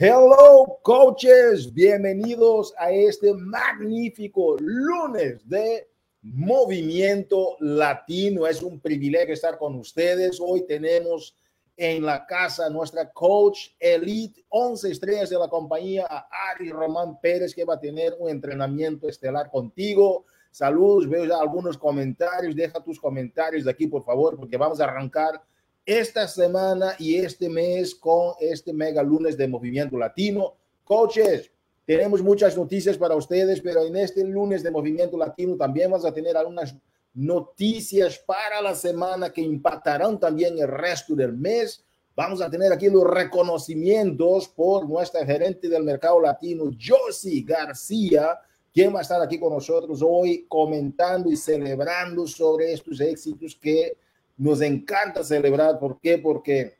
Hello, 0.00 0.78
coaches. 0.82 1.74
Bienvenidos 1.74 2.72
a 2.78 2.92
este 2.92 3.34
magnífico 3.34 4.56
lunes 4.60 5.40
de 5.48 5.90
Movimiento 6.22 7.56
Latino. 7.58 8.46
Es 8.46 8.62
un 8.62 8.78
privilegio 8.78 9.34
estar 9.34 9.58
con 9.58 9.74
ustedes. 9.74 10.38
Hoy 10.40 10.64
tenemos 10.68 11.34
en 11.76 12.04
la 12.04 12.24
casa 12.26 12.70
nuestra 12.70 13.10
coach 13.10 13.70
elite, 13.80 14.44
11 14.50 14.92
estrellas 14.92 15.30
de 15.30 15.38
la 15.40 15.48
compañía, 15.48 16.06
Ari 16.52 16.70
Román 16.70 17.18
Pérez, 17.20 17.52
que 17.52 17.64
va 17.64 17.74
a 17.74 17.80
tener 17.80 18.14
un 18.20 18.30
entrenamiento 18.30 19.08
estelar 19.08 19.50
contigo. 19.50 20.26
Saludos, 20.52 21.08
veo 21.08 21.24
ya 21.24 21.40
algunos 21.40 21.76
comentarios. 21.76 22.54
Deja 22.54 22.80
tus 22.84 23.00
comentarios 23.00 23.64
de 23.64 23.72
aquí, 23.72 23.88
por 23.88 24.04
favor, 24.04 24.36
porque 24.36 24.56
vamos 24.56 24.80
a 24.80 24.84
arrancar 24.84 25.42
esta 25.88 26.28
semana 26.28 26.94
y 26.98 27.16
este 27.16 27.48
mes 27.48 27.94
con 27.94 28.34
este 28.40 28.74
mega 28.74 29.02
lunes 29.02 29.38
de 29.38 29.48
Movimiento 29.48 29.96
Latino. 29.96 30.52
Coaches, 30.84 31.50
tenemos 31.86 32.22
muchas 32.22 32.54
noticias 32.58 32.98
para 32.98 33.14
ustedes, 33.14 33.62
pero 33.62 33.82
en 33.86 33.96
este 33.96 34.22
lunes 34.22 34.62
de 34.62 34.70
Movimiento 34.70 35.16
Latino 35.16 35.56
también 35.56 35.90
vamos 35.90 36.04
a 36.04 36.12
tener 36.12 36.36
algunas 36.36 36.76
noticias 37.14 38.18
para 38.18 38.60
la 38.60 38.74
semana 38.74 39.32
que 39.32 39.40
impactarán 39.40 40.20
también 40.20 40.58
el 40.58 40.68
resto 40.68 41.14
del 41.14 41.32
mes. 41.32 41.82
Vamos 42.14 42.42
a 42.42 42.50
tener 42.50 42.70
aquí 42.70 42.90
los 42.90 43.04
reconocimientos 43.04 44.46
por 44.46 44.86
nuestra 44.86 45.24
gerente 45.24 45.70
del 45.70 45.84
mercado 45.84 46.20
latino, 46.20 46.64
Josie 46.78 47.42
García, 47.46 48.38
quien 48.74 48.94
va 48.94 48.98
a 48.98 49.02
estar 49.02 49.22
aquí 49.22 49.40
con 49.40 49.54
nosotros 49.54 50.02
hoy 50.04 50.44
comentando 50.48 51.30
y 51.30 51.36
celebrando 51.38 52.26
sobre 52.26 52.74
estos 52.74 53.00
éxitos 53.00 53.56
que 53.56 53.96
nos 54.38 54.62
encanta 54.62 55.22
celebrar. 55.22 55.78
¿Por 55.78 56.00
qué? 56.00 56.16
Porque 56.16 56.76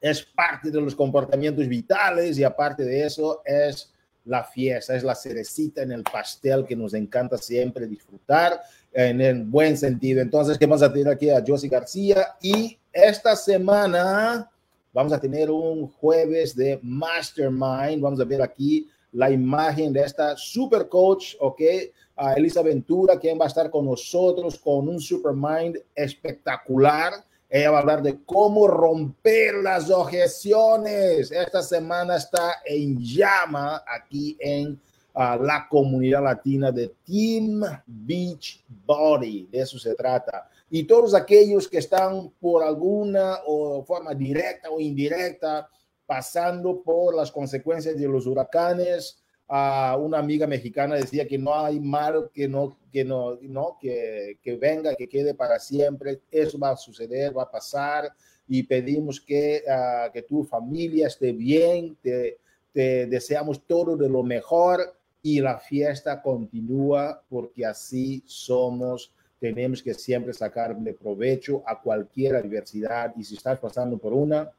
es 0.00 0.22
parte 0.22 0.70
de 0.70 0.80
los 0.80 0.94
comportamientos 0.94 1.68
vitales 1.68 2.38
y 2.38 2.44
aparte 2.44 2.84
de 2.84 3.04
eso 3.04 3.42
es 3.44 3.92
la 4.24 4.44
fiesta, 4.44 4.94
es 4.94 5.04
la 5.04 5.14
cerecita 5.14 5.82
en 5.82 5.92
el 5.92 6.02
pastel 6.02 6.64
que 6.66 6.76
nos 6.76 6.94
encanta 6.94 7.38
siempre 7.38 7.86
disfrutar 7.86 8.60
en 8.92 9.20
el 9.20 9.44
buen 9.44 9.76
sentido. 9.76 10.20
Entonces, 10.20 10.58
¿qué 10.58 10.66
vamos 10.66 10.82
a 10.82 10.92
tener 10.92 11.08
aquí 11.08 11.30
a 11.30 11.42
Josie 11.46 11.68
García? 11.68 12.36
Y 12.42 12.78
esta 12.92 13.36
semana 13.36 14.50
vamos 14.92 15.12
a 15.12 15.20
tener 15.20 15.50
un 15.50 15.88
jueves 15.88 16.54
de 16.54 16.78
Mastermind. 16.82 18.00
Vamos 18.00 18.20
a 18.20 18.24
ver 18.24 18.42
aquí 18.42 18.88
la 19.12 19.30
imagen 19.30 19.92
de 19.92 20.02
esta 20.02 20.36
super 20.36 20.88
coach, 20.88 21.34
¿ok? 21.40 21.60
A 22.18 22.34
Elisa 22.34 22.62
Ventura, 22.62 23.18
quien 23.18 23.38
va 23.38 23.44
a 23.44 23.48
estar 23.48 23.70
con 23.70 23.86
nosotros 23.86 24.58
con 24.58 24.88
un 24.88 25.00
Supermind 25.00 25.78
espectacular. 25.94 27.12
Ella 27.48 27.70
va 27.70 27.78
a 27.78 27.80
hablar 27.80 28.02
de 28.02 28.22
cómo 28.24 28.66
romper 28.66 29.54
las 29.62 29.90
objeciones. 29.90 31.30
Esta 31.30 31.62
semana 31.62 32.16
está 32.16 32.56
en 32.64 32.98
llama 32.98 33.82
aquí 33.86 34.36
en 34.40 34.78
ah, 35.14 35.38
la 35.40 35.66
comunidad 35.70 36.24
latina 36.24 36.72
de 36.72 36.92
Team 37.06 37.62
Beach 37.86 38.64
Body. 38.84 39.48
De 39.50 39.60
eso 39.60 39.78
se 39.78 39.94
trata. 39.94 40.50
Y 40.68 40.84
todos 40.84 41.14
aquellos 41.14 41.68
que 41.68 41.78
están 41.78 42.30
por 42.40 42.62
alguna 42.62 43.38
o 43.46 43.82
forma 43.84 44.12
directa 44.12 44.68
o 44.68 44.80
indirecta 44.80 45.70
pasando 46.04 46.82
por 46.82 47.14
las 47.14 47.30
consecuencias 47.30 47.96
de 47.96 48.08
los 48.08 48.26
huracanes, 48.26 49.22
a 49.48 49.96
una 49.96 50.18
amiga 50.18 50.46
mexicana 50.46 50.96
decía 50.96 51.26
que 51.26 51.38
no 51.38 51.54
hay 51.54 51.80
mal 51.80 52.30
que 52.34 52.46
no 52.46 52.76
que 52.92 53.02
no 53.02 53.38
no 53.40 53.78
que, 53.80 54.38
que, 54.42 54.56
venga 54.56 54.94
que 54.94 55.08
quede 55.08 55.34
para 55.34 55.58
siempre. 55.58 56.20
Eso 56.30 56.58
va 56.58 56.70
a 56.70 56.76
suceder 56.76 57.36
va 57.36 57.44
a 57.44 57.50
pasar. 57.50 58.12
Y 58.46 58.62
pedimos 58.62 59.20
que, 59.20 59.62
uh, 59.66 60.12
que 60.12 60.22
tu 60.22 60.44
familia 60.44 61.06
esté 61.06 61.32
bien 61.32 61.96
te, 62.02 62.38
te, 62.72 63.06
deseamos 63.06 63.66
todo 63.66 63.96
de 63.96 64.08
lo 64.08 64.22
mejor 64.22 64.94
y 65.22 65.40
la 65.40 65.58
fiesta 65.58 66.20
continúa 66.22 67.22
porque 67.28 67.64
así 67.64 68.22
somos. 68.26 69.12
Tenemos 69.40 69.82
que 69.82 69.94
siempre 69.94 70.34
sacarle 70.34 70.92
provecho 70.92 71.62
a 71.66 71.80
cualquier 71.80 72.36
adversidad 72.36 73.14
y 73.16 73.24
si 73.24 73.36
estás 73.36 73.58
pasando 73.58 73.96
por 73.96 74.12
una 74.12 74.50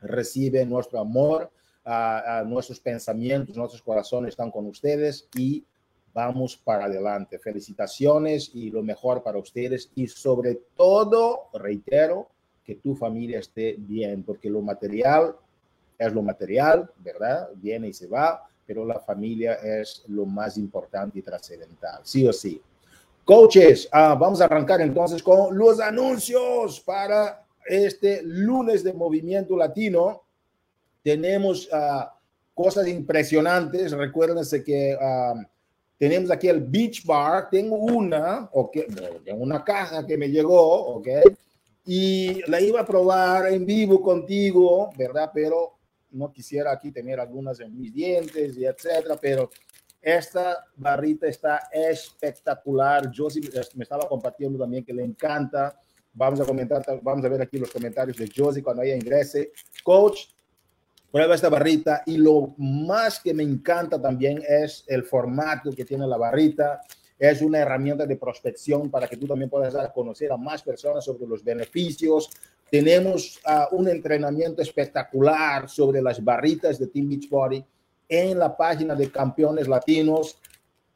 recibe 0.00 0.64
nuestro 0.66 0.98
amor 0.98 1.50
a, 1.90 2.44
nuestros 2.46 2.78
pensamientos, 2.80 3.56
nuestros 3.56 3.82
corazones 3.82 4.30
están 4.30 4.50
con 4.50 4.66
ustedes 4.66 5.26
y 5.34 5.64
vamos 6.12 6.56
para 6.56 6.84
adelante. 6.84 7.38
Felicitaciones 7.38 8.50
y 8.54 8.70
lo 8.70 8.82
mejor 8.82 9.22
para 9.22 9.38
ustedes 9.38 9.90
y 9.94 10.06
sobre 10.06 10.60
todo, 10.76 11.48
reitero, 11.54 12.28
que 12.62 12.74
tu 12.74 12.94
familia 12.94 13.38
esté 13.38 13.76
bien, 13.78 14.22
porque 14.22 14.50
lo 14.50 14.60
material 14.60 15.34
es 15.98 16.12
lo 16.12 16.22
material, 16.22 16.90
¿verdad? 16.98 17.48
Viene 17.54 17.88
y 17.88 17.94
se 17.94 18.06
va, 18.06 18.46
pero 18.66 18.84
la 18.84 19.00
familia 19.00 19.54
es 19.54 20.04
lo 20.08 20.26
más 20.26 20.58
importante 20.58 21.18
y 21.18 21.22
trascendental, 21.22 22.00
sí 22.04 22.26
o 22.26 22.32
sí. 22.32 22.60
Coaches, 23.24 23.88
ah, 23.92 24.14
vamos 24.14 24.40
a 24.40 24.44
arrancar 24.44 24.82
entonces 24.82 25.22
con 25.22 25.56
los 25.56 25.80
anuncios 25.80 26.80
para 26.80 27.46
este 27.66 28.22
lunes 28.22 28.84
de 28.84 28.92
Movimiento 28.92 29.56
Latino 29.56 30.27
tenemos 31.08 31.66
uh, 31.72 32.04
cosas 32.52 32.86
impresionantes. 32.86 33.92
Recuérdense 33.92 34.62
que 34.62 34.94
uh, 34.94 35.40
tenemos 35.96 36.30
aquí 36.30 36.48
el 36.48 36.60
Beach 36.60 37.02
Bar. 37.06 37.48
Tengo 37.48 37.76
una, 37.76 38.50
okay, 38.52 38.86
una 39.34 39.64
caja 39.64 40.06
que 40.06 40.18
me 40.18 40.28
llegó, 40.28 40.96
¿ok? 40.96 41.08
Y 41.86 42.42
la 42.50 42.60
iba 42.60 42.80
a 42.80 42.86
probar 42.86 43.50
en 43.50 43.64
vivo 43.64 44.02
contigo, 44.02 44.90
¿verdad? 44.98 45.30
Pero 45.32 45.78
no 46.10 46.30
quisiera 46.30 46.72
aquí 46.72 46.92
tener 46.92 47.18
algunas 47.18 47.58
en 47.60 47.74
mis 47.74 47.94
dientes 47.94 48.56
y 48.58 48.66
etcétera, 48.66 49.16
pero 49.18 49.50
esta 50.02 50.66
barrita 50.76 51.26
está 51.26 51.70
espectacular. 51.72 53.10
Yo 53.10 53.28
me 53.74 53.84
estaba 53.84 54.06
compartiendo 54.06 54.58
también 54.58 54.84
que 54.84 54.92
le 54.92 55.04
encanta. 55.04 55.80
Vamos 56.12 56.40
a 56.40 56.44
comentar, 56.44 56.84
vamos 57.02 57.24
a 57.24 57.28
ver 57.28 57.40
aquí 57.40 57.58
los 57.58 57.70
comentarios 57.70 58.16
de 58.18 58.30
Josie 58.34 58.62
cuando 58.62 58.82
ella 58.82 58.94
ingrese. 58.94 59.52
Coach, 59.82 60.26
prueba 61.10 61.34
esta 61.34 61.48
barrita 61.48 62.02
y 62.06 62.16
lo 62.16 62.54
más 62.58 63.20
que 63.20 63.32
me 63.34 63.42
encanta 63.42 64.00
también 64.00 64.42
es 64.46 64.84
el 64.86 65.04
formato 65.04 65.72
que 65.72 65.84
tiene 65.84 66.06
la 66.06 66.16
barrita. 66.16 66.82
Es 67.18 67.42
una 67.42 67.58
herramienta 67.58 68.06
de 68.06 68.16
prospección 68.16 68.90
para 68.90 69.08
que 69.08 69.16
tú 69.16 69.26
también 69.26 69.50
puedas 69.50 69.72
dar 69.72 69.86
a 69.86 69.92
conocer 69.92 70.30
a 70.30 70.36
más 70.36 70.62
personas 70.62 71.04
sobre 71.04 71.26
los 71.26 71.42
beneficios. 71.42 72.30
Tenemos 72.70 73.40
uh, 73.46 73.74
un 73.74 73.88
entrenamiento 73.88 74.62
espectacular 74.62 75.68
sobre 75.68 76.00
las 76.02 76.22
barritas 76.22 76.78
de 76.78 76.86
Team 76.86 77.08
Beachbody 77.08 77.64
en 78.08 78.38
la 78.38 78.56
página 78.56 78.94
de 78.94 79.10
Campeones 79.10 79.66
Latinos. 79.66 80.38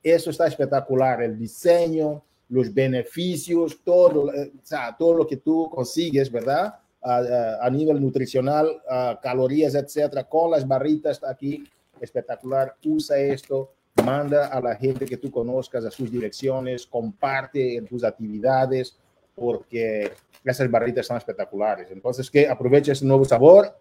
Eso 0.03 0.31
está 0.31 0.47
espectacular, 0.47 1.23
el 1.23 1.39
diseño, 1.39 2.23
los 2.49 2.73
beneficios, 2.73 3.83
todo, 3.83 4.33
eh, 4.33 4.53
o 4.55 4.67
sea, 4.67 4.95
todo 4.97 5.15
lo 5.15 5.27
que 5.27 5.39
tú 5.39 5.71
consigues, 5.71 6.31
¿verdad? 6.31 6.75
A, 7.03 7.69
nivel 7.71 8.01
nutricional, 8.01 8.83
calorías, 9.23 9.75
etcétera, 9.75 10.25
con 10.25 10.51
las 10.51 10.67
barritas 10.67 11.23
aquí, 11.25 11.65
espectacular. 12.01 12.75
Usa 12.85 13.19
esto, 13.19 13.73
manda 14.05 14.47
a 14.47 14.61
la 14.61 14.77
gente 14.77 15.07
que 15.07 15.17
tú 15.17 15.31
conozcas 15.31 15.85
a 15.85 15.91
sus 15.91 16.11
direcciones, 16.11 16.87
comparte 16.87 17.77
en 17.77 17.87
tus 17.87 18.05
actividades, 18.05 18.97
porque 19.35 20.13
esas 20.45 20.71
barritas 20.71 21.07
son 21.07 21.17
espectaculares. 21.17 21.91
Entonces, 21.91 22.31
que 22.31 22.49
aproveche 22.49 22.93
ese 22.93 23.05
nuevo 23.05 23.25
sabor, 23.25 23.77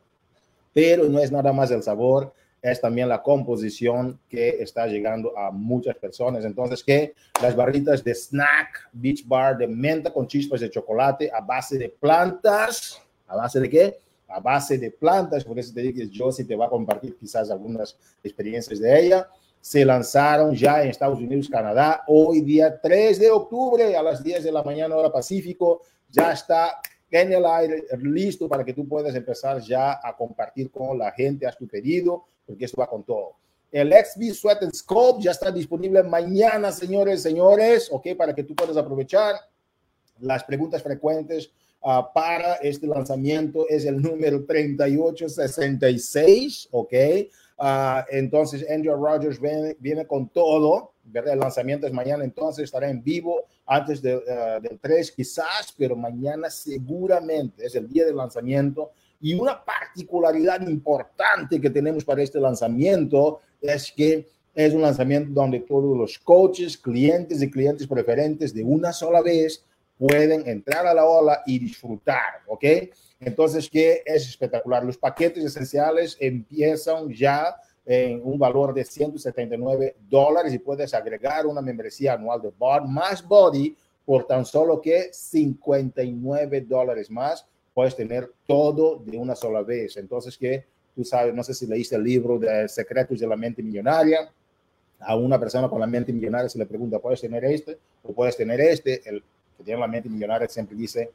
pero 0.73 1.05
no 1.05 1.19
es 1.19 1.31
nada 1.31 1.51
más 1.51 1.71
el 1.71 1.83
sabor, 1.83 2.33
es 2.61 2.79
también 2.79 3.09
la 3.09 3.23
composición 3.23 4.19
que 4.29 4.61
está 4.61 4.85
llegando 4.85 5.35
a 5.37 5.51
muchas 5.51 5.95
personas. 5.95 6.45
Entonces, 6.45 6.83
que 6.83 7.15
las 7.41 7.55
barritas 7.55 8.03
de 8.03 8.13
snack, 8.13 8.89
beach 8.93 9.27
bar 9.27 9.57
de 9.57 9.67
menta 9.67 10.13
con 10.13 10.27
chispas 10.27 10.61
de 10.61 10.69
chocolate 10.69 11.31
a 11.33 11.41
base 11.41 11.77
de 11.77 11.89
plantas, 11.89 13.01
¿A 13.31 13.35
base 13.37 13.61
de 13.61 13.69
qué? 13.69 13.97
A 14.27 14.41
base 14.41 14.77
de 14.77 14.91
plantas, 14.91 15.45
por 15.45 15.57
eso 15.57 15.73
te 15.73 15.81
digo 15.81 15.97
que 15.97 16.09
Josie 16.13 16.43
te 16.43 16.55
va 16.55 16.65
a 16.65 16.69
compartir 16.69 17.15
quizás 17.15 17.49
algunas 17.49 17.95
experiencias 18.21 18.79
de 18.79 19.05
ella. 19.05 19.29
Se 19.61 19.85
lanzaron 19.85 20.53
ya 20.53 20.83
en 20.83 20.89
Estados 20.89 21.17
Unidos, 21.17 21.47
Canadá, 21.49 22.03
hoy 22.07 22.41
día 22.41 22.79
3 22.81 23.19
de 23.19 23.31
octubre 23.31 23.95
a 23.95 24.03
las 24.03 24.21
10 24.21 24.43
de 24.43 24.51
la 24.51 24.63
mañana 24.63 24.97
hora 24.97 25.11
Pacífico. 25.11 25.81
Ya 26.09 26.33
está 26.33 26.81
en 27.09 27.31
el 27.31 27.45
aire, 27.45 27.85
listo 27.99 28.49
para 28.49 28.65
que 28.65 28.73
tú 28.73 28.85
puedas 28.85 29.15
empezar 29.15 29.61
ya 29.61 29.99
a 30.03 30.15
compartir 30.17 30.69
con 30.69 30.97
la 30.97 31.11
gente, 31.11 31.47
haz 31.47 31.57
tu 31.57 31.67
pedido, 31.67 32.25
porque 32.45 32.65
esto 32.65 32.81
va 32.81 32.87
con 32.87 33.03
todo. 33.03 33.35
El 33.71 33.93
XB 33.93 34.33
Sweat 34.33 34.63
and 34.63 34.73
Scope 34.73 35.23
ya 35.23 35.31
está 35.31 35.51
disponible 35.51 36.03
mañana, 36.03 36.69
señores, 36.73 37.21
señores, 37.21 37.87
ok, 37.89 38.07
para 38.17 38.35
que 38.35 38.43
tú 38.43 38.55
puedas 38.55 38.75
aprovechar 38.75 39.35
las 40.19 40.43
preguntas 40.43 40.83
frecuentes 40.83 41.51
uh, 41.81 42.03
para 42.13 42.55
este 42.55 42.87
lanzamiento 42.87 43.65
es 43.69 43.85
el 43.85 44.01
número 44.01 44.43
3866, 44.45 46.69
¿ok? 46.71 46.93
Uh, 47.57 48.01
entonces, 48.09 48.65
Andrew 48.69 48.95
Rogers 48.95 49.39
viene, 49.39 49.77
viene, 49.79 50.05
con 50.07 50.27
todo, 50.29 50.93
¿verdad? 51.03 51.33
El 51.33 51.39
lanzamiento 51.39 51.85
es 51.85 51.93
mañana, 51.93 52.23
entonces 52.23 52.63
estará 52.63 52.89
en 52.89 53.03
vivo 53.03 53.43
antes 53.65 54.01
de, 54.01 54.15
uh, 54.15 54.61
del 54.61 54.79
3 54.79 55.11
quizás, 55.11 55.73
pero 55.77 55.95
mañana 55.95 56.49
seguramente 56.49 57.65
es 57.65 57.75
el 57.75 57.87
día 57.87 58.05
del 58.05 58.17
lanzamiento. 58.17 58.91
Y 59.19 59.35
una 59.35 59.63
particularidad 59.63 60.67
importante 60.67 61.61
que 61.61 61.69
tenemos 61.69 62.03
para 62.03 62.23
este 62.23 62.39
lanzamiento 62.39 63.41
es 63.61 63.91
que 63.91 64.27
es 64.53 64.73
un 64.73 64.81
lanzamiento 64.81 65.31
donde 65.31 65.59
todos 65.59 65.95
los 65.95 66.19
coaches, 66.19 66.77
clientes 66.77 67.41
y 67.41 67.49
clientes 67.49 67.87
preferentes 67.87 68.53
de 68.53 68.63
una 68.63 68.91
sola 68.91 69.21
vez 69.21 69.63
pueden 70.01 70.47
entrar 70.47 70.87
a 70.87 70.95
la 70.95 71.05
ola 71.05 71.43
y 71.45 71.59
disfrutar, 71.59 72.41
¿ok? 72.47 72.65
Entonces, 73.19 73.69
que 73.69 74.01
es 74.03 74.27
espectacular. 74.27 74.83
Los 74.83 74.97
paquetes 74.97 75.45
esenciales 75.45 76.17
empiezan 76.19 77.13
ya 77.13 77.55
en 77.85 78.19
un 78.23 78.39
valor 78.39 78.73
de 78.73 78.83
179 78.83 79.97
dólares 80.09 80.55
y 80.55 80.57
puedes 80.57 80.95
agregar 80.95 81.45
una 81.45 81.61
membresía 81.61 82.13
anual 82.13 82.41
de 82.41 82.51
Body 82.57 82.87
más 82.87 83.23
Body 83.23 83.77
por 84.03 84.25
tan 84.25 84.43
solo 84.43 84.81
que 84.81 85.09
59 85.13 86.61
dólares 86.61 87.11
más. 87.11 87.45
Puedes 87.71 87.95
tener 87.95 88.31
todo 88.47 89.03
de 89.05 89.15
una 89.19 89.35
sola 89.35 89.61
vez. 89.61 89.97
Entonces, 89.97 90.35
que 90.35 90.65
tú 90.95 91.03
sabes, 91.03 91.31
no 91.35 91.43
sé 91.43 91.53
si 91.53 91.67
leíste 91.67 91.95
el 91.95 92.03
libro 92.03 92.39
de 92.39 92.67
Secretos 92.67 93.19
de 93.19 93.27
la 93.27 93.35
Mente 93.35 93.61
Millonaria 93.61 94.31
a 95.01 95.15
una 95.15 95.39
persona 95.39 95.69
con 95.69 95.79
la 95.79 95.87
mente 95.87 96.13
millonaria 96.13 96.47
se 96.47 96.59
le 96.59 96.65
pregunta, 96.65 96.99
¿puedes 96.99 97.21
tener 97.21 97.43
este 97.45 97.77
o 98.03 98.13
puedes 98.13 98.37
tener 98.37 98.61
este? 98.61 99.01
El 99.07 99.23
que 99.63 99.75
la 99.75 99.87
mente 99.87 100.09
millonaria 100.09 100.47
siempre 100.47 100.75
dice, 100.75 101.11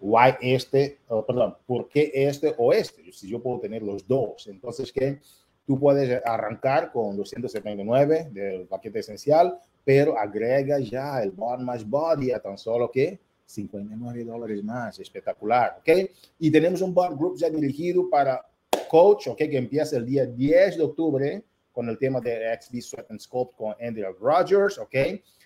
why 0.00 0.34
este, 0.40 0.98
perdón, 1.26 1.56
¿por 1.66 1.88
qué 1.88 2.10
este 2.14 2.54
o 2.56 2.72
este? 2.72 3.12
Si 3.12 3.28
yo 3.28 3.42
puedo 3.42 3.60
tener 3.60 3.82
los 3.82 4.06
dos. 4.06 4.46
Entonces, 4.46 4.92
que 4.92 5.20
tú 5.66 5.78
puedes 5.78 6.20
arrancar 6.24 6.90
con 6.90 7.16
279 7.16 8.28
del 8.32 8.66
paquete 8.66 9.00
esencial, 9.00 9.58
pero 9.84 10.18
agrega 10.18 10.78
ya 10.78 11.22
el 11.22 11.30
Bond 11.30 11.62
más 11.62 11.88
Body 11.88 12.32
a 12.32 12.40
tan 12.40 12.56
solo 12.58 12.90
que 12.90 13.20
59 13.46 14.24
dólares 14.24 14.62
más. 14.64 14.98
Espectacular, 14.98 15.78
¿ok? 15.78 16.10
Y 16.38 16.50
tenemos 16.50 16.80
un 16.82 16.94
Bond 16.94 17.18
Group 17.18 17.36
ya 17.36 17.50
dirigido 17.50 18.08
para 18.08 18.44
coach, 18.88 19.28
¿ok? 19.28 19.38
Que 19.38 19.58
empieza 19.58 19.96
el 19.96 20.06
día 20.06 20.26
10 20.26 20.76
de 20.76 20.82
octubre 20.82 21.44
con 21.72 21.88
el 21.88 21.98
tema 21.98 22.20
de 22.20 22.58
XB 22.60 22.80
Sweat 22.80 23.10
and 23.10 23.20
Sculpt 23.20 23.56
con 23.56 23.74
Andy 23.80 24.02
Rogers, 24.20 24.78
¿ok? 24.78 24.94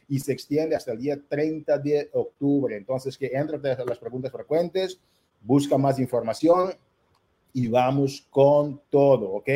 Y 0.09 0.19
se 0.21 0.33
extiende 0.33 0.77
hasta 0.77 0.93
el 0.93 0.99
día 0.99 1.19
30 1.29 1.79
de 1.79 2.11
octubre. 2.13 2.77
Entonces, 2.77 3.17
que 3.17 3.31
entre 3.33 3.59
las 3.85 3.99
preguntas 3.99 4.31
frecuentes, 4.33 5.01
busca 5.41 5.79
más 5.79 5.99
información 5.99 6.73
y 7.53 7.69
vamos 7.69 8.27
con 8.31 8.81
todo, 8.91 9.31
¿ok? 9.31 9.49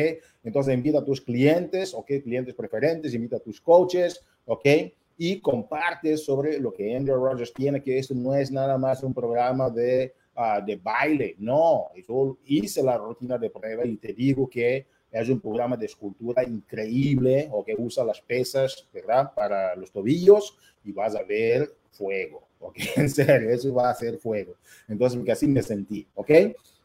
Entonces, 0.43 0.73
invita 0.73 0.99
a 0.99 1.05
tus 1.05 1.21
clientes, 1.21 1.93
¿ok? 1.93 2.07
Clientes 2.23 2.55
preferentes, 2.55 3.13
invita 3.13 3.37
a 3.37 3.41
tus 3.41 3.59
coaches, 3.59 4.21
¿ok? 4.45 4.65
Y 5.17 5.41
comparte 5.41 6.15
sobre 6.15 6.59
lo 6.59 6.73
que 6.73 6.95
Andrew 6.95 7.17
Rogers 7.17 7.53
tiene, 7.53 7.83
que 7.83 7.99
esto 7.99 8.13
no 8.15 8.33
es 8.35 8.51
nada 8.51 8.77
más 8.77 9.03
un 9.03 9.13
programa 9.13 9.69
de, 9.69 10.13
uh, 10.37 10.65
de 10.65 10.77
baile, 10.77 11.35
no, 11.39 11.87
yo 12.07 12.37
hice 12.45 12.81
la 12.81 12.97
rutina 12.97 13.37
de 13.37 13.49
prueba 13.49 13.85
y 13.85 13.97
te 13.97 14.13
digo 14.13 14.49
que 14.49 14.87
es 15.11 15.29
un 15.29 15.39
programa 15.39 15.75
de 15.75 15.85
escultura 15.85 16.43
increíble 16.43 17.49
o 17.51 17.63
que 17.63 17.75
usa 17.77 18.03
las 18.03 18.21
pesas, 18.21 18.87
¿verdad? 18.93 19.33
Para 19.33 19.75
los 19.75 19.91
tobillos 19.91 20.57
y 20.83 20.91
vas 20.91 21.15
a 21.15 21.23
ver 21.23 21.73
fuego, 21.91 22.47
¿ok? 22.59 22.77
En 22.97 23.09
serio, 23.09 23.49
eso 23.49 23.73
va 23.73 23.89
a 23.89 23.95
ser 23.95 24.17
fuego. 24.17 24.55
Entonces, 24.87 25.17
porque 25.17 25.31
así 25.31 25.47
me 25.47 25.63
sentí, 25.63 26.07
¿ok? 26.15 26.31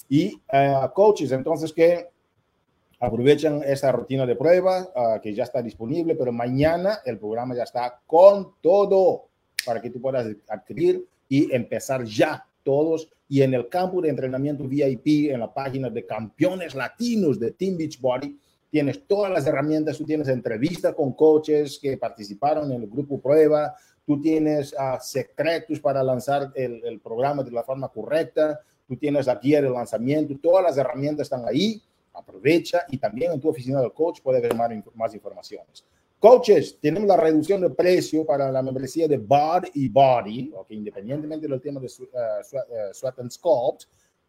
Y 0.08 0.34
uh, 0.34 0.92
coaches, 0.92 1.32
entonces 1.32 1.72
que 1.72 2.08
aprovechan 3.00 3.62
esa 3.64 3.92
rutina 3.92 4.26
de 4.26 4.36
prueba 4.36 4.88
uh, 4.94 5.20
que 5.20 5.34
ya 5.34 5.44
está 5.44 5.62
disponible, 5.62 6.14
pero 6.14 6.32
mañana 6.32 7.00
el 7.04 7.18
programa 7.18 7.54
ya 7.54 7.64
está 7.64 8.00
con 8.06 8.54
todo 8.60 9.26
para 9.64 9.80
que 9.80 9.90
tú 9.90 10.00
puedas 10.00 10.26
adquirir 10.48 11.06
y 11.28 11.52
empezar 11.54 12.04
ya 12.04 12.46
todos 12.64 13.08
y 13.28 13.42
en 13.42 13.54
el 13.54 13.68
campo 13.68 14.02
de 14.02 14.08
entrenamiento 14.08 14.64
VIP, 14.64 15.30
en 15.30 15.40
la 15.40 15.52
página 15.52 15.88
de 15.88 16.04
campeones 16.04 16.74
latinos 16.74 17.38
de 17.38 17.52
Team 17.52 17.76
Beachbody, 17.76 18.36
tienes 18.70 19.06
todas 19.06 19.30
las 19.30 19.46
herramientas, 19.46 19.98
tú 19.98 20.04
tienes 20.04 20.26
entrevistas 20.26 20.94
con 20.94 21.12
coaches 21.12 21.78
que 21.80 21.96
participaron 21.96 22.72
en 22.72 22.82
el 22.82 22.88
grupo 22.88 23.20
prueba, 23.20 23.76
tú 24.04 24.20
tienes 24.20 24.72
uh, 24.72 24.98
secretos 25.00 25.78
para 25.78 26.02
lanzar 26.02 26.50
el, 26.56 26.84
el, 26.84 26.98
programa 26.98 27.44
de 27.44 27.52
la 27.52 27.62
forma 27.62 27.88
correcta, 27.88 28.60
tú 28.88 28.96
tienes 28.96 29.26
la 29.26 29.36
guía 29.36 29.62
de 29.62 29.70
lanzamiento, 29.70 30.34
todas 30.42 30.64
las 30.64 30.76
herramientas 30.76 31.26
están 31.26 31.46
ahí, 31.46 31.80
aprovecha 32.12 32.82
y 32.88 32.98
también 32.98 33.32
en 33.32 33.40
tu 33.40 33.48
oficina 33.48 33.80
del 33.80 33.92
coach 33.92 34.20
puedes 34.22 34.42
ver 34.42 34.54
más, 34.54 34.70
más 34.94 35.14
informaciones. 35.14 35.84
Coaches, 36.24 36.78
tenemos 36.80 37.06
la 37.06 37.18
reducción 37.18 37.60
de 37.60 37.68
precio 37.68 38.24
para 38.24 38.50
la 38.50 38.62
membresía 38.62 39.06
de 39.06 39.18
Bod 39.18 39.64
y 39.74 39.90
Body, 39.90 40.50
okay, 40.56 40.78
independientemente 40.78 41.46
del 41.46 41.60
tema 41.60 41.80
de 41.80 41.86
uh, 41.86 42.94
Sweat 42.94 43.18
and 43.18 43.30
Sculpt, 43.30 43.84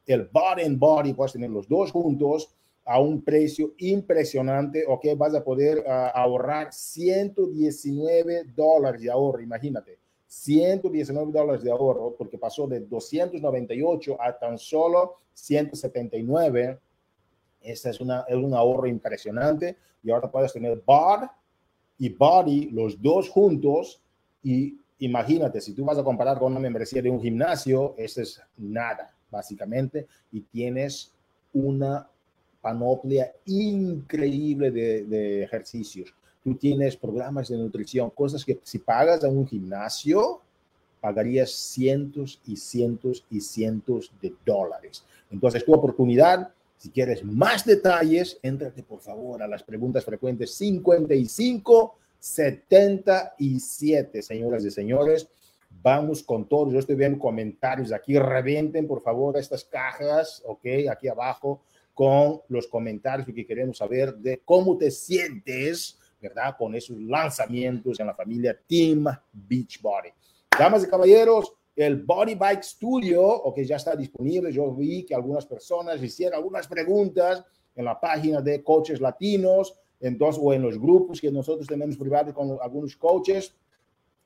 el 0.06 0.26
Bod 0.26 0.60
and 0.62 0.78
Body 0.78 1.14
puedes 1.14 1.32
tener 1.32 1.50
los 1.50 1.70
dos 1.70 1.94
juntos 1.94 2.54
a 2.84 3.00
un 3.00 3.24
precio 3.24 3.76
impresionante, 3.78 4.84
ok, 4.86 5.06
vas 5.16 5.36
a 5.36 5.42
poder 5.42 5.86
uh, 5.88 6.12
ahorrar 6.14 6.74
119 6.74 8.44
dólares 8.54 9.02
de 9.02 9.10
ahorro, 9.10 9.40
imagínate, 9.40 9.98
119 10.28 11.32
dólares 11.32 11.64
de 11.64 11.72
ahorro, 11.72 12.14
porque 12.18 12.38
pasó 12.38 12.68
de 12.68 12.82
298 12.82 14.22
a 14.22 14.38
tan 14.38 14.58
solo 14.58 15.20
179. 15.34 16.78
Este 17.62 17.90
es, 17.90 18.02
una, 18.02 18.26
es 18.28 18.36
un 18.36 18.54
ahorro 18.54 18.86
impresionante 18.86 19.78
y 20.04 20.12
ahora 20.12 20.30
puedes 20.30 20.52
tener 20.52 20.84
BOD 20.86 21.24
y 21.98 22.10
Body, 22.10 22.70
los 22.72 23.02
dos 23.02 23.30
juntos, 23.30 24.02
y 24.44 24.78
imagínate, 25.00 25.62
si 25.62 25.74
tú 25.74 25.86
vas 25.86 25.98
a 25.98 26.04
comparar 26.04 26.40
con 26.40 26.52
una 26.52 26.60
membresía 26.60 27.02
de 27.02 27.10
un 27.10 27.22
gimnasio, 27.22 27.96
eso 27.98 28.22
es 28.22 28.42
nada, 28.58 29.14
básicamente, 29.32 30.08
y 30.32 30.42
tienes 30.42 31.12
una 31.54 32.08
panoplia 32.62 33.32
increíble 33.46 34.72
de, 34.72 35.06
de, 35.06 35.44
ejercicios. 35.44 36.14
Tú 36.44 36.56
tienes 36.56 36.98
programas 36.98 37.48
de 37.48 37.58
nutrición, 37.58 38.10
cosas 38.10 38.44
que 38.44 38.60
si 38.64 38.80
pagas 38.80 39.24
a 39.24 39.30
un 39.30 39.48
gimnasio, 39.48 40.42
pagarías 41.00 41.52
cientos 41.52 42.42
y 42.46 42.58
cientos 42.58 43.24
y 43.30 43.40
cientos 43.40 44.12
de 44.22 44.34
dólares. 44.46 45.06
Entonces, 45.32 45.64
tu 45.64 45.74
oportunidad 45.74 46.52
si 46.78 46.90
quieres 46.90 47.24
más 47.24 47.66
detalles, 47.66 48.40
éntrate 48.42 48.84
por 48.84 49.02
favor 49.02 49.42
a 49.42 49.48
las 49.48 49.64
preguntas 49.64 50.04
frecuentes 50.04 50.56
55 50.56 51.98
77, 52.26 54.22
señoras 54.24 54.66
y 54.66 54.72
señores. 54.72 55.30
Vamos 55.70 56.24
con 56.24 56.50
todo. 56.50 56.72
Yo 56.72 56.80
estoy 56.80 56.96
viendo 56.96 57.20
comentarios 57.20 57.92
aquí. 57.92 58.18
Reventen, 58.18 58.88
por 58.88 59.04
favor, 59.04 59.38
estas 59.38 59.64
cajas, 59.64 60.42
ok, 60.44 60.66
aquí 60.90 61.08
abajo, 61.08 61.62
con 61.94 62.42
los 62.50 62.66
comentarios 62.68 63.28
que 63.28 63.46
queremos 63.46 63.78
saber 63.78 64.16
de 64.16 64.42
cómo 64.44 64.76
te 64.76 64.90
sientes, 64.90 66.00
¿verdad? 66.20 66.56
Con 66.58 66.74
esos 66.74 67.00
lanzamientos 67.00 68.00
en 68.00 68.08
la 68.08 68.16
familia 68.16 68.60
Team 68.68 69.06
Beachbody. 69.32 70.10
Damas 70.58 70.84
y 70.84 70.90
caballeros, 70.90 71.54
el 71.76 72.04
Body 72.04 72.36
Bike 72.36 72.64
Studio, 72.64 73.24
o 73.24 73.54
que 73.54 73.66
ya 73.66 73.76
está 73.76 73.96
disponible. 73.96 74.52
Yo 74.52 74.74
vi 74.74 75.04
que 75.04 75.14
algunas 75.14 75.46
personas 75.46 76.02
hicieron 76.02 76.38
algunas 76.38 76.68
preguntas 76.68 77.44
en 77.76 77.86
la 77.86 78.00
página 78.00 78.42
de 78.42 78.64
coaches 78.64 79.02
latinos, 79.02 79.76
entonces, 80.00 80.42
o 80.44 80.54
en 80.54 80.62
los 80.62 80.80
grupos 80.80 81.20
que 81.20 81.32
nosotros 81.32 81.68
tenemos 81.68 81.98
privados 81.98 82.34
con 82.34 82.58
algunos 82.62 82.96
coaches. 82.96 83.54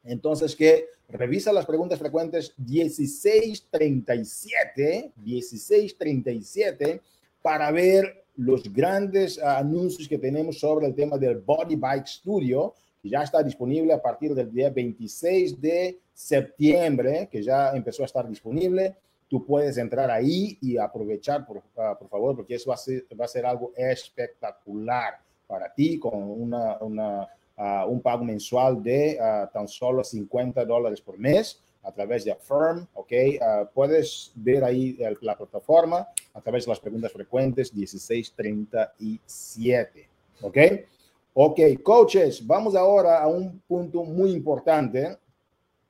Entonces, 0.04 0.56
que 0.56 0.86
revisa 1.08 1.52
las 1.52 1.66
preguntas 1.66 1.98
frecuentes 2.00 2.54
1637, 2.58 5.14
1637, 5.18 7.02
para 7.42 7.72
ver 7.72 8.24
los 8.36 8.72
grandes 8.72 9.40
anuncios 9.40 10.08
que 10.08 10.18
tenemos 10.18 10.60
sobre 10.60 10.88
el 10.88 10.96
tema 10.96 11.18
del 11.18 11.40
Body 11.40 11.76
Bike 11.76 12.08
Studio, 12.08 12.74
que 13.02 13.10
ya 13.10 13.24
está 13.24 13.42
disponible 13.42 13.94
a 13.94 14.02
partir 14.02 14.36
del 14.36 14.52
día 14.52 14.70
26 14.70 15.62
de 15.62 16.00
septiembre, 16.14 17.30
que 17.32 17.42
ya 17.42 17.72
empezó 17.72 18.04
a 18.04 18.08
estar 18.08 18.28
disponible. 18.28 18.98
Tú 19.28 19.44
puedes 19.46 19.78
entrar 19.78 20.12
ahí 20.12 20.58
y 20.62 20.78
aprovechar, 20.78 21.46
por, 21.46 21.58
uh, 21.58 21.62
por 21.98 22.10
favor, 22.10 22.36
porque 22.36 22.56
eso 22.56 22.70
va 22.70 22.76
a, 22.76 22.78
ser, 22.78 23.06
va 23.20 23.26
a 23.26 23.30
ser 23.30 23.46
algo 23.46 23.72
espectacular 23.76 25.20
para 25.48 25.74
ti 25.74 25.98
con 25.98 26.14
una, 26.14 26.78
uh, 26.82 27.26
un 27.88 28.02
pago 28.02 28.26
mensual 28.26 28.84
de 28.84 29.18
uh, 29.20 29.48
tan 29.52 29.68
solo 29.68 30.04
50 30.04 30.64
dólares 30.66 31.02
por 31.02 31.18
mes 31.18 31.64
a 31.82 31.92
través 31.94 32.26
de 32.26 32.34
Affirm, 32.34 32.86
¿ok? 32.94 33.14
puedes 33.74 34.34
ver 34.36 34.66
ahí 34.66 35.00
la 35.22 35.38
plataforma 35.38 36.10
a 36.34 36.42
través 36.42 36.66
de 36.66 36.72
las 36.72 36.80
preguntas 36.80 37.14
frecuentes 37.14 37.74
1637, 37.74 40.10
¿ok? 40.42 40.58
Ok, 41.34 41.60
coaches, 41.84 42.46
vamos 42.46 42.76
ahora 42.76 43.22
a 43.22 43.28
un 43.28 43.60
punto 43.68 44.04
muy 44.04 44.32
importante 44.32 45.18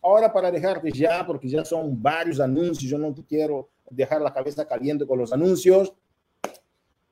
Ahora 0.01 0.31
para 0.31 0.51
dejarte 0.51 0.91
ya, 0.91 1.25
porque 1.25 1.47
ya 1.47 1.65
son 1.65 1.99
varios 2.01 2.39
anuncios, 2.39 2.89
yo 2.89 2.97
no 2.97 3.13
te 3.13 3.23
quiero 3.23 3.69
dejar 3.89 4.21
la 4.21 4.33
cabeza 4.33 4.65
caliente 4.65 5.05
con 5.05 5.19
los 5.19 5.33
anuncios. 5.33 5.93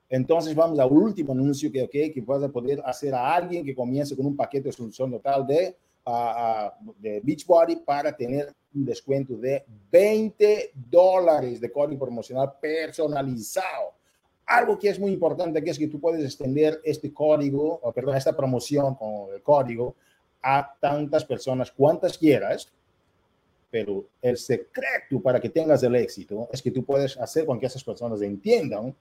Entonces 0.07 0.55
vamos 0.55 0.79
al 0.79 0.89
último 0.91 1.33
anuncio 1.33 1.69
que, 1.71 1.83
okay, 1.83 2.11
que 2.11 2.21
vas 2.21 2.41
a 2.41 2.49
poder 2.49 2.81
hacer 2.83 3.13
a 3.13 3.35
alguien 3.35 3.63
que 3.63 3.75
comience 3.75 4.15
con 4.15 4.25
un 4.25 4.35
paquete 4.35 4.69
de 4.69 4.73
solución 4.73 5.11
total 5.11 5.45
de, 5.45 5.77
uh, 6.09 6.93
de 6.97 7.21
Beachbody 7.23 7.77
para 7.77 8.15
tener 8.15 8.53
un 8.73 8.85
descuento 8.85 9.35
de 9.35 9.63
20 9.91 10.71
dólares 10.89 11.59
de 11.59 11.71
código 11.71 12.05
promocional 12.05 12.53
personalizado. 12.59 13.93
Algo 14.45 14.77
que 14.79 14.89
es 14.89 14.99
muy 14.99 15.11
importante 15.11 15.63
que 15.63 15.69
es 15.69 15.77
que 15.77 15.87
tú 15.87 15.99
puedes 15.99 16.23
extender 16.23 16.81
este 16.83 17.13
código, 17.13 17.79
o 17.83 17.91
perdón, 17.91 18.15
esta 18.15 18.35
promoción 18.35 18.95
con 18.95 19.33
el 19.33 19.41
código 19.41 19.95
a 20.41 20.75
tantas 20.79 21.23
personas 21.25 21.71
cuantas 21.71 22.17
quieras, 22.17 22.71
pero 23.69 24.05
el 24.21 24.37
secreto 24.37 25.21
para 25.21 25.39
que 25.39 25.49
tengas 25.49 25.83
el 25.83 25.95
éxito 25.95 26.49
es 26.51 26.61
que 26.61 26.71
tú 26.71 26.83
puedes 26.83 27.17
hacer 27.17 27.45
con 27.45 27.59
que 27.59 27.67
esas 27.67 27.83
personas 27.83 28.21
entiendan 28.21 28.95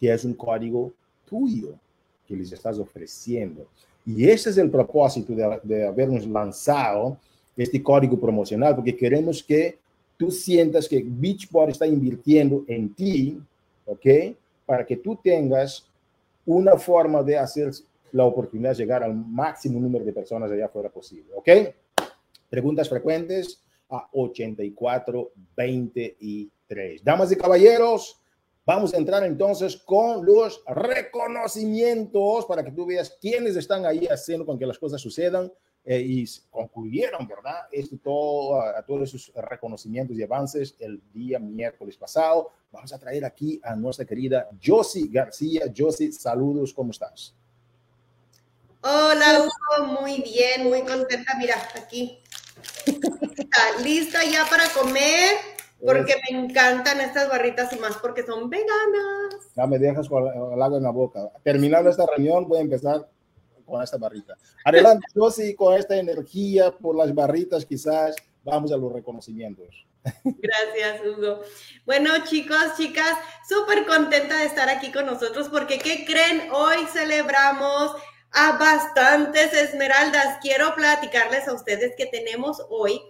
que 0.00 0.12
es 0.12 0.24
un 0.24 0.34
código 0.34 0.92
tuyo 1.24 1.74
que 2.26 2.36
les 2.36 2.52
estás 2.52 2.78
ofreciendo. 2.78 3.66
Y 4.08 4.28
ese 4.30 4.48
es 4.48 4.56
el 4.56 4.70
propósito 4.70 5.34
de, 5.34 5.86
habernos 5.86 6.26
lanzado 6.26 7.18
este 7.54 7.82
código 7.82 8.18
promocional, 8.18 8.74
porque 8.74 8.96
queremos 8.96 9.42
que 9.42 9.76
tú 10.16 10.30
sientas 10.30 10.88
que 10.88 11.04
Beachbody 11.04 11.72
está 11.72 11.86
invirtiendo 11.86 12.64
en 12.66 12.94
ti, 12.94 13.38
¿ok? 13.84 14.06
Para 14.64 14.86
que 14.86 14.96
tú 14.96 15.18
tengas 15.22 15.86
una 16.46 16.78
forma 16.78 17.22
de 17.22 17.36
hacer 17.36 17.70
la 18.12 18.24
oportunidad 18.24 18.70
de 18.70 18.76
llegar 18.76 19.02
al 19.02 19.14
máximo 19.14 19.78
número 19.78 20.06
de 20.06 20.14
personas 20.14 20.50
allá 20.50 20.64
afuera 20.64 20.88
posible, 20.88 21.34
¿ok? 21.34 21.50
Preguntas 22.48 22.88
frecuentes 22.88 23.60
a 23.90 24.08
8423. 24.10 27.04
Damas 27.04 27.30
y 27.30 27.36
caballeros, 27.36 28.18
Vamos 28.68 28.92
a 28.92 28.98
entrar 28.98 29.24
entonces 29.24 29.78
con 29.78 30.26
los 30.26 30.62
reconocimientos 30.66 32.44
para 32.44 32.62
que 32.62 32.70
tú 32.70 32.84
veas 32.84 33.16
quiénes 33.18 33.56
están 33.56 33.86
ahí 33.86 34.06
haciendo 34.06 34.44
con 34.44 34.58
que 34.58 34.66
las 34.66 34.78
cosas 34.78 35.00
sucedan 35.00 35.50
eh, 35.86 36.04
y 36.06 36.26
concluyeron, 36.50 37.26
¿verdad? 37.26 37.60
Esto 37.72 37.96
todo, 38.04 38.60
a, 38.60 38.84
todos 38.84 39.08
esos 39.08 39.32
reconocimientos 39.36 40.18
y 40.18 40.22
avances 40.22 40.76
el 40.80 41.00
día 41.14 41.38
miércoles 41.38 41.96
pasado. 41.96 42.50
Vamos 42.70 42.92
a 42.92 42.98
traer 42.98 43.24
aquí 43.24 43.58
a 43.64 43.74
nuestra 43.74 44.04
querida 44.04 44.50
Josie 44.62 45.08
García. 45.10 45.72
Josie, 45.74 46.12
saludos, 46.12 46.74
¿cómo 46.74 46.90
estás? 46.90 47.34
Hola, 48.82 49.44
Hugo, 49.44 49.86
muy 50.02 50.20
bien, 50.20 50.68
muy 50.68 50.82
contenta. 50.82 51.32
Mira, 51.38 51.56
aquí. 51.74 52.18
Lista 53.82 54.22
ya 54.24 54.44
para 54.44 54.68
comer 54.74 55.57
porque 55.84 56.14
me 56.30 56.38
encantan 56.38 57.00
estas 57.00 57.28
barritas 57.28 57.72
y 57.72 57.78
más 57.78 57.96
porque 57.98 58.24
son 58.24 58.50
veganas. 58.50 59.52
Ya 59.56 59.66
me 59.66 59.78
dejas 59.78 60.08
con 60.08 60.26
el 60.26 60.62
agua 60.62 60.78
en 60.78 60.82
la 60.82 60.90
boca. 60.90 61.30
Terminando 61.42 61.90
esta 61.90 62.06
reunión, 62.06 62.48
voy 62.48 62.58
a 62.58 62.62
empezar 62.62 63.08
con 63.64 63.82
esta 63.82 63.96
barrita. 63.96 64.36
Adelante, 64.64 65.06
yo 65.14 65.30
sí, 65.30 65.54
con 65.54 65.74
esta 65.74 65.96
energía 65.96 66.70
por 66.72 66.96
las 66.96 67.14
barritas, 67.14 67.64
quizás 67.64 68.16
vamos 68.42 68.72
a 68.72 68.76
los 68.76 68.92
reconocimientos. 68.92 69.86
Gracias, 70.24 71.00
Hugo. 71.04 71.40
Bueno, 71.84 72.10
chicos, 72.24 72.76
chicas, 72.76 73.18
súper 73.48 73.86
contenta 73.86 74.38
de 74.38 74.46
estar 74.46 74.68
aquí 74.68 74.90
con 74.90 75.06
nosotros 75.06 75.48
porque, 75.48 75.78
¿qué 75.78 76.04
creen? 76.04 76.50
Hoy 76.52 76.86
celebramos 76.92 77.94
a 78.32 78.58
bastantes 78.58 79.52
esmeraldas. 79.52 80.38
Quiero 80.40 80.74
platicarles 80.74 81.46
a 81.46 81.52
ustedes 81.52 81.94
que 81.96 82.06
tenemos 82.06 82.64
hoy 82.70 83.00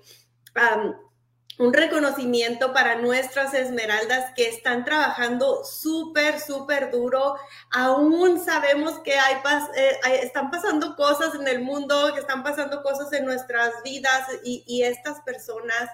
un 1.59 1.73
reconocimiento 1.73 2.73
para 2.73 2.97
nuestras 2.97 3.53
esmeraldas 3.53 4.33
que 4.35 4.49
están 4.49 4.85
trabajando 4.85 5.65
súper, 5.65 6.39
súper 6.41 6.91
duro. 6.93 7.37
Aún 7.71 8.43
sabemos 8.45 9.01
que 9.01 9.19
hay, 9.19 9.37
eh, 9.77 9.99
están 10.23 10.51
pasando 10.51 10.95
cosas 10.95 11.35
en 11.35 11.49
el 11.49 11.61
mundo, 11.61 12.13
que 12.15 12.21
están 12.21 12.45
pasando 12.45 12.83
cosas 12.83 13.13
en 13.13 13.25
nuestras 13.25 13.83
vidas 13.83 14.29
y, 14.45 14.63
y 14.67 14.83
estas 14.83 15.21
personas 15.23 15.91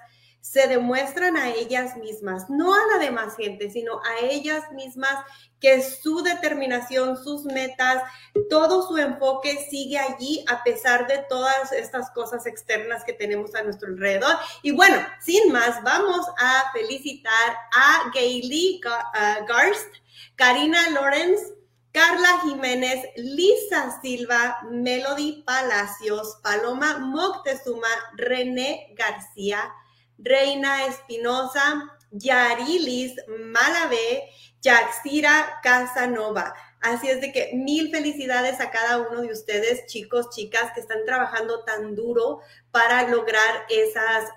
se 0.51 0.67
demuestran 0.67 1.37
a 1.37 1.49
ellas 1.49 1.97
mismas, 1.97 2.47
no 2.51 2.75
a 2.75 2.77
la 2.93 2.99
demás 2.99 3.35
gente, 3.35 3.71
sino 3.71 3.99
a 4.03 4.19
ellas 4.23 4.71
mismas 4.73 5.25
que 5.59 5.81
su 5.81 6.21
determinación, 6.21 7.17
sus 7.17 7.45
metas, 7.45 8.03
todo 8.47 8.87
su 8.87 8.95
enfoque 8.99 9.65
sigue 9.71 9.97
allí 9.97 10.45
a 10.47 10.63
pesar 10.63 11.07
de 11.07 11.25
todas 11.27 11.71
estas 11.71 12.11
cosas 12.11 12.45
externas 12.45 13.03
que 13.03 13.13
tenemos 13.13 13.55
a 13.55 13.63
nuestro 13.63 13.87
alrededor. 13.87 14.35
Y 14.61 14.69
bueno, 14.69 14.97
sin 15.19 15.51
más, 15.51 15.81
vamos 15.81 16.27
a 16.37 16.71
felicitar 16.73 17.57
a 17.75 18.11
Gailey 18.13 18.79
Garst, 19.47 19.95
Karina 20.35 20.91
Lorenz, 20.91 21.41
Carla 21.91 22.41
Jiménez, 22.43 23.03
Lisa 23.15 23.99
Silva, 23.99 24.59
Melody 24.69 25.41
Palacios, 25.43 26.37
Paloma 26.43 26.99
Moctezuma, 26.99 27.87
René 28.15 28.93
García, 28.95 29.73
Reina 30.17 30.85
Espinosa, 30.85 31.91
Yarilis 32.11 33.15
Malavé, 33.27 34.29
Yaxira 34.61 35.59
Casanova. 35.61 36.53
Así 36.81 37.09
es 37.09 37.19
de 37.19 37.31
que 37.31 37.51
mil 37.55 37.89
felicidades 37.89 38.59
a 38.59 38.69
cada 38.69 38.99
uno 38.99 39.21
de 39.21 39.31
ustedes, 39.31 39.87
chicos, 39.87 40.29
chicas, 40.29 40.71
que 40.73 40.81
están 40.81 41.03
trabajando 41.03 41.63
tan 41.63 41.95
duro 41.95 42.41
para 42.69 43.09
lograr 43.09 43.65
esas, 43.69 44.29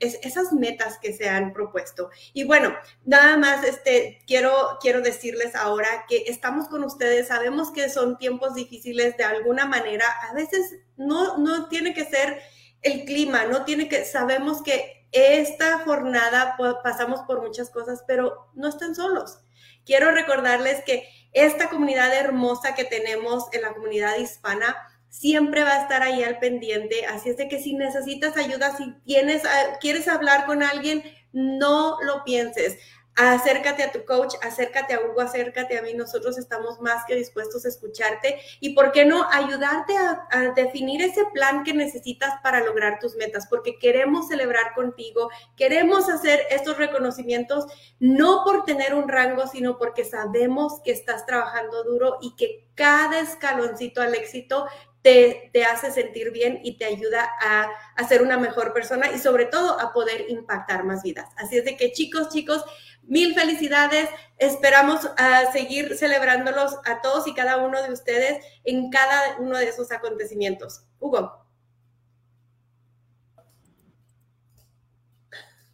esas 0.00 0.52
metas 0.52 0.98
que 0.98 1.12
se 1.12 1.28
han 1.28 1.52
propuesto. 1.52 2.10
Y 2.32 2.42
bueno, 2.42 2.74
nada 3.04 3.36
más 3.36 3.64
este, 3.64 4.18
quiero, 4.26 4.78
quiero 4.80 5.00
decirles 5.00 5.54
ahora 5.54 6.06
que 6.08 6.24
estamos 6.26 6.66
con 6.66 6.82
ustedes, 6.82 7.28
sabemos 7.28 7.70
que 7.70 7.88
son 7.88 8.18
tiempos 8.18 8.54
difíciles 8.54 9.16
de 9.16 9.24
alguna 9.24 9.66
manera, 9.66 10.06
a 10.28 10.34
veces 10.34 10.74
no, 10.96 11.38
no 11.38 11.68
tiene 11.68 11.94
que 11.94 12.04
ser 12.04 12.40
el 12.82 13.04
clima, 13.04 13.44
no 13.44 13.64
tiene 13.64 13.88
que, 13.88 14.04
sabemos 14.04 14.62
que 14.62 14.95
esta 15.12 15.78
jornada 15.80 16.56
pasamos 16.82 17.20
por 17.22 17.42
muchas 17.42 17.70
cosas, 17.70 18.04
pero 18.06 18.48
no 18.54 18.68
están 18.68 18.94
solos. 18.94 19.38
Quiero 19.84 20.10
recordarles 20.10 20.82
que 20.84 21.08
esta 21.32 21.68
comunidad 21.68 22.12
hermosa 22.14 22.74
que 22.74 22.84
tenemos 22.84 23.46
en 23.52 23.62
la 23.62 23.72
comunidad 23.72 24.16
hispana 24.18 24.76
siempre 25.08 25.62
va 25.62 25.74
a 25.74 25.82
estar 25.82 26.02
ahí 26.02 26.22
al 26.22 26.38
pendiente. 26.38 27.06
Así 27.06 27.30
es 27.30 27.36
de 27.36 27.48
que 27.48 27.62
si 27.62 27.74
necesitas 27.74 28.36
ayuda, 28.36 28.76
si 28.76 28.92
tienes, 29.04 29.44
ah, 29.44 29.78
quieres 29.80 30.08
hablar 30.08 30.46
con 30.46 30.62
alguien, 30.62 31.02
no 31.32 31.98
lo 32.02 32.24
pienses 32.24 32.78
acércate 33.16 33.82
a 33.82 33.92
tu 33.92 34.04
coach, 34.04 34.34
acércate 34.42 34.94
a 34.94 35.00
Hugo, 35.00 35.22
acércate 35.22 35.78
a 35.78 35.82
mí. 35.82 35.94
Nosotros 35.94 36.38
estamos 36.38 36.80
más 36.80 37.04
que 37.06 37.14
dispuestos 37.14 37.64
a 37.64 37.68
escucharte 37.68 38.38
y, 38.60 38.74
¿por 38.74 38.92
qué 38.92 39.04
no?, 39.06 39.26
ayudarte 39.30 39.94
a, 39.96 40.52
definir 40.54 41.02
ese 41.02 41.24
plan 41.32 41.64
que 41.64 41.72
necesitas 41.72 42.34
para 42.42 42.60
lograr 42.60 42.98
tus 42.98 43.16
metas, 43.16 43.46
porque 43.48 43.78
queremos 43.78 44.28
celebrar 44.28 44.74
contigo, 44.74 45.30
queremos 45.56 46.08
hacer 46.08 46.40
estos 46.50 46.76
reconocimientos, 46.76 47.66
no 47.98 48.42
por 48.44 48.64
tener 48.64 48.94
un 48.94 49.08
rango, 49.08 49.46
sino 49.46 49.78
porque 49.78 50.04
sabemos 50.04 50.80
que 50.84 50.92
estás 50.92 51.26
trabajando 51.26 51.84
duro 51.84 52.18
y 52.20 52.36
que 52.36 52.68
cada 52.74 53.20
escaloncito 53.20 54.02
al 54.02 54.14
éxito 54.14 54.66
te, 55.02 55.50
te, 55.52 55.64
hace 55.64 55.92
sentir 55.92 56.32
bien 56.32 56.58
y 56.64 56.78
te 56.78 56.84
ayuda 56.84 57.30
a, 57.40 57.70
a, 57.94 58.08
ser 58.08 58.22
una 58.22 58.38
mejor 58.38 58.72
persona 58.72 59.08
y 59.12 59.18
sobre 59.18 59.46
todo 59.46 59.80
a 59.80 59.92
poder 59.92 60.26
impactar 60.28 60.82
más 60.82 61.04
vidas. 61.04 61.28
Así 61.36 61.56
es 61.58 61.64
de 61.64 61.76
que 61.76 61.92
chicos, 61.92 62.28
chicos, 62.28 62.64
Mil 63.06 63.34
felicidades. 63.34 64.08
Esperamos 64.38 65.08
ah, 65.16 65.44
seguir 65.52 65.96
celebrándolos 65.96 66.76
a 66.84 67.00
todos 67.00 67.26
y 67.26 67.34
cada 67.34 67.56
uno 67.58 67.82
de 67.82 67.92
ustedes 67.92 68.44
en 68.64 68.90
cada 68.90 69.36
uno 69.38 69.56
de 69.56 69.68
esos 69.68 69.92
acontecimientos. 69.92 70.84
Hugo. 70.98 71.45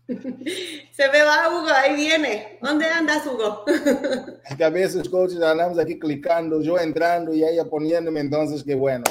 Se 0.92 1.08
me 1.10 1.22
va 1.22 1.48
Hugo, 1.48 1.68
ahí 1.68 1.96
viene. 1.96 2.58
¿Dónde 2.60 2.86
andas, 2.86 3.26
Hugo? 3.26 3.64
a 4.64 4.70
veces, 4.70 5.08
coaches, 5.08 5.40
andamos 5.40 5.78
aquí 5.78 5.98
clicando, 5.98 6.60
yo 6.60 6.78
entrando 6.78 7.32
y 7.32 7.44
ella 7.44 7.64
poniéndome, 7.64 8.20
entonces, 8.20 8.64
qué 8.64 8.74
bueno. 8.74 9.04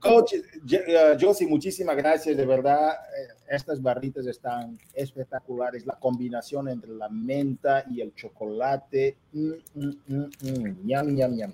Coach, 0.00 0.34
Josie, 1.20 1.46
muchísimas 1.46 1.96
gracias, 1.96 2.36
de 2.36 2.46
verdad. 2.46 2.92
Eh, 2.92 3.34
estas 3.50 3.80
barritas 3.80 4.26
están 4.26 4.78
espectaculares. 4.94 5.86
La 5.86 5.94
combinación 5.94 6.68
entre 6.68 6.90
la 6.90 7.08
menta 7.08 7.84
y 7.90 8.00
el 8.00 8.14
chocolate. 8.14 9.16
Mm, 9.32 9.52
mm, 9.74 10.30
mm, 10.40 10.88
yum, 10.88 11.16
yum, 11.16 11.38
yum. 11.38 11.52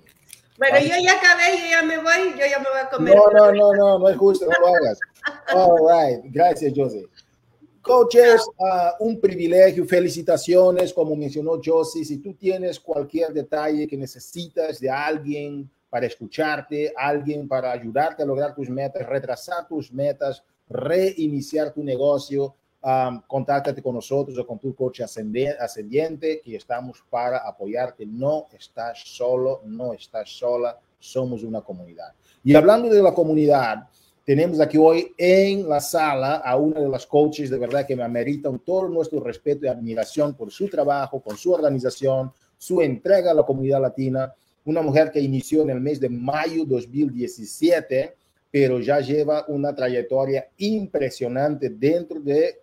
Bueno, 0.57 0.79
yo 0.79 0.95
ya 1.03 1.11
acabé, 1.11 1.57
yo 1.57 1.67
ya 1.69 1.83
me 1.83 1.97
voy, 1.97 2.31
yo 2.31 2.45
ya 2.49 2.59
me 2.59 2.69
voy 2.69 2.79
a 2.81 2.89
comer. 2.89 3.15
No, 3.15 3.27
no, 3.27 3.51
no, 3.51 3.73
no, 3.73 3.99
no 3.99 4.09
es 4.09 4.15
justo, 4.15 4.45
no 4.45 4.53
lo 4.59 4.75
hagas. 4.75 4.99
All 5.53 5.79
right, 5.85 6.23
gracias, 6.33 6.71
Josie. 6.73 7.05
Coaches, 7.85 8.41
uh, 8.57 9.03
un 9.05 9.21
privilegio, 9.21 9.85
felicitaciones, 9.85 10.91
como 10.91 11.15
mencionó 11.15 11.61
Josie, 11.63 12.03
si 12.03 12.17
tú 12.17 12.33
tienes 12.33 12.79
cualquier 12.79 13.31
detalle 13.31 13.85
que 13.85 13.95
necesitas 13.95 14.79
de 14.79 14.89
alguien 14.89 15.69
para 15.87 16.07
escucharte, 16.07 16.91
alguien 16.97 17.47
para 17.47 17.71
ayudarte 17.71 18.23
a 18.23 18.25
lograr 18.25 18.55
tus 18.55 18.69
metas, 18.69 19.07
retrasar 19.07 19.67
tus 19.67 19.93
metas, 19.93 20.43
reiniciar 20.67 21.71
tu 21.71 21.83
negocio, 21.83 22.55
um, 22.81 23.21
contáctate 23.27 23.83
con 23.83 23.93
nosotros 23.93 24.35
o 24.39 24.47
con 24.47 24.57
tu 24.57 24.73
coach 24.73 25.01
ascendiente, 25.01 26.41
que 26.43 26.55
estamos 26.55 27.03
para 27.07 27.47
apoyarte. 27.47 28.03
No 28.07 28.47
estás 28.51 28.99
solo, 29.05 29.61
no 29.63 29.93
estás 29.93 30.27
sola, 30.31 30.79
somos 30.97 31.43
una 31.43 31.61
comunidad. 31.61 32.13
Y 32.43 32.55
hablando 32.55 32.89
de 32.89 33.03
la 33.03 33.13
comunidad, 33.13 33.87
tenemos 34.25 34.59
aquí 34.59 34.77
hoy 34.77 35.13
en 35.19 35.69
la 35.69 35.79
sala 35.79 36.37
a 36.37 36.57
una 36.57 36.79
de 36.81 36.89
las 36.89 37.05
coaches 37.05 37.51
de 37.51 37.59
verdad 37.59 37.85
que 37.85 37.95
me 37.95 38.01
ameritan 38.01 38.57
todo 38.57 38.89
nuestro 38.89 39.19
respeto 39.19 39.65
y 39.65 39.69
admiración 39.69 40.33
por 40.33 40.51
su 40.51 40.67
trabajo, 40.67 41.21
con 41.21 41.37
su 41.37 41.51
organización, 41.51 42.31
su 42.57 42.81
entrega 42.81 43.31
a 43.31 43.35
la 43.35 43.43
comunidad 43.43 43.81
latina. 43.81 44.33
Una 44.65 44.81
mujer 44.81 45.11
que 45.11 45.21
inició 45.21 45.61
en 45.61 45.69
el 45.69 45.79
mes 45.79 45.99
de 45.99 46.09
mayo 46.09 46.65
2017, 46.65 48.15
pero 48.49 48.79
ya 48.79 48.99
lleva 48.99 49.45
una 49.47 49.75
trayectoria 49.75 50.49
impresionante 50.57 51.69
dentro 51.69 52.19
de 52.19 52.61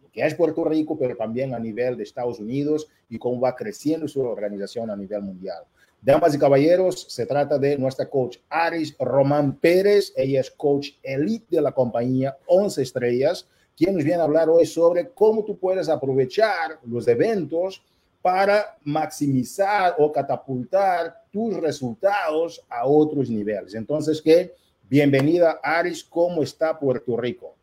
lo 0.00 0.12
que 0.12 0.24
es 0.24 0.34
Puerto 0.36 0.62
Rico, 0.64 0.96
pero 0.96 1.16
también 1.16 1.54
a 1.54 1.58
nivel 1.58 1.96
de 1.96 2.04
Estados 2.04 2.38
Unidos 2.38 2.86
y 3.08 3.18
cómo 3.18 3.40
va 3.40 3.56
creciendo 3.56 4.06
su 4.06 4.20
organización 4.20 4.90
a 4.90 4.96
nivel 4.96 5.22
mundial. 5.22 5.64
Damas 6.02 6.34
y 6.34 6.38
caballeros, 6.38 7.06
se 7.10 7.26
trata 7.26 7.58
de 7.58 7.76
nuestra 7.76 8.08
coach 8.08 8.38
Aris 8.48 8.96
Román 8.98 9.56
Pérez. 9.58 10.14
Ella 10.16 10.40
es 10.40 10.50
coach 10.50 10.92
elite 11.02 11.56
de 11.56 11.60
la 11.60 11.72
compañía 11.72 12.38
11 12.46 12.80
Estrellas, 12.80 13.46
quien 13.76 13.94
nos 13.94 14.04
viene 14.04 14.22
a 14.22 14.24
hablar 14.24 14.48
hoy 14.48 14.64
sobre 14.64 15.10
cómo 15.10 15.44
tú 15.44 15.58
puedes 15.58 15.90
aprovechar 15.90 16.78
los 16.86 17.06
eventos 17.06 17.84
para 18.22 18.78
maximizar 18.82 19.94
o 19.98 20.10
catapultar 20.10 21.22
tus 21.30 21.54
resultados 21.58 22.64
a 22.70 22.86
otros 22.86 23.28
niveles. 23.28 23.74
Entonces, 23.74 24.22
¿qué? 24.22 24.54
Bienvenida, 24.88 25.60
Aris. 25.62 26.02
¿Cómo 26.02 26.42
está 26.42 26.78
Puerto 26.78 27.14
Rico? 27.14 27.54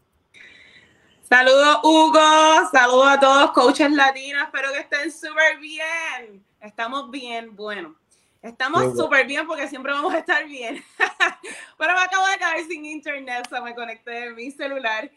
Saludos, 1.28 1.80
Hugo. 1.84 2.20
Saludos 2.72 3.08
a 3.08 3.20
todos, 3.20 3.52
coaches 3.52 3.92
latinos. 3.92 4.44
Espero 4.44 4.72
que 4.74 4.80
estén 4.80 5.12
súper 5.12 5.58
bien. 5.60 6.46
Estamos 6.62 7.10
bien, 7.10 7.56
bueno. 7.56 7.96
Estamos 8.48 8.98
súper 8.98 9.28
bien 9.28 9.46
porque 9.46 9.68
siempre 9.68 9.92
vamos 9.92 10.14
a 10.14 10.20
estar 10.20 10.46
bien. 10.46 10.84
Pero 11.78 11.94
me 11.94 12.00
acabo 12.00 12.26
de 12.28 12.38
quedar 12.38 12.60
sin 12.68 12.86
internet, 12.86 13.48
so 13.50 13.62
me 13.62 13.76
conecté 13.76 14.26
en 14.26 14.36
mi 14.36 14.52
celular 14.52 15.10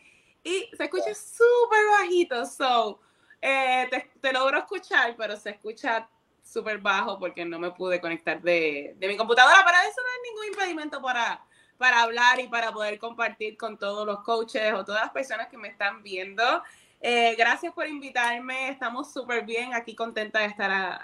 y 0.43 0.69
se 0.77 0.85
escucha 0.85 1.15
súper 1.15 1.87
bajito. 1.99 2.45
So, 2.47 3.01
eh, 3.41 3.89
te, 4.21 4.33
logro 4.33 4.59
escuchar, 4.59 5.15
pero 5.17 5.37
se 5.37 5.51
escucha 5.51 6.09
súper 6.43 6.79
bajo 6.79 7.19
porque 7.19 7.45
no 7.45 7.59
me 7.59 7.71
pude 7.71 8.01
conectar 8.01 8.41
de, 8.41 8.95
de, 8.99 9.09
mi 9.09 9.17
computadora. 9.17 9.63
Pero 9.65 9.79
eso 9.83 10.01
no 10.01 10.09
es 10.09 10.31
ningún 10.31 10.47
impedimento 10.47 11.01
para, 11.01 11.45
para 11.79 12.03
hablar 12.03 12.41
y 12.41 12.49
para 12.49 12.73
poder 12.73 12.99
compartir 12.99 13.57
con 13.57 13.79
todos 13.79 14.07
los 14.07 14.21
coaches 14.23 14.73
o 14.75 14.85
todas 14.85 15.03
las 15.03 15.11
personas 15.11 15.49
que 15.49 15.57
me 15.57 15.69
están 15.69 16.03
viendo. 16.03 16.63
Eh, 17.01 17.35
gracias 17.37 17.73
por 17.73 17.87
invitarme. 17.87 18.69
Estamos 18.69 19.13
súper 19.13 19.45
bien 19.45 19.75
aquí, 19.75 19.95
contenta 19.95 20.41
de 20.41 20.47
estar 20.47 20.71
a, 20.71 21.03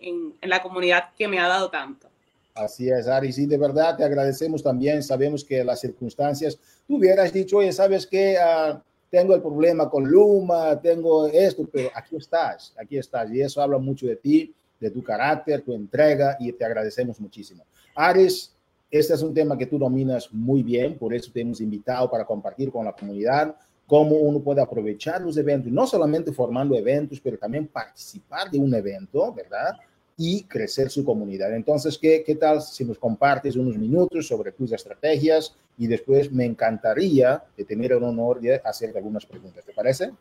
en, 0.00 0.34
la 0.42 0.62
comunidad 0.62 1.10
que 1.16 1.28
me 1.28 1.38
ha 1.38 1.48
dado 1.48 1.70
tanto. 1.70 2.08
Así 2.54 2.90
es, 2.90 3.06
Ari, 3.06 3.32
sí, 3.32 3.46
de 3.46 3.56
verdad 3.56 3.96
te 3.96 4.04
agradecemos 4.04 4.62
también. 4.62 5.02
Sabemos 5.02 5.44
que 5.44 5.62
las 5.64 5.80
circunstancias, 5.80 6.58
tú 6.86 6.96
hubieras 6.96 7.32
dicho, 7.32 7.58
oye, 7.58 7.72
¿sabes 7.72 8.06
que 8.06 8.36
ah, 8.38 8.82
tengo 9.08 9.34
el 9.34 9.40
problema 9.40 9.88
con 9.88 10.04
Luma, 10.04 10.80
tengo 10.80 11.26
esto, 11.28 11.68
pero 11.72 11.90
aquí 11.94 12.16
estás, 12.16 12.74
aquí 12.78 12.98
estás. 12.98 13.30
Y 13.30 13.40
eso 13.40 13.62
habla 13.62 13.78
mucho 13.78 14.06
de 14.06 14.16
ti, 14.16 14.54
de 14.78 14.90
tu 14.90 15.02
carácter, 15.02 15.62
tu 15.62 15.72
entrega, 15.72 16.36
y 16.40 16.52
te 16.52 16.64
agradecemos 16.64 17.20
muchísimo. 17.20 17.64
Aris, 17.94 18.54
este 18.90 19.14
es 19.14 19.22
un 19.22 19.32
tema 19.32 19.56
que 19.56 19.66
tú 19.66 19.78
dominas 19.78 20.32
muy 20.32 20.62
bien, 20.62 20.98
por 20.98 21.14
eso 21.14 21.30
te 21.32 21.40
hemos 21.40 21.60
invitado 21.60 22.10
para 22.10 22.24
compartir 22.24 22.70
con 22.70 22.84
la 22.84 22.92
comunidad 22.92 23.54
cómo 23.90 24.14
uno 24.14 24.38
puede 24.38 24.62
aprovechar 24.62 25.20
los 25.20 25.36
eventos, 25.36 25.72
no 25.72 25.84
solamente 25.84 26.30
formando 26.30 26.76
eventos, 26.76 27.20
pero 27.20 27.36
también 27.36 27.66
participar 27.66 28.48
de 28.48 28.56
un 28.56 28.72
evento, 28.72 29.34
¿verdad? 29.34 29.76
Y 30.16 30.44
crecer 30.44 30.90
su 30.90 31.04
comunidad. 31.04 31.54
Entonces, 31.54 31.98
¿qué, 31.98 32.22
¿qué 32.24 32.34
tal 32.34 32.60
si 32.62 32.84
nos 32.84 32.98
compartes 32.98 33.56
unos 33.56 33.76
minutos 33.76 34.26
sobre 34.26 34.52
tus 34.52 34.72
estrategias? 34.72 35.56
Y 35.78 35.86
después 35.86 36.30
me 36.30 36.44
encantaría 36.44 37.42
de 37.56 37.64
tener 37.64 37.92
el 37.92 38.02
honor 38.02 38.40
de 38.40 38.60
hacer 38.64 38.96
algunas 38.96 39.24
preguntas. 39.24 39.64
¿Te 39.64 39.72
parece? 39.72 40.12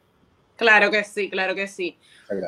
Claro 0.55 0.91
que 0.91 1.03
sí, 1.03 1.29
claro 1.29 1.55
que 1.55 1.67
sí. 1.67 1.97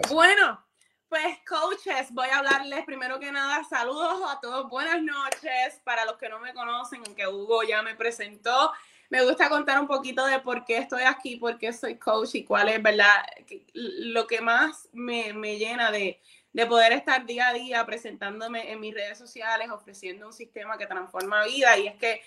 Bueno, 0.09 0.63
pues 1.07 1.39
coaches, 1.47 2.07
voy 2.11 2.27
a 2.29 2.39
hablarles 2.39 2.85
primero 2.85 3.19
que 3.19 3.31
nada, 3.31 3.65
saludos 3.65 4.21
a 4.29 4.39
todos, 4.39 4.69
buenas 4.69 5.01
noches. 5.01 5.81
Para 5.83 6.05
los 6.05 6.15
que 6.15 6.29
no 6.29 6.39
me 6.39 6.53
conocen, 6.53 7.01
aunque 7.05 7.27
Hugo 7.27 7.63
ya 7.63 7.81
me 7.81 7.95
presentó, 7.95 8.71
me 9.09 9.25
gusta 9.25 9.49
contar 9.49 9.77
un 9.79 9.87
poquito 9.87 10.25
de 10.25 10.39
por 10.39 10.63
qué 10.63 10.77
estoy 10.77 11.03
aquí, 11.03 11.35
por 11.35 11.57
qué 11.57 11.73
soy 11.73 11.97
coach 11.97 12.35
y 12.35 12.45
cuál 12.45 12.69
es, 12.69 12.81
¿verdad? 12.81 13.25
Lo 13.73 14.25
que 14.25 14.39
más 14.39 14.87
me, 14.93 15.33
me 15.33 15.57
llena 15.57 15.91
de, 15.91 16.21
de 16.53 16.65
poder 16.65 16.91
estar 16.91 17.25
día 17.25 17.49
a 17.49 17.53
día 17.53 17.85
presentándome 17.85 18.71
en 18.71 18.79
mis 18.79 18.93
redes 18.93 19.17
sociales, 19.17 19.69
ofreciendo 19.69 20.27
un 20.27 20.33
sistema 20.33 20.77
que 20.77 20.85
transforma 20.85 21.45
vida. 21.45 21.77
Y 21.77 21.87
es 21.87 21.95
que 21.95 22.21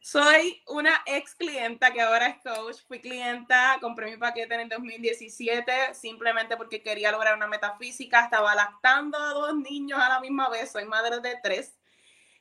soy 0.00 0.62
una 0.66 1.02
ex 1.06 1.34
clienta 1.34 1.92
que 1.92 2.00
ahora 2.00 2.28
es 2.28 2.36
coach. 2.42 2.76
Fui 2.86 3.00
clienta, 3.00 3.78
compré 3.80 4.10
mi 4.10 4.16
paquete 4.16 4.54
en 4.54 4.60
el 4.60 4.68
2017 4.68 5.94
simplemente 5.94 6.56
porque 6.56 6.82
quería 6.82 7.10
lograr 7.10 7.36
una 7.36 7.46
metafísica. 7.46 8.24
Estaba 8.24 8.54
lactando 8.54 9.18
a 9.18 9.32
dos 9.32 9.56
niños 9.56 9.98
a 9.98 10.08
la 10.08 10.20
misma 10.20 10.48
vez. 10.48 10.70
Soy 10.70 10.84
madre 10.84 11.20
de 11.20 11.36
tres. 11.42 11.74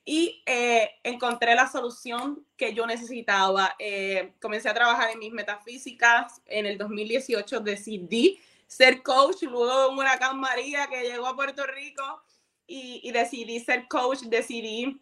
Y 0.05 0.41
eh, 0.45 0.91
encontré 1.03 1.53
la 1.55 1.69
solución 1.69 2.45
que 2.55 2.73
yo 2.73 2.85
necesitaba. 2.87 3.75
Eh, 3.79 4.33
comencé 4.41 4.69
a 4.69 4.73
trabajar 4.73 5.09
en 5.11 5.19
mis 5.19 5.33
metafísicas. 5.33 6.41
En 6.45 6.65
el 6.65 6.77
2018 6.77 7.59
decidí 7.59 8.39
ser 8.67 9.01
coach 9.01 9.43
luego 9.43 9.89
un 9.89 9.97
huracán 9.97 10.39
María 10.39 10.87
que 10.87 11.01
llegó 11.03 11.27
a 11.27 11.35
Puerto 11.35 11.65
Rico 11.65 12.23
y, 12.67 13.09
decidí 13.11 13.61
ser 13.61 13.87
coach, 13.87 14.23
decidí 14.23 15.01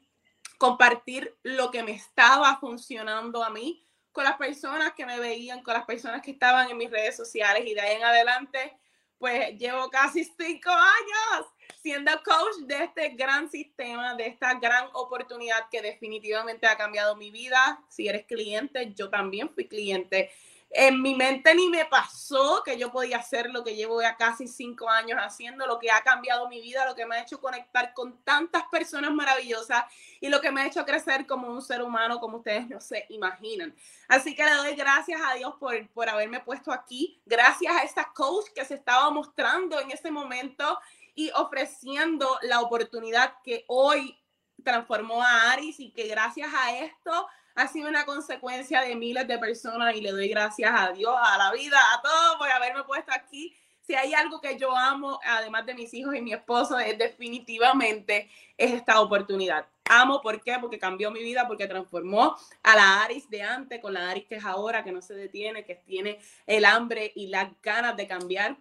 compartir 0.57 1.35
lo 1.41 1.71
que 1.71 1.83
me 1.83 1.91
estaba 1.91 2.57
funcionando 2.59 3.43
a 3.43 3.49
mí 3.49 3.83
con 4.11 4.23
las 4.23 4.37
personas 4.37 4.93
que 4.93 5.05
me 5.05 5.19
veían, 5.19 5.63
con 5.63 5.73
las 5.73 5.85
personas 5.85 6.21
que 6.21 6.31
estaban 6.31 6.69
en 6.69 6.77
mis 6.77 6.89
redes 6.89 7.17
sociales 7.17 7.63
y 7.65 7.73
de 7.73 7.81
ahí 7.81 7.95
en 7.97 8.03
adelante, 8.03 8.77
pues 9.17 9.57
llevo 9.57 9.89
casi 9.89 10.23
cinco 10.23 10.69
años 10.69 11.47
siendo 11.81 12.11
coach 12.23 12.55
de 12.67 12.83
este 12.83 13.09
gran 13.09 13.49
sistema, 13.49 14.13
de 14.15 14.27
esta 14.27 14.53
gran 14.55 14.87
oportunidad 14.93 15.67
que 15.69 15.81
definitivamente 15.81 16.67
ha 16.67 16.77
cambiado 16.77 17.15
mi 17.15 17.31
vida. 17.31 17.83
Si 17.89 18.07
eres 18.07 18.25
cliente, 18.25 18.93
yo 18.95 19.09
también 19.09 19.49
fui 19.49 19.67
cliente 19.67 20.31
en 20.77 21.01
mi 21.01 21.15
mente 21.15 21.55
ni 21.55 21.69
me 21.69 21.85
pasó 21.85 22.61
que 22.65 22.77
yo 22.77 22.91
podía 22.91 23.17
hacer 23.17 23.49
lo 23.49 23.63
que 23.63 23.75
llevo 23.75 24.01
ya 24.01 24.17
casi 24.17 24.45
cinco 24.45 24.89
años 24.89 25.17
haciendo, 25.21 25.65
lo 25.65 25.79
que 25.79 25.89
ha 25.89 26.01
cambiado 26.01 26.49
mi 26.49 26.59
vida, 26.59 26.85
lo 26.85 26.95
que 26.95 27.05
me 27.05 27.15
ha 27.15 27.21
hecho 27.21 27.39
conectar 27.39 27.93
con 27.93 28.21
tantas 28.25 28.63
personas 28.63 29.13
maravillosas 29.13 29.85
y 30.19 30.27
lo 30.27 30.41
que 30.41 30.51
me 30.51 30.61
ha 30.61 30.67
hecho 30.67 30.83
crecer 30.83 31.25
como 31.25 31.47
un 31.47 31.61
ser 31.61 31.81
humano, 31.81 32.19
como 32.19 32.37
ustedes 32.37 32.67
no 32.67 32.81
se 32.81 33.05
imaginan. 33.07 33.73
Así 34.09 34.35
que 34.35 34.43
le 34.43 34.51
doy 34.51 34.75
gracias 34.75 35.21
a 35.25 35.35
Dios 35.35 35.55
por, 35.57 35.87
por 35.91 36.09
haberme 36.09 36.41
puesto 36.41 36.73
aquí, 36.73 37.21
gracias 37.25 37.73
a 37.73 37.83
esta 37.83 38.11
coach 38.13 38.47
que 38.53 38.65
se 38.65 38.73
estaba 38.73 39.09
mostrando 39.11 39.79
en 39.79 39.91
ese 39.91 40.11
momento 40.11 40.77
y 41.15 41.31
ofreciendo 41.35 42.37
la 42.41 42.59
oportunidad 42.59 43.35
que 43.45 43.63
hoy 43.67 44.19
transformó 44.61 45.23
a 45.23 45.53
Aris 45.53 45.79
y 45.79 45.91
que 45.91 46.07
gracias 46.07 46.53
a 46.53 46.77
esto 46.79 47.27
ha 47.55 47.67
sido 47.67 47.89
una 47.89 48.05
consecuencia 48.05 48.81
de 48.81 48.95
miles 48.95 49.27
de 49.27 49.37
personas 49.37 49.95
y 49.95 50.01
le 50.01 50.11
doy 50.11 50.27
gracias 50.27 50.71
a 50.73 50.91
Dios, 50.91 51.15
a 51.17 51.37
la 51.37 51.51
vida, 51.51 51.77
a 51.93 52.01
todos 52.01 52.37
por 52.37 52.49
haberme 52.51 52.83
puesto 52.83 53.11
aquí 53.13 53.55
si 53.85 53.93
hay 53.93 54.13
algo 54.13 54.41
que 54.41 54.57
yo 54.57 54.75
amo, 54.75 55.19
además 55.23 55.65
de 55.65 55.75
mis 55.75 55.93
hijos 55.93 56.15
y 56.15 56.21
mi 56.21 56.33
esposo, 56.33 56.79
es 56.79 56.97
definitivamente 56.97 58.29
es 58.57 58.73
esta 58.73 58.99
oportunidad. 58.99 59.67
Amo, 59.87 60.21
¿por 60.21 60.41
qué? 60.41 60.57
Porque 60.59 60.79
cambió 60.79 61.11
mi 61.11 61.21
vida, 61.21 61.47
porque 61.47 61.67
transformó 61.67 62.35
a 62.63 62.75
la 62.75 63.03
Aris 63.03 63.29
de 63.29 63.43
antes 63.43 63.79
con 63.79 63.93
la 63.93 64.09
Aris 64.09 64.25
que 64.25 64.35
es 64.35 64.45
ahora, 64.45 64.83
que 64.83 64.91
no 64.91 65.01
se 65.01 65.13
detiene, 65.13 65.63
que 65.63 65.75
tiene 65.75 66.19
el 66.47 66.65
hambre 66.65 67.11
y 67.15 67.27
las 67.27 67.49
ganas 67.61 67.95
de 67.95 68.07
cambiar 68.07 68.57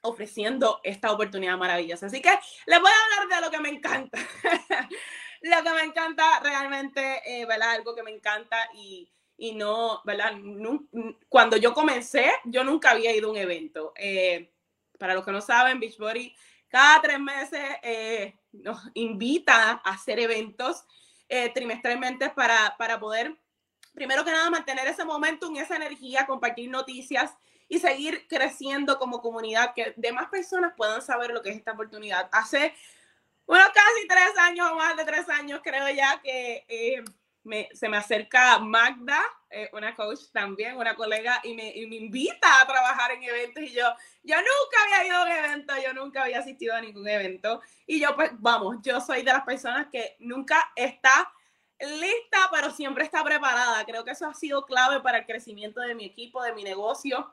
ofreciendo 0.00 0.80
esta 0.82 1.12
oportunidad 1.12 1.56
maravillosa. 1.56 2.06
Así 2.06 2.20
que 2.20 2.30
les 2.66 2.80
voy 2.80 2.90
a 2.90 3.22
hablar 3.22 3.40
de 3.40 3.46
lo 3.46 3.50
que 3.52 3.60
me 3.60 3.68
encanta. 3.68 4.18
lo 5.46 5.62
que 5.62 5.72
me 5.74 5.82
encanta 5.82 6.40
realmente, 6.40 7.22
eh, 7.24 7.44
¿verdad? 7.46 7.72
Algo 7.72 7.94
que 7.94 8.02
me 8.02 8.10
encanta 8.10 8.68
y, 8.74 9.08
y 9.36 9.54
no, 9.54 10.00
¿verdad? 10.04 10.32
cuando 11.28 11.56
yo 11.56 11.74
comencé, 11.74 12.30
yo 12.44 12.64
nunca 12.64 12.90
había 12.90 13.14
ido 13.14 13.28
a 13.28 13.32
un 13.32 13.36
evento. 13.36 13.92
Eh, 13.96 14.52
para 14.98 15.14
los 15.14 15.24
que 15.24 15.32
no 15.32 15.40
saben, 15.40 15.80
Beachbody 15.80 16.34
cada 16.68 17.00
tres 17.00 17.20
meses 17.20 17.60
eh, 17.82 18.38
nos 18.52 18.78
invita 18.94 19.80
a 19.82 19.90
hacer 19.90 20.18
eventos 20.18 20.84
eh, 21.28 21.50
trimestralmente 21.50 22.30
para, 22.30 22.76
para 22.76 22.98
poder, 22.98 23.36
primero 23.94 24.24
que 24.24 24.30
nada, 24.30 24.50
mantener 24.50 24.86
ese 24.86 25.04
momentum, 25.04 25.56
esa 25.56 25.76
energía, 25.76 26.26
compartir 26.26 26.68
noticias 26.70 27.32
y 27.68 27.78
seguir 27.78 28.26
creciendo 28.28 28.98
como 28.98 29.20
comunidad, 29.20 29.74
que 29.74 29.94
demás 29.96 30.28
personas 30.28 30.74
puedan 30.76 31.02
saber 31.02 31.30
lo 31.30 31.42
que 31.42 31.50
es 31.50 31.56
esta 31.56 31.72
oportunidad. 31.72 32.28
Hace, 32.32 32.74
bueno, 33.46 33.64
casi 33.72 34.08
tres 34.08 34.36
años 34.38 34.68
o 34.70 34.76
más 34.76 34.96
de 34.96 35.04
tres 35.04 35.28
años, 35.28 35.60
creo 35.62 35.88
ya 35.90 36.20
que 36.22 36.64
eh, 36.68 37.04
se 37.72 37.88
me 37.88 37.96
acerca 37.96 38.58
Magda, 38.58 39.22
eh, 39.50 39.70
una 39.72 39.94
coach 39.94 40.20
también, 40.32 40.76
una 40.76 40.96
colega, 40.96 41.40
y 41.44 41.54
me, 41.54 41.70
y 41.74 41.86
me, 41.86 41.96
invita 41.96 42.60
a 42.60 42.66
trabajar 42.66 43.12
en 43.12 43.22
eventos. 43.22 43.62
Y 43.62 43.70
yo, 43.70 43.86
yo 44.24 44.36
nunca 44.36 44.84
había 44.84 45.06
ido 45.06 45.16
a 45.16 45.22
un 45.22 45.30
evento, 45.30 45.74
yo 45.82 45.94
nunca 45.94 46.24
había 46.24 46.40
asistido 46.40 46.74
a 46.74 46.80
ningún 46.80 47.08
evento. 47.08 47.60
Y 47.86 48.00
yo, 48.00 48.16
pues, 48.16 48.30
vamos, 48.34 48.78
yo 48.82 49.00
soy 49.00 49.22
de 49.22 49.32
las 49.32 49.44
personas 49.44 49.86
que 49.92 50.16
nunca 50.18 50.72
está 50.74 51.32
lista, 51.78 52.48
pero 52.50 52.70
siempre 52.70 53.04
está 53.04 53.22
preparada. 53.22 53.84
Creo 53.84 54.04
que 54.04 54.10
eso 54.10 54.26
ha 54.26 54.34
sido 54.34 54.64
clave 54.64 55.00
para 55.00 55.18
el 55.18 55.26
crecimiento 55.26 55.80
de 55.80 55.94
mi 55.94 56.04
equipo, 56.04 56.42
de 56.42 56.52
mi 56.52 56.64
negocio 56.64 57.30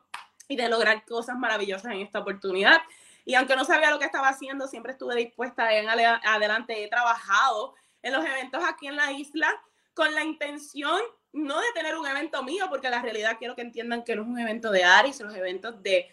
y 0.48 0.56
de 0.56 0.70
lograr 0.70 1.06
cosas 1.06 1.38
maravillosas 1.38 1.92
en 1.92 2.02
esta 2.02 2.20
oportunidad. 2.20 2.82
Y 3.26 3.36
aunque 3.36 3.56
no 3.56 3.66
sabía 3.66 3.92
lo 3.92 4.00
que 4.00 4.06
estaba 4.06 4.30
haciendo, 4.30 4.68
siempre 4.68 4.94
estuve 4.94 5.16
dispuesta 5.16 5.66
a 5.66 5.80
ir 5.80 5.88
adelante. 5.90 6.84
He 6.84 6.90
trabajado 6.90 7.76
en 8.02 8.14
los 8.14 8.26
eventos 8.26 8.64
aquí 8.68 8.88
en 8.88 8.98
la 8.98 9.12
isla 9.12 9.50
con 9.94 10.14
la 10.14 10.24
intención 10.24 11.00
no 11.34 11.60
de 11.60 11.68
tener 11.74 11.98
un 11.98 12.06
evento 12.06 12.44
mío, 12.44 12.68
porque 12.70 12.90
la 12.90 13.02
realidad 13.02 13.38
quiero 13.40 13.56
que 13.56 13.64
entiendan 13.64 14.04
que 14.04 14.16
no 14.16 14.22
es 14.22 14.28
un 14.28 14.40
evento 14.40 14.72
de 14.72 14.84
Aris, 14.84 15.20
los 15.20 15.36
eventos 15.36 15.82
de, 15.82 16.08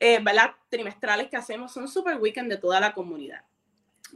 eh, 0.00 0.22
trimestrales 0.68 1.28
que 1.28 1.36
hacemos 1.36 1.72
son 1.72 1.88
super 1.88 2.16
weekend 2.16 2.50
de 2.50 2.58
toda 2.58 2.80
la 2.80 2.92
comunidad. 2.92 3.44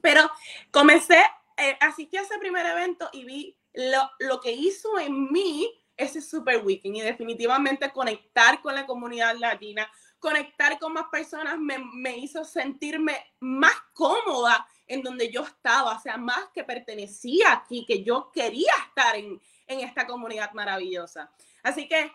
Pero 0.02 0.28
comencé, 0.70 1.22
eh, 1.56 1.76
asistí 1.80 2.16
a 2.16 2.22
ese 2.22 2.38
primer 2.38 2.66
evento 2.66 3.08
y 3.12 3.24
vi 3.24 3.56
lo, 3.72 4.10
lo 4.18 4.40
que 4.40 4.52
hizo 4.52 4.98
en 4.98 5.30
mí 5.30 5.72
ese 5.96 6.20
super 6.20 6.64
weekend 6.64 6.96
y 6.96 7.00
definitivamente 7.00 7.90
conectar 7.90 8.60
con 8.60 8.74
la 8.74 8.86
comunidad 8.86 9.36
latina, 9.36 9.90
conectar 10.18 10.78
con 10.78 10.92
más 10.92 11.06
personas 11.10 11.58
me, 11.58 11.78
me 11.78 12.16
hizo 12.16 12.44
sentirme 12.44 13.34
más 13.40 13.74
cómoda 13.92 14.66
en 14.86 15.02
donde 15.02 15.30
yo 15.30 15.42
estaba, 15.42 15.96
o 15.96 16.00
sea, 16.00 16.16
más 16.16 16.48
que 16.54 16.64
pertenecía 16.64 17.52
aquí, 17.52 17.84
que 17.86 18.02
yo 18.02 18.30
quería 18.32 18.72
estar 18.88 19.16
en, 19.16 19.40
en 19.66 19.80
esta 19.80 20.06
comunidad 20.06 20.52
maravillosa. 20.52 21.30
Así 21.62 21.86
que 21.86 22.10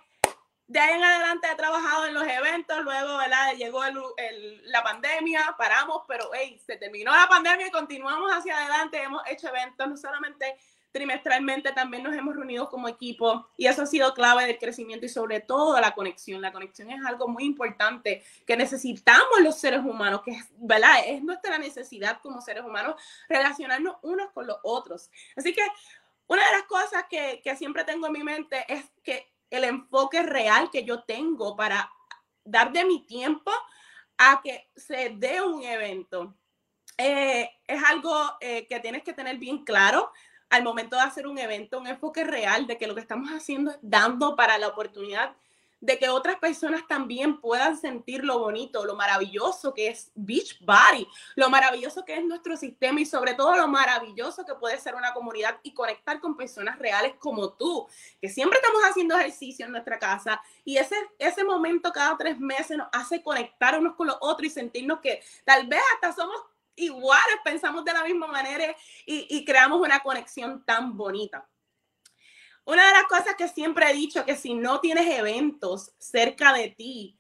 de 0.68 0.80
ahí 0.80 0.96
en 0.96 1.04
adelante 1.04 1.48
he 1.52 1.56
trabajado 1.56 2.08
en 2.08 2.14
los 2.14 2.24
eventos, 2.24 2.84
luego 2.84 3.18
¿verdad? 3.18 3.54
llegó 3.56 3.84
el, 3.86 4.72
la 4.72 4.82
pandemia, 4.82 5.56
paramos, 5.58 6.04
pero 6.08 6.32
hey, 6.34 6.60
se 6.66 6.78
terminó 6.78 7.12
la 7.12 7.28
pandemia 7.28 7.68
y 7.68 7.72
continuamos 7.72 8.32
hacia 8.32 8.58
adelante, 8.58 9.02
hemos 9.02 9.22
hecho 9.28 9.50
eventos, 9.50 9.88
no 9.88 9.98
solamente 9.98 10.58
trimestralmente 10.94 11.72
también 11.74 12.04
nos 12.04 12.16
hemos 12.16 12.36
reunido 12.36 12.70
como 12.70 12.88
equipo 12.88 13.50
y 13.58 13.66
eso 13.66 13.82
ha 13.82 13.86
sido 13.88 14.14
clave 14.14 14.46
del 14.46 14.60
crecimiento 14.60 15.08
y 15.08 15.10
sobre 15.10 15.42
todo 15.42 15.82
la 15.82 15.96
conexión. 15.96 16.40
La 16.40 16.54
conexión 16.54 16.92
es 16.92 17.04
algo 17.04 17.28
muy 17.28 17.44
importante 17.44 18.24
que 18.46 18.56
necesitamos 18.56 19.42
los 19.42 19.60
seres 19.60 19.80
humanos, 19.80 20.22
que 20.24 20.32
es, 20.32 20.46
¿verdad? 20.56 21.00
es 21.06 21.24
nuestra 21.24 21.58
necesidad 21.58 22.22
como 22.22 22.40
seres 22.42 22.64
humanos 22.64 22.96
relacionarnos 23.28 23.98
unos 24.04 24.32
con 24.32 24.46
los 24.46 24.58
otros. 24.64 25.10
Así 25.36 25.52
que 25.52 25.64
una 26.28 26.46
de 26.46 26.52
las 26.52 26.64
cosas 26.64 27.06
que, 27.10 27.42
que 27.44 27.56
siempre 27.56 27.84
tengo 27.84 28.06
en 28.06 28.14
mi 28.14 28.24
mente 28.24 28.64
es 28.68 28.86
que 29.04 29.34
el 29.50 29.64
enfoque 29.64 30.22
real 30.22 30.70
que 30.72 30.86
yo 30.86 31.04
tengo 31.04 31.56
para 31.56 31.92
dar 32.46 32.72
de 32.72 32.86
mi 32.86 33.06
tiempo 33.06 33.52
a 34.18 34.42
que 34.44 34.70
se 34.76 35.12
dé 35.16 35.42
un 35.42 35.64
evento. 35.64 36.36
Eh, 37.00 37.50
es 37.66 37.84
algo 37.84 38.14
eh, 38.40 38.68
que 38.68 38.80
tienes 38.80 39.02
que 39.02 39.14
tener 39.14 39.38
bien 39.38 39.64
claro 39.64 40.12
al 40.54 40.62
momento 40.62 40.96
de 40.96 41.02
hacer 41.02 41.26
un 41.26 41.40
evento, 41.40 41.80
un 41.80 41.88
enfoque 41.88 42.24
real 42.24 42.68
de 42.68 42.78
que 42.78 42.86
lo 42.86 42.94
que 42.94 43.02
estamos 43.02 43.32
haciendo 43.32 43.72
es 43.72 43.78
dando 43.82 44.36
para 44.36 44.60
la 44.60 44.68
oportunidad 44.68 45.36
de 45.82 45.98
que 45.98 46.10
otras 46.10 46.38
personas 46.38 46.88
también 46.88 47.42
puedan 47.42 47.76
sentir 47.76 48.24
lo 48.24 48.38
bonito, 48.38 48.86
lo 48.86 48.96
maravilloso 48.96 49.74
que 49.74 49.88
es 49.88 50.12
Beachbody, 50.14 51.08
lo 51.36 51.50
maravilloso 51.50 52.06
que 52.06 52.18
es 52.18 52.24
nuestro 52.24 52.56
sistema 52.56 53.02
y 53.02 53.06
sobre 53.08 53.34
todo 53.34 53.58
lo 53.58 53.68
maravilloso 53.68 54.46
que 54.46 54.54
puede 54.54 54.80
ser 54.80 54.94
una 54.94 55.12
comunidad 55.12 55.60
y 55.64 55.74
conectar 55.74 56.20
con 56.20 56.38
personas 56.38 56.78
reales 56.78 57.16
como 57.18 57.54
tú, 57.54 57.88
que 58.22 58.30
siempre 58.30 58.60
estamos 58.60 58.84
haciendo 58.84 59.18
ejercicio 59.18 59.66
en 59.66 59.72
nuestra 59.72 59.98
casa 59.98 60.40
y 60.64 60.78
ese, 60.78 60.96
ese 61.18 61.44
momento 61.44 61.92
cada 61.92 62.16
tres 62.16 62.40
meses 62.40 62.78
nos 62.78 62.90
hace 62.94 63.24
conectar 63.24 63.78
unos 63.80 63.96
con 63.96 64.06
los 64.06 64.18
otros 64.22 64.46
y 64.46 64.52
sentirnos 64.52 65.00
que 65.00 65.24
tal 65.46 65.66
vez 65.66 65.82
hasta 65.96 66.14
somos 66.14 66.38
iguales, 66.76 67.38
pensamos 67.44 67.84
de 67.86 67.94
la 67.94 68.04
misma 68.04 68.28
manera 68.28 68.76
y, 69.06 69.44
creamos 69.46 69.80
una 69.82 70.00
conexión 70.00 70.64
tan 70.66 70.96
bonita. 70.96 71.48
Una 72.66 72.88
de 72.88 72.94
las 72.94 73.04
cosas 73.04 73.36
que 73.38 73.48
siempre 73.48 73.90
he 73.90 73.94
dicho, 73.94 74.26
que 74.26 74.36
si 74.36 74.54
no 74.54 74.80
tienes 74.80 75.08
eventos 75.08 75.92
cerca 75.98 76.54
de 76.54 76.70
ti, 76.70 77.18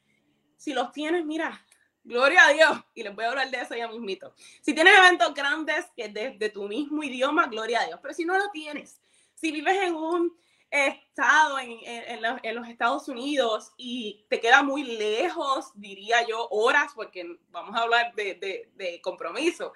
si 0.57 0.73
los 0.73 0.91
tienes, 0.93 1.25
mira, 1.25 1.65
gloria 2.03 2.45
a 2.47 2.53
Dios, 2.53 2.79
y 2.93 3.03
les 3.03 3.13
voy 3.13 3.25
a 3.25 3.29
hablar 3.29 3.51
de 3.51 3.61
eso 3.61 3.75
ya 3.75 3.87
mismito. 3.89 4.33
Si 4.61 4.73
tienes 4.73 4.97
eventos 4.97 5.33
grandes 5.33 5.85
que 5.95 6.07
desde 6.07 6.49
tu 6.49 6.67
mismo 6.67 7.03
idioma, 7.03 7.47
gloria 7.47 7.81
a 7.81 7.85
Dios, 7.87 7.99
pero 8.01 8.13
si 8.13 8.23
no 8.23 8.37
lo 8.37 8.49
tienes, 8.51 9.01
si 9.33 9.51
vives 9.51 9.75
en 9.83 9.95
un 9.95 10.37
he 10.73 10.87
estado 10.87 11.59
en, 11.59 11.77
en, 11.83 12.55
los, 12.55 12.67
Estados 12.67 13.07
Unidos 13.07 13.71
y 13.77 14.25
te 14.27 14.39
queda 14.39 14.63
muy 14.63 14.83
lejos, 14.83 15.71
diría 15.75 16.25
yo, 16.27 16.47
horas, 16.49 16.93
porque 16.95 17.37
vamos 17.51 17.75
a 17.75 17.83
hablar 17.83 18.15
de, 18.15 18.71
de, 18.73 19.01
compromiso, 19.03 19.71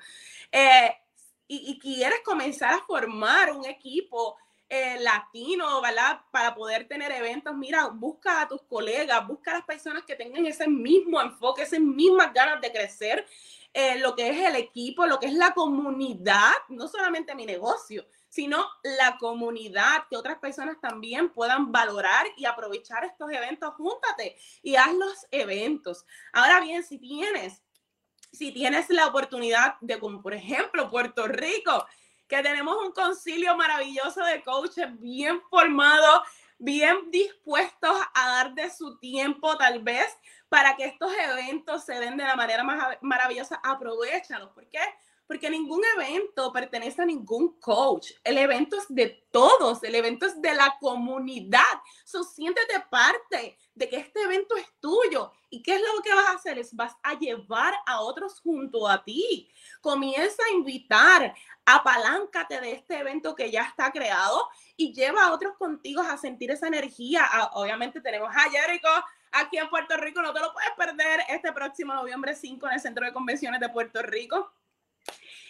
eh, 0.52 0.92
y, 1.48 1.72
y, 1.72 1.80
quieres 1.80 2.22
comenzar 2.26 2.74
a 2.74 2.84
formar 2.86 3.52
un 3.54 3.66
equipo 3.66 4.38
eh, 4.70 4.98
latino, 5.00 5.80
¿verdad? 5.82 6.22
Para 6.32 6.56
poder 6.56 6.88
tener 6.88 7.12
eventos, 7.12 7.56
mira, 7.56 7.88
busca 7.88 8.42
a 8.42 8.48
tus 8.48 8.64
colegas, 8.64 9.26
busca 9.28 9.52
a 9.52 9.58
las 9.58 9.66
personas 9.66 10.04
que 10.04 10.16
tengan 10.16 10.48
ese 10.48 10.68
mismo 10.68 11.22
enfoque, 11.22 11.62
esas 11.62 11.80
mismas 11.80 12.34
ganas 12.34 12.60
de 12.60 12.72
crecer, 12.72 13.26
eh, 13.72 14.00
lo 14.00 14.16
que 14.16 14.30
es 14.30 14.50
el 14.50 14.56
equipo, 14.56 15.06
lo 15.06 15.20
que 15.20 15.28
es 15.28 15.34
la 15.34 15.54
comunidad, 15.54 16.52
no 16.70 16.88
solamente 16.88 17.36
mi 17.36 17.46
negocio, 17.46 18.08
sino 18.38 18.70
la 18.84 19.18
comunidad, 19.18 20.06
que 20.08 20.16
otras 20.16 20.38
personas 20.38 20.80
también 20.80 21.30
puedan 21.30 21.72
valorar 21.72 22.28
y 22.38 22.46
aprovechar 22.46 23.04
estos 23.04 23.32
eventos. 23.32 23.74
Júntate 23.74 24.38
y 24.62 24.76
haz 24.76 24.94
los 24.94 25.26
eventos. 25.32 26.06
Ahora 26.34 26.60
bien, 26.60 26.84
si 26.84 27.00
tienes, 27.00 27.64
si 28.32 28.52
tienes 28.52 28.92
la 28.92 29.08
oportunidad 29.08 29.78
de, 29.82 29.98
como 29.98 30.22
por 30.22 30.36
ejemplo 30.36 30.88
Puerto 30.88 31.28
Rico, 31.28 31.88
que 32.28 32.44
tenemos 32.44 32.78
un 32.86 32.92
concilio 32.92 33.58
maravilloso 33.58 34.24
de 34.24 34.44
coaches 34.44 34.88
bien 35.00 35.42
formados, 35.50 36.22
bien 36.60 37.10
dispuestos 37.10 37.98
a 38.14 38.30
dar 38.30 38.54
de 38.54 38.70
su 38.70 39.00
tiempo 39.00 39.58
tal 39.58 39.82
vez 39.82 40.16
para 40.48 40.76
que 40.76 40.86
estos 40.86 41.12
eventos 41.12 41.86
se 41.86 41.96
den 41.96 42.18
de 42.18 42.24
la 42.24 42.36
manera 42.36 42.64
más 42.64 43.00
maravillosa, 43.02 43.60
aprovechalos. 43.64 44.52
¿Por 44.52 44.70
qué? 44.70 44.82
Porque 45.28 45.50
ningún 45.50 45.82
evento 45.98 46.52
pertenece 46.54 47.02
a 47.02 47.06
ningún 47.06 47.60
coach. 47.60 48.12
El 48.24 48.38
evento 48.38 48.78
es 48.78 48.86
de 48.88 49.28
todos, 49.32 49.84
el 49.84 49.94
evento 49.94 50.26
es 50.26 50.42
de 50.42 50.56
la 50.56 50.78
comunidad. 50.80 51.62
So, 52.06 52.24
siéntete 52.24 52.82
parte 52.90 53.58
de 53.76 53.90
que 53.90 53.98
este 53.98 54.22
evento 54.22 54.56
es 54.56 54.66
tuyo. 54.80 55.32
¿Y 55.50 55.62
qué 55.62 55.76
es 55.76 55.82
lo 55.82 56.02
que 56.02 56.14
vas 56.14 56.30
a 56.30 56.34
hacer? 56.34 56.58
Es 56.58 56.74
vas 56.74 56.96
a 57.04 57.14
llevar 57.14 57.74
a 57.86 58.02
otros 58.02 58.40
junto 58.40 58.88
a 58.88 59.04
ti. 59.04 59.50
Comienza 59.82 60.42
a 60.44 60.56
invitar, 60.56 61.36
apaláncate 61.66 62.62
de 62.62 62.72
este 62.72 63.00
evento 63.00 63.36
que 63.36 63.52
ya 63.52 63.64
está 63.64 63.92
creado 63.92 64.48
y 64.78 64.94
lleva 64.94 65.26
a 65.26 65.34
otros 65.34 65.58
contigo 65.58 66.02
a 66.02 66.18
sentir 66.18 66.52
esa 66.52 66.68
energía. 66.68 67.26
Ah, 67.30 67.52
obviamente 67.54 68.00
tenemos 68.00 68.30
a 68.34 68.50
Jericho 68.50 68.88
aquí 69.34 69.58
en 69.58 69.70
Puerto 69.70 69.98
Rico, 69.98 70.22
no 70.22 70.34
te 70.34 70.40
lo 70.40 70.54
puedes 70.54 70.72
perder 70.72 71.22
este 71.28 71.52
próximo 71.52 71.94
noviembre 71.94 72.34
5 72.34 72.66
en 72.68 72.74
el 72.74 72.80
Centro 72.80 73.06
de 73.06 73.14
Convenciones 73.14 73.60
de 73.60 73.70
Puerto 73.70 74.02
Rico 74.02 74.52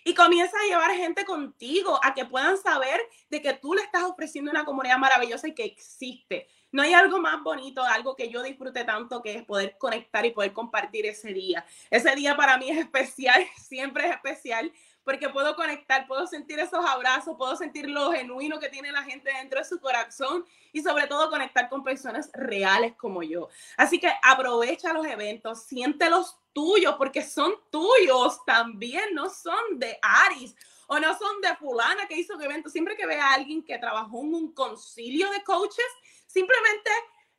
Y 0.03 0.13
comienza 0.13 0.55
a 0.57 0.67
llevar 0.67 0.91
gente 0.91 1.25
contigo 1.25 1.99
a 2.01 2.13
que 2.13 2.25
puedan 2.25 2.57
saber 2.57 2.99
de 3.29 3.41
que 3.41 3.53
tú 3.53 3.73
le 3.73 3.81
estás 3.81 4.03
ofreciendo 4.03 4.49
una 4.51 4.63
comunidad 4.63 4.97
maravillosa 4.97 5.49
y 5.49 5.53
que 5.53 5.65
existe. 5.65 6.47
No 6.71 6.83
hay 6.83 6.93
algo 6.93 7.19
más 7.19 7.41
bonito, 7.43 7.83
algo 7.83 8.15
que 8.15 8.29
yo 8.29 8.43
disfrute 8.43 8.83
tanto 8.83 9.21
que 9.21 9.35
es 9.35 9.43
poder 9.45 9.77
conectar 9.77 10.25
y 10.25 10.31
poder 10.31 10.53
compartir 10.53 11.05
ese 11.05 11.33
día. 11.33 11.65
Ese 11.89 12.13
día 12.15 12.35
para 12.35 12.57
mí 12.57 12.69
es 12.69 12.77
especial, 12.77 13.45
siempre 13.57 14.05
es 14.05 14.11
especial 14.11 14.71
porque 15.07 15.29
puedo 15.29 15.55
conectar, 15.55 16.05
puedo 16.05 16.27
sentir 16.27 16.59
esos 16.59 16.85
abrazos, 16.85 17.37
puedo 17.37 17.55
sentir 17.55 17.89
lo 17.89 18.11
genuino 18.11 18.59
que 18.59 18.67
tiene 18.67 18.91
la 18.91 19.03
gente 19.03 19.31
dentro 19.31 19.57
de 19.57 19.63
su 19.63 19.79
corazón 19.79 20.43
y 20.73 20.81
sobre 20.81 21.07
todo 21.07 21.29
conectar 21.29 21.69
con 21.69 21.81
personas 21.81 22.29
reales 22.33 22.93
como 22.97 23.23
yo. 23.23 23.47
Así 23.77 24.01
que 24.01 24.11
aprovecha 24.21 24.91
los 24.91 25.07
eventos, 25.07 25.63
siente 25.63 26.09
los 26.09 26.37
tuyos 26.57 26.95
porque 26.97 27.21
son 27.21 27.53
tuyos 27.69 28.43
también, 28.43 29.13
no 29.13 29.29
son 29.29 29.77
de 29.77 29.99
Aris 30.01 30.55
o 30.87 30.97
no 30.97 31.15
son 31.15 31.39
de 31.39 31.55
fulana 31.55 32.07
que 32.07 32.17
hizo 32.17 32.33
un 32.33 32.41
evento. 32.41 32.67
Siempre 32.67 32.95
que 32.95 33.05
vea 33.05 33.27
a 33.27 33.33
alguien 33.35 33.63
que 33.63 33.77
trabajó 33.77 34.23
en 34.23 34.33
un 34.33 34.53
concilio 34.55 35.29
de 35.29 35.43
coaches, 35.43 35.85
simplemente 36.25 36.89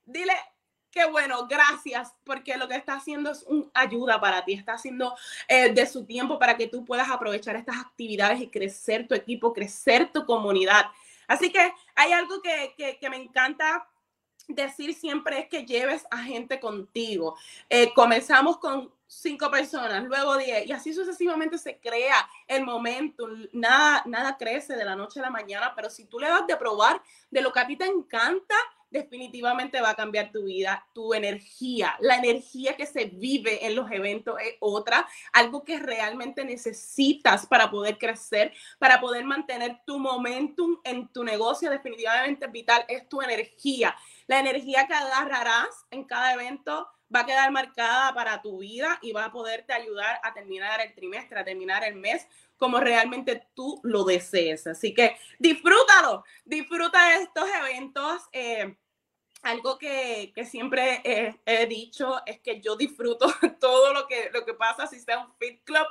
dile, 0.04 0.34
Qué 0.90 1.04
bueno, 1.04 1.46
gracias, 1.46 2.14
porque 2.24 2.56
lo 2.56 2.66
que 2.66 2.76
está 2.76 2.94
haciendo 2.94 3.30
es 3.30 3.42
una 3.46 3.66
ayuda 3.74 4.18
para 4.20 4.42
ti, 4.44 4.54
está 4.54 4.72
haciendo 4.72 5.14
eh, 5.46 5.70
de 5.70 5.86
su 5.86 6.06
tiempo 6.06 6.38
para 6.38 6.56
que 6.56 6.66
tú 6.66 6.82
puedas 6.82 7.10
aprovechar 7.10 7.56
estas 7.56 7.76
actividades 7.76 8.40
y 8.40 8.48
crecer 8.48 9.06
tu 9.06 9.14
equipo, 9.14 9.52
crecer 9.52 10.10
tu 10.10 10.24
comunidad. 10.24 10.86
Así 11.26 11.52
que 11.52 11.74
hay 11.94 12.12
algo 12.12 12.40
que, 12.40 12.96
que, 12.98 13.10
me 13.10 13.16
encanta 13.16 13.86
decir 14.48 14.94
siempre 14.94 15.40
es 15.40 15.48
que 15.48 15.64
lleves 15.64 16.06
a 16.10 16.18
gente 16.18 16.58
contigo. 16.58 17.36
Eh, 17.68 17.92
comenzamos 17.94 18.58
con 18.58 18.90
cinco 19.06 19.50
personas, 19.50 20.04
luego 20.04 20.36
diez, 20.36 20.66
y 20.66 20.72
así 20.72 20.92
sucesivamente 20.92 21.58
se 21.58 21.78
crea 21.78 22.28
el 22.46 22.64
momento. 22.64 23.26
Nada, 23.52 24.02
nada 24.06 24.36
crece 24.36 24.76
de 24.76 24.84
la 24.84 24.96
noche 24.96 25.20
a 25.20 25.24
la 25.24 25.30
mañana, 25.30 25.72
pero 25.74 25.88
si 25.88 26.04
tú 26.04 26.18
le 26.18 26.28
das 26.28 26.46
de 26.46 26.56
probar 26.56 27.02
de 27.30 27.40
lo 27.40 27.52
que 27.52 27.60
a 27.60 27.66
ti 27.66 27.76
te 27.76 27.86
encanta, 27.86 28.54
definitivamente 28.90 29.80
va 29.80 29.90
a 29.90 29.94
cambiar 29.96 30.32
tu 30.32 30.44
vida, 30.44 30.86
tu 30.92 31.14
energía. 31.14 31.96
La 32.00 32.16
energía 32.16 32.76
que 32.76 32.86
se 32.86 33.06
vive 33.06 33.66
en 33.66 33.74
los 33.74 33.90
eventos 33.90 34.40
es 34.40 34.54
otra, 34.60 35.06
algo 35.32 35.64
que 35.64 35.78
realmente 35.78 36.44
necesitas 36.44 37.46
para 37.46 37.70
poder 37.70 37.98
crecer, 37.98 38.52
para 38.78 39.00
poder 39.00 39.24
mantener 39.24 39.80
tu 39.86 39.98
momentum 39.98 40.78
en 40.84 41.08
tu 41.08 41.24
negocio. 41.24 41.70
Definitivamente 41.70 42.46
vital 42.46 42.84
es 42.88 43.08
tu 43.08 43.20
energía. 43.22 43.94
La 44.26 44.40
energía 44.40 44.86
que 44.86 44.94
agarrarás 44.94 45.86
en 45.90 46.04
cada 46.04 46.34
evento 46.34 46.88
va 47.14 47.20
a 47.20 47.26
quedar 47.26 47.50
marcada 47.50 48.12
para 48.14 48.42
tu 48.42 48.58
vida 48.58 48.98
y 49.02 49.12
va 49.12 49.26
a 49.26 49.32
poderte 49.32 49.72
ayudar 49.72 50.20
a 50.22 50.34
terminar 50.34 50.80
el 50.80 50.94
trimestre, 50.94 51.40
a 51.40 51.44
terminar 51.44 51.84
el 51.84 51.94
mes 51.94 52.26
como 52.58 52.80
realmente 52.80 53.46
tú 53.54 53.80
lo 53.84 54.04
desees. 54.04 54.66
Así 54.66 54.92
que 54.92 55.16
disfrútalo, 55.38 56.24
disfruta 56.44 57.08
de 57.08 57.22
estos 57.22 57.48
eventos. 57.48 58.22
Eh, 58.32 58.76
algo 59.42 59.78
que, 59.78 60.32
siempre 60.44 61.00
he, 61.46 61.66
dicho 61.66 62.20
es 62.26 62.40
que 62.40 62.60
yo 62.60 62.76
disfruto 62.76 63.26
todo 63.60 63.94
lo 63.94 64.06
que, 64.06 64.30
lo 64.32 64.44
que 64.44 64.54
pasa, 64.54 64.86
si 64.86 65.00
sea 65.00 65.20
un 65.20 65.32
fit 65.38 65.62
club, 65.64 65.86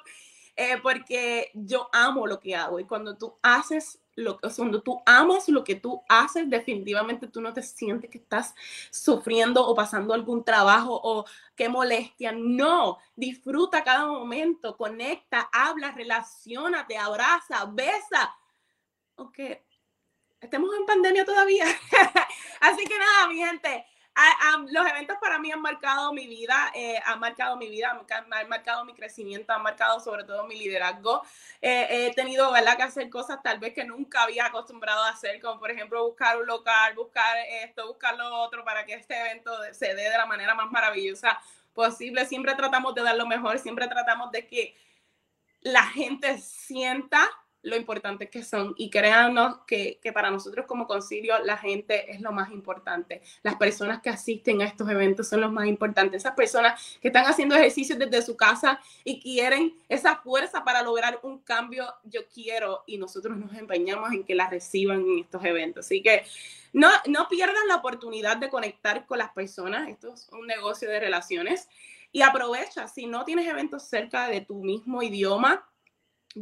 eh, 0.56 0.78
porque 0.84 1.52
yo 1.54 1.90
amo 1.94 2.28
lo 2.28 2.40
que 2.40 2.56
hago 2.56 2.80
y 2.80 2.86
cuando 2.86 3.18
tú 3.18 3.38
haces 3.42 4.02
lo 4.18 4.38
que, 4.38 4.50
cuando 4.56 4.82
tú 4.82 5.02
amas 5.06 5.48
lo 5.48 5.64
que 5.64 5.76
tú 5.76 6.04
haces, 6.10 6.50
definitivamente 6.50 7.28
tú 7.28 7.40
no 7.40 7.54
te 7.54 7.62
sientes 7.62 8.10
que 8.10 8.18
estás 8.18 8.56
sufriendo 8.90 9.66
o 9.66 9.76
pasando 9.76 10.14
algún 10.14 10.44
trabajo 10.44 11.00
o 11.04 11.26
qué 11.56 11.70
molestia. 11.70 12.32
No, 12.36 12.98
disfruta 13.16 13.84
cada 13.84 14.08
momento, 14.08 14.76
conecta, 14.76 15.48
habla, 15.54 15.92
relacionate, 15.92 16.98
abraza, 16.98 17.66
besa. 17.66 18.36
Aunque 19.18 19.64
estemos 20.42 20.76
en 20.76 20.86
pandemia 20.88 21.24
todavía. 21.24 21.66
Así 22.62 22.86
que 22.86 22.98
nada, 22.98 23.28
mi 23.30 23.38
gente, 23.38 23.86
los 24.70 24.86
eventos 24.88 25.18
para 25.22 25.40
mí 25.40 25.52
han 25.52 25.62
marcado 25.62 26.12
mi 26.14 26.28
vida, 26.28 26.72
eh, 26.74 27.00
han 27.06 27.20
marcado 27.20 27.56
mi 27.58 27.70
vida, 27.70 27.92
han 27.92 28.50
marcado 28.50 28.84
mi 28.86 28.94
crecimiento, 28.94 29.54
han 29.54 29.62
marcado 29.62 30.00
sobre 30.00 30.24
todo 30.24 30.48
mi 30.48 30.58
liderazgo. 30.58 31.24
Eh, 31.62 32.08
he 32.08 32.14
tenido, 32.14 32.52
¿verdad?, 32.52 32.78
que 32.78 32.84
hacer 32.84 33.10
cosas 33.10 33.42
tal 33.44 33.60
vez 33.60 33.74
que 33.74 33.84
nunca 33.84 34.24
había 34.24 34.48
acostumbrado 34.48 35.04
a 35.04 35.10
hacer, 35.10 35.40
como 35.42 35.60
por 35.60 35.72
ejemplo 35.72 36.04
buscar 36.06 36.38
un 36.38 36.48
local, 36.48 36.96
buscar 36.96 37.38
esto, 37.64 37.88
buscar 37.88 38.16
lo 38.18 38.42
otro 38.42 38.64
para 38.64 38.86
que 38.86 38.96
este 38.96 39.20
evento 39.20 39.52
se 39.72 39.94
dé 39.94 40.10
de 40.10 40.18
la 40.18 40.26
manera 40.26 40.56
más 40.56 40.72
maravillosa 40.72 41.40
posible. 41.74 42.26
Siempre 42.26 42.56
tratamos 42.56 42.96
de 42.96 43.04
dar 43.04 43.16
lo 43.16 43.28
mejor, 43.28 43.60
siempre 43.60 43.88
tratamos 43.88 44.32
de 44.32 44.48
que 44.48 44.76
la 45.62 45.84
gente 45.84 46.40
sienta 46.40 47.30
lo 47.68 47.76
importante 47.76 48.30
que 48.30 48.44
son 48.44 48.74
y 48.78 48.90
créanos 48.90 49.60
que, 49.68 50.00
que, 50.02 50.14
para 50.14 50.32
nosotros 50.32 50.66
como 50.66 50.88
concilio 50.88 51.38
la 51.44 51.58
gente 51.58 52.12
es 52.12 52.22
lo 52.22 52.32
más 52.32 52.50
importante. 52.52 53.22
Las 53.44 53.56
personas 53.56 54.02
que 54.02 54.10
asisten 54.10 54.62
a 54.62 54.66
estos 54.66 54.90
eventos 54.90 55.28
son 55.28 55.42
los 55.42 55.52
más 55.52 55.68
importantes. 55.68 56.24
Esas 56.24 56.36
personas 56.36 56.98
que 57.02 57.10
están 57.10 57.26
haciendo 57.26 57.56
ejercicios 57.56 58.00
desde 58.00 58.22
su 58.22 58.38
casa 58.38 58.80
y 59.04 59.20
quieren 59.22 59.76
esa 59.90 60.16
fuerza 60.16 60.64
para 60.64 60.82
lograr 60.82 61.20
un 61.24 61.40
cambio, 61.40 61.86
yo 62.04 62.22
quiero 62.34 62.84
y 62.88 62.98
nosotros 62.98 63.38
nos 63.38 63.54
empeñamos 63.54 64.12
en 64.14 64.24
que 64.24 64.34
la 64.34 64.50
reciban 64.50 65.02
en 65.02 65.20
estos 65.20 65.44
eventos. 65.44 65.86
Así 65.86 66.02
que 66.02 66.24
no, 66.74 66.90
no 67.08 67.28
pierdan 67.28 67.68
la 67.68 67.76
oportunidad 67.76 68.38
de 68.38 68.50
conectar 68.50 69.06
con 69.06 69.18
las 69.18 69.32
personas. 69.32 69.90
Esto 69.90 70.14
es 70.14 70.30
un 70.32 70.48
negocio 70.48 70.90
de 70.90 71.00
relaciones. 71.00 71.68
Y 72.14 72.22
aprovecha, 72.22 72.88
si 72.88 73.06
no 73.06 73.26
tienes 73.26 73.48
eventos 73.48 73.84
cerca 73.84 74.28
de 74.30 74.42
tu 74.42 74.64
mismo 74.64 75.04
idioma, 75.04 75.68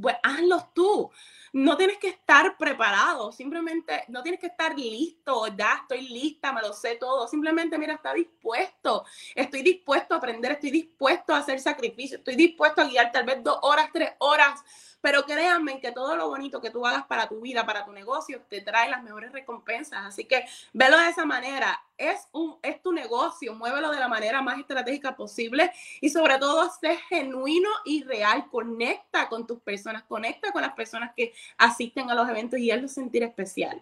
pues 0.02 0.16
hazlos 0.24 0.74
tú. 0.74 1.12
No 1.54 1.78
tienes 1.78 1.98
que 2.00 2.10
estar 2.10 2.58
preparado, 2.58 3.32
simplemente 3.32 4.04
no 4.10 4.22
tienes 4.22 4.42
que 4.42 4.48
estar 4.48 4.78
listo, 4.78 5.48
ya 5.56 5.80
estoy 5.82 6.10
lista, 6.10 6.52
me 6.52 6.62
lo 6.62 6.74
sé 6.74 6.96
todo. 6.96 7.28
Simplemente, 7.28 7.78
mira, 7.78 7.94
está 7.94 8.14
dispuesto. 8.14 9.06
Estoy 9.34 9.62
dispuesto 9.62 10.14
a 10.14 10.18
aprender, 10.18 10.52
estoy 10.52 10.72
dispuesto 10.72 11.34
a 11.34 11.38
hacer 11.38 11.60
sacrificio, 11.60 12.18
estoy 12.18 12.36
dispuesto 12.36 12.82
a 12.82 12.86
guiar 12.86 13.12
tal 13.12 13.26
vez 13.26 13.42
dos 13.42 13.58
horas, 13.62 13.90
tres 13.94 14.12
horas 14.20 14.62
pero 15.06 15.24
créanme 15.24 15.80
que 15.80 15.92
todo 15.92 16.16
lo 16.16 16.30
bonito 16.30 16.60
que 16.60 16.72
tú 16.72 16.84
hagas 16.84 17.06
para 17.06 17.30
tu 17.30 17.40
vida, 17.40 17.64
para 17.64 17.86
tu 17.86 17.94
negocio, 17.94 18.42
te 18.50 18.62
trae 18.62 18.90
las 18.90 19.04
mejores 19.04 19.32
recompensas. 19.32 20.04
Así 20.04 20.26
que 20.26 20.44
velo 20.74 20.98
de 20.98 21.10
esa 21.10 21.26
manera. 21.26 21.80
Es, 21.96 22.28
un, 22.32 22.58
es 22.64 22.82
tu 22.82 22.92
negocio, 22.92 23.54
muévelo 23.54 23.92
de 23.92 24.00
la 24.00 24.08
manera 24.08 24.42
más 24.42 24.58
estratégica 24.58 25.16
posible 25.16 25.72
y 26.02 26.10
sobre 26.10 26.40
todo 26.40 26.68
sé 26.82 26.98
genuino 27.08 27.70
y 27.86 28.02
real. 28.02 28.48
Conecta 28.50 29.30
con 29.30 29.46
tus 29.46 29.60
personas, 29.60 30.02
conecta 30.06 30.52
con 30.52 30.64
las 30.64 30.74
personas 30.74 31.14
que 31.16 31.36
asisten 31.56 32.10
a 32.10 32.16
los 32.16 32.28
eventos 32.28 32.60
y 32.60 32.72
hazlo 32.72 32.88
sentir 32.88 33.22
especial. 33.22 33.80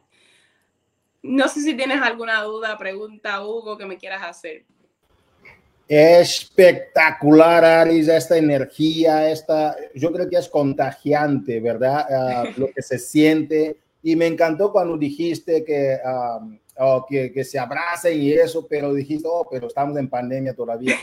No 1.22 1.48
sé 1.48 1.62
si 1.62 1.74
tienes 1.74 2.02
alguna 2.02 2.42
duda, 2.42 2.78
pregunta, 2.78 3.42
Hugo, 3.46 3.78
que 3.78 3.86
me 3.86 3.98
quieras 3.98 4.24
hacer. 4.24 4.66
Espectacular, 5.88 7.66
Aris, 7.66 8.08
esta 8.08 8.38
energía, 8.38 9.30
esta, 9.30 9.76
yo 9.94 10.12
creo 10.12 10.30
que 10.30 10.38
es 10.38 10.48
contagiante, 10.48 11.60
¿verdad? 11.60 12.06
Ah, 12.10 12.44
lo 12.58 12.72
que 12.72 12.82
se 12.82 12.98
siente. 12.98 13.78
Y 14.02 14.16
me 14.16 14.28
encantó 14.28 14.72
cuando 14.72 14.98
dijiste 14.98 15.64
que, 15.64 15.98
oh, 16.78 17.06
que, 17.08 17.32
que, 17.32 17.44
se 17.44 17.60
abracen 17.60 18.22
y 18.22 18.32
eso, 18.32 18.66
pero 18.68 18.94
dijiste, 18.94 19.28
oh, 19.30 19.48
pero 19.50 19.68
estamos 19.68 19.98
en 19.98 20.10
pandemia 20.10 20.54
todavía. 20.54 20.96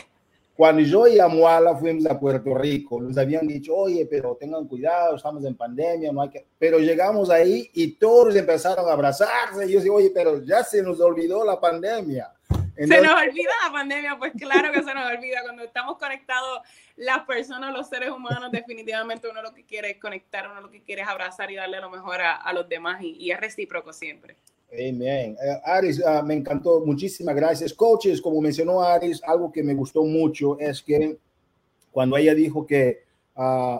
Cuando 0.55 0.81
yo 0.81 1.07
y 1.07 1.19
Amuala 1.19 1.75
fuimos 1.75 2.05
a 2.05 2.19
Puerto 2.19 2.53
Rico, 2.53 3.01
nos 3.01 3.17
habían 3.17 3.47
dicho, 3.47 3.75
oye, 3.75 4.05
pero 4.05 4.35
tengan 4.35 4.67
cuidado, 4.67 5.15
estamos 5.15 5.43
en 5.45 5.55
pandemia, 5.55 6.11
no 6.11 6.21
hay 6.21 6.29
que... 6.29 6.45
Pero 6.59 6.77
llegamos 6.77 7.31
ahí 7.31 7.71
y 7.73 7.93
todos 7.93 8.35
empezaron 8.35 8.87
a 8.87 8.91
abrazarse. 8.91 9.65
Y 9.65 9.71
yo 9.71 9.79
decía, 9.79 9.91
oye, 9.91 10.11
pero 10.13 10.43
ya 10.43 10.63
se 10.63 10.83
nos 10.83 10.99
olvidó 10.99 11.43
la 11.43 11.59
pandemia 11.59 12.29
se 12.75 13.01
nos 13.01 13.21
olvida 13.21 13.51
la 13.65 13.71
pandemia, 13.71 14.17
pues 14.17 14.33
claro 14.37 14.71
que 14.71 14.83
se 14.83 14.93
nos 14.93 15.11
olvida. 15.11 15.41
Cuando 15.43 15.63
estamos 15.63 15.97
conectados, 15.97 16.59
las 16.95 17.25
personas, 17.25 17.73
los 17.73 17.87
seres 17.89 18.09
humanos, 18.09 18.51
definitivamente 18.51 19.27
uno 19.29 19.41
lo 19.41 19.53
que 19.53 19.65
quiere 19.65 19.91
es 19.91 19.97
conectar, 19.97 20.49
uno 20.49 20.61
lo 20.61 20.69
que 20.69 20.81
quiere 20.81 21.01
es 21.01 21.07
abrazar 21.07 21.51
y 21.51 21.55
darle 21.55 21.79
lo 21.79 21.89
mejor 21.89 22.21
a, 22.21 22.53
los 22.53 22.67
demás 22.67 23.01
y, 23.01 23.31
es 23.31 23.39
recíproco 23.39 23.93
siempre. 23.93 24.35
Amén. 24.71 25.37
Eh, 25.43 25.61
Aris, 25.65 26.01
ah, 26.05 26.21
me 26.21 26.33
encantó. 26.33 26.81
Muchísimas 26.85 27.35
gracias. 27.35 27.73
Coaches, 27.73 28.21
como 28.21 28.39
mencionó 28.39 28.81
Aris, 28.81 29.21
algo 29.23 29.51
que 29.51 29.63
me 29.63 29.73
gustó 29.73 30.03
mucho 30.03 30.57
es 30.59 30.81
que 30.81 31.17
cuando 31.91 32.15
ella 32.15 32.33
dijo 32.33 32.65
que 32.65 33.03
uh, 33.35 33.79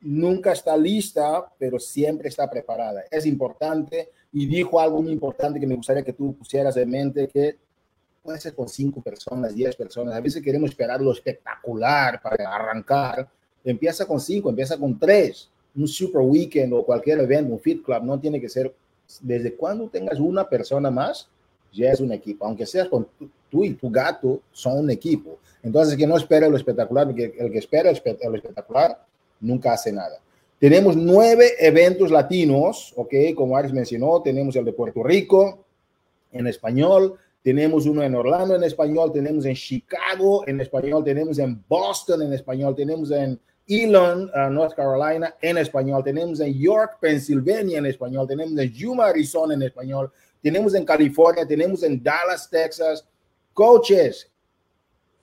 nunca 0.00 0.52
está 0.52 0.76
lista, 0.76 1.52
pero 1.58 1.78
siempre 1.78 2.28
está 2.28 2.48
preparada. 2.50 3.04
Es 3.10 3.26
importante 3.26 4.10
y 4.32 4.46
dijo 4.46 4.80
algo 4.80 5.02
muy 5.02 5.12
importante 5.12 5.60
que 5.60 5.66
me 5.66 5.76
gustaría 5.76 6.02
que 6.02 6.12
tú 6.12 6.34
pusieras 6.36 6.76
en 6.76 6.90
mente, 6.90 7.28
que 7.28 7.56
puede 8.28 8.40
ser 8.40 8.54
con 8.54 8.68
cinco 8.68 9.00
personas, 9.00 9.54
diez 9.54 9.74
personas. 9.74 10.14
A 10.14 10.20
veces 10.20 10.42
queremos 10.42 10.68
esperar 10.68 11.00
lo 11.00 11.12
espectacular 11.12 12.20
para 12.20 12.54
arrancar. 12.54 13.26
Empieza 13.64 14.04
con 14.04 14.20
cinco, 14.20 14.50
empieza 14.50 14.76
con 14.76 14.98
tres. 14.98 15.48
Un 15.74 15.88
super 15.88 16.20
weekend 16.20 16.74
o 16.74 16.84
cualquier 16.84 17.20
evento, 17.20 17.54
un 17.54 17.58
fit 17.58 17.82
club, 17.82 18.02
no 18.02 18.20
tiene 18.20 18.38
que 18.38 18.50
ser. 18.50 18.74
Desde 19.22 19.54
cuando 19.54 19.88
tengas 19.88 20.20
una 20.20 20.46
persona 20.46 20.90
más, 20.90 21.26
ya 21.72 21.90
es 21.90 22.00
un 22.00 22.12
equipo. 22.12 22.44
Aunque 22.44 22.66
seas 22.66 22.88
con 22.88 23.08
tú 23.48 23.64
y 23.64 23.72
tu 23.72 23.88
gato, 23.88 24.42
son 24.52 24.80
un 24.80 24.90
equipo. 24.90 25.38
Entonces, 25.62 25.96
que 25.96 26.06
no 26.06 26.18
espere 26.18 26.50
lo 26.50 26.58
espectacular, 26.58 27.06
porque 27.06 27.34
el 27.38 27.50
que 27.50 27.58
espera 27.58 27.90
lo 27.90 28.36
espectacular 28.36 29.06
nunca 29.40 29.72
hace 29.72 29.90
nada. 29.90 30.18
Tenemos 30.58 30.98
nueve 30.98 31.52
eventos 31.60 32.10
latinos, 32.10 32.92
¿ok? 32.94 33.14
Como 33.34 33.56
Aris 33.56 33.72
mencionó, 33.72 34.20
tenemos 34.20 34.54
el 34.54 34.66
de 34.66 34.74
Puerto 34.74 35.02
Rico 35.02 35.64
en 36.30 36.46
español, 36.46 37.18
tenemos 37.42 37.86
uno 37.86 38.02
en 38.02 38.14
Orlando 38.14 38.56
en 38.56 38.64
español, 38.64 39.12
tenemos 39.12 39.44
en 39.46 39.54
Chicago 39.54 40.44
en 40.46 40.60
español, 40.60 41.04
tenemos 41.04 41.38
en 41.38 41.64
Boston 41.68 42.22
en 42.22 42.32
español, 42.32 42.74
tenemos 42.74 43.10
en 43.10 43.40
Elon, 43.66 44.30
uh, 44.34 44.50
North 44.50 44.74
Carolina 44.74 45.34
en 45.40 45.58
español, 45.58 46.02
tenemos 46.02 46.40
en 46.40 46.54
York, 46.54 46.98
Pennsylvania 47.00 47.78
en 47.78 47.86
español, 47.86 48.26
tenemos 48.26 48.58
en 48.58 48.70
Yuma, 48.70 49.06
Arizona 49.06 49.54
en 49.54 49.62
español, 49.62 50.10
tenemos 50.42 50.74
en 50.74 50.84
California, 50.84 51.46
tenemos 51.46 51.82
en 51.82 52.02
Dallas, 52.02 52.48
Texas. 52.48 53.06
Coaches, 53.52 54.30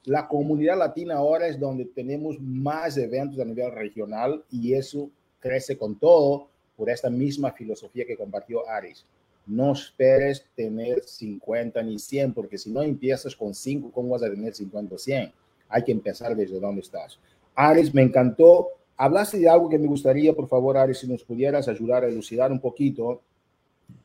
la 0.04 0.28
comunidad 0.28 0.78
latina 0.78 1.16
ahora 1.16 1.48
es 1.48 1.60
donde 1.60 1.86
tenemos 1.86 2.40
más 2.40 2.98
eventos 2.98 3.40
a 3.40 3.46
nivel 3.46 3.72
regional 3.72 4.44
y 4.52 4.74
eso 4.74 5.10
crece 5.40 5.78
con 5.78 5.98
todo 5.98 6.50
por 6.76 6.90
esta 6.90 7.10
misma 7.10 7.52
filosofía 7.52 8.06
que 8.06 8.18
compartió 8.18 8.68
Aris. 8.70 9.06
No 9.48 9.74
esperes 9.74 10.46
tener 10.56 11.04
50 11.04 11.82
ni 11.84 12.00
100, 12.00 12.34
porque 12.34 12.58
si 12.58 12.72
no 12.72 12.82
empiezas 12.82 13.36
con 13.36 13.54
5, 13.54 13.92
¿cómo 13.92 14.10
vas 14.10 14.24
a 14.24 14.30
tener 14.30 14.54
50 14.54 14.96
o 14.96 14.98
100? 14.98 15.32
Hay 15.70 15.84
que 15.84 15.92
empezar 15.92 16.36
desde 16.36 16.60
donde 16.60 16.82
estás. 16.82 17.20
Aris, 17.54 17.94
me 17.94 18.02
encantó. 18.02 18.70
Hablaste 18.98 19.38
de 19.40 19.50
algo 19.50 19.70
que 19.70 19.78
me 19.78 19.88
gustaría, 19.88 20.34
por 20.34 20.48
favor, 20.48 20.78
Aris, 20.78 21.00
si 21.00 21.08
nos 21.08 21.24
pudieras 21.24 21.68
ayudar 21.68 22.04
a 22.04 22.08
elucidar 22.08 22.52
un 22.52 22.60
poquito. 22.60 23.22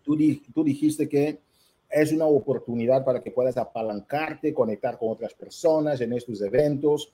Tú, 0.04 0.16
dijiste 0.16 1.08
que 1.08 1.38
es 1.88 2.12
una 2.12 2.26
oportunidad 2.26 3.04
para 3.04 3.22
que 3.22 3.30
puedas 3.30 3.56
apalancarte, 3.56 4.52
conectar 4.52 4.98
con 4.98 5.10
otras 5.10 5.32
personas 5.32 6.00
en 6.00 6.12
estos 6.12 6.42
eventos. 6.42 7.12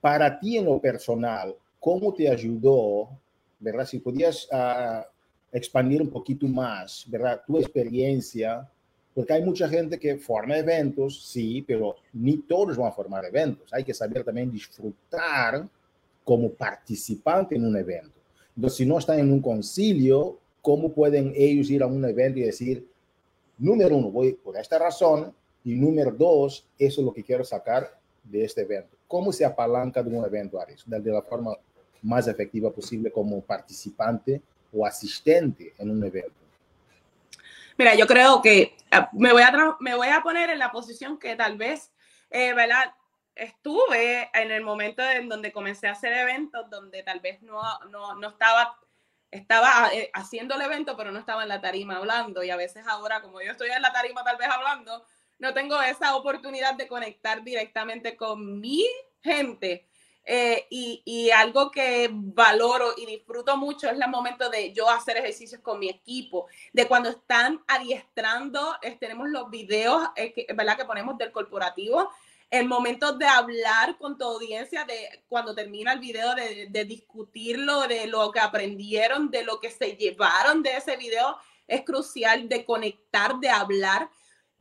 Para 0.00 0.38
ti 0.38 0.56
en 0.56 0.64
lo 0.64 0.80
personal, 0.80 1.54
¿cómo 1.78 2.14
te 2.14 2.28
ayudó, 2.28 3.08
verdad? 3.60 3.86
Si 3.86 3.98
podías 3.98 4.48
uh, 4.52 5.02
expandir 5.52 6.02
un 6.02 6.10
poquito 6.10 6.46
más, 6.46 7.04
verdad, 7.08 7.42
tu 7.46 7.58
experiencia, 7.58 8.68
porque 9.14 9.32
hay 9.32 9.42
mucha 9.42 9.68
gente 9.68 9.98
que 9.98 10.16
forma 10.16 10.56
eventos, 10.56 11.26
sí, 11.26 11.64
pero 11.66 11.96
ni 12.12 12.38
todos 12.38 12.76
van 12.76 12.88
a 12.88 12.92
formar 12.92 13.24
eventos. 13.24 13.72
Hay 13.72 13.82
que 13.82 13.94
saber 13.94 14.22
también 14.22 14.50
disfrutar 14.50 15.68
como 16.22 16.50
participante 16.50 17.56
en 17.56 17.66
un 17.66 17.76
evento. 17.76 18.18
Entonces, 18.54 18.76
si 18.76 18.86
no 18.86 18.98
están 18.98 19.18
en 19.18 19.32
un 19.32 19.40
concilio, 19.40 20.38
¿cómo 20.62 20.92
pueden 20.92 21.32
ellos 21.34 21.70
ir 21.70 21.82
a 21.82 21.86
un 21.86 22.04
evento 22.04 22.38
y 22.38 22.42
decir, 22.42 22.86
número 23.56 23.96
uno, 23.96 24.10
voy 24.10 24.34
por 24.34 24.56
esta 24.56 24.78
razón, 24.78 25.34
y 25.64 25.74
número 25.74 26.12
dos, 26.12 26.66
eso 26.78 27.00
es 27.00 27.04
lo 27.04 27.12
que 27.12 27.24
quiero 27.24 27.44
sacar 27.44 27.98
de 28.24 28.44
este 28.44 28.62
evento. 28.62 28.96
¿Cómo 29.06 29.32
se 29.32 29.44
apalanca 29.44 30.02
de 30.02 30.16
un 30.16 30.24
evento, 30.24 30.60
Ares? 30.60 30.84
De 30.86 31.10
la 31.10 31.22
forma 31.22 31.56
más 32.02 32.28
efectiva 32.28 32.70
posible 32.70 33.10
como 33.10 33.40
participante 33.40 34.40
o 34.72 34.86
asistente 34.86 35.74
en 35.78 35.90
un 35.90 36.04
evento. 36.04 36.32
Mira, 37.76 37.94
yo 37.94 38.06
creo 38.06 38.42
que 38.42 38.76
ah, 38.90 39.08
me 39.12 39.32
voy 39.32 39.42
a, 39.42 39.76
me 39.80 39.94
voy 39.94 40.08
a 40.08 40.22
poner 40.22 40.50
en 40.50 40.58
la 40.58 40.72
posición 40.72 41.18
que 41.18 41.36
tal 41.36 41.56
vez, 41.56 41.92
eh, 42.30 42.52
¿verdad? 42.54 42.92
Estuve 43.34 44.30
en 44.34 44.50
el 44.50 44.64
momento 44.64 45.02
en 45.02 45.28
donde 45.28 45.52
comencé 45.52 45.86
a 45.86 45.92
hacer 45.92 46.12
eventos 46.12 46.68
donde 46.70 47.04
tal 47.04 47.20
vez 47.20 47.40
no, 47.42 47.62
no, 47.90 48.16
no 48.16 48.28
estaba 48.28 48.76
estaba 49.30 49.90
eh, 49.92 50.10
haciendo 50.14 50.54
el 50.54 50.62
evento, 50.62 50.96
pero 50.96 51.10
no 51.10 51.18
estaba 51.18 51.42
en 51.42 51.48
la 51.48 51.60
tarima 51.60 51.96
hablando. 51.96 52.42
Y 52.42 52.50
a 52.50 52.56
veces 52.56 52.86
ahora, 52.86 53.20
como 53.20 53.40
yo 53.40 53.52
estoy 53.52 53.70
en 53.70 53.82
la 53.82 53.92
tarima 53.92 54.24
tal 54.24 54.36
vez 54.36 54.48
hablando, 54.48 55.04
no 55.38 55.54
tengo 55.54 55.80
esa 55.82 56.16
oportunidad 56.16 56.74
de 56.74 56.88
conectar 56.88 57.42
directamente 57.42 58.16
con 58.16 58.60
mi 58.60 58.84
gente. 59.22 59.87
Eh, 60.30 60.66
y, 60.68 61.30
algo 61.30 61.70
que 61.70 62.10
valoro 62.12 62.92
y 62.98 63.06
disfruto 63.06 63.56
mucho 63.56 63.86
es 63.86 63.98
el 63.98 64.10
momento 64.10 64.50
de 64.50 64.74
yo 64.74 64.86
hacer 64.90 65.16
ejercicios 65.16 65.62
con 65.62 65.78
mi 65.78 65.88
equipo, 65.88 66.48
de 66.74 66.86
cuando 66.86 67.08
están 67.08 67.62
adiestrando, 67.66 68.76
tenemos 69.00 69.30
los 69.30 69.48
videos, 69.48 70.06
que, 70.14 70.46
¿verdad? 70.54 70.76
Que 70.76 70.84
ponemos 70.84 71.16
del 71.16 71.32
corporativo 71.32 72.10
el 72.50 72.66
momento 72.66 73.12
de 73.12 73.26
hablar 73.26 73.96
con 73.96 74.18
tu 74.18 74.24
audiencia, 74.24 74.84
de 74.84 75.22
cuando 75.28 75.54
termina 75.54 75.94
el 75.94 76.00
video, 76.00 76.34
de, 76.34 76.68
de, 76.68 76.84
discutirlo, 76.84 77.88
de 77.88 78.06
lo 78.06 78.30
que 78.30 78.40
aprendieron, 78.40 79.30
de 79.30 79.44
lo 79.44 79.60
que 79.60 79.70
se 79.70 79.96
llevaron 79.96 80.62
de 80.62 80.76
ese 80.76 80.96
video, 80.96 81.38
es 81.66 81.82
crucial 81.84 82.48
de 82.50 82.66
conectar, 82.66 83.38
de 83.38 83.48
hablar. 83.48 84.10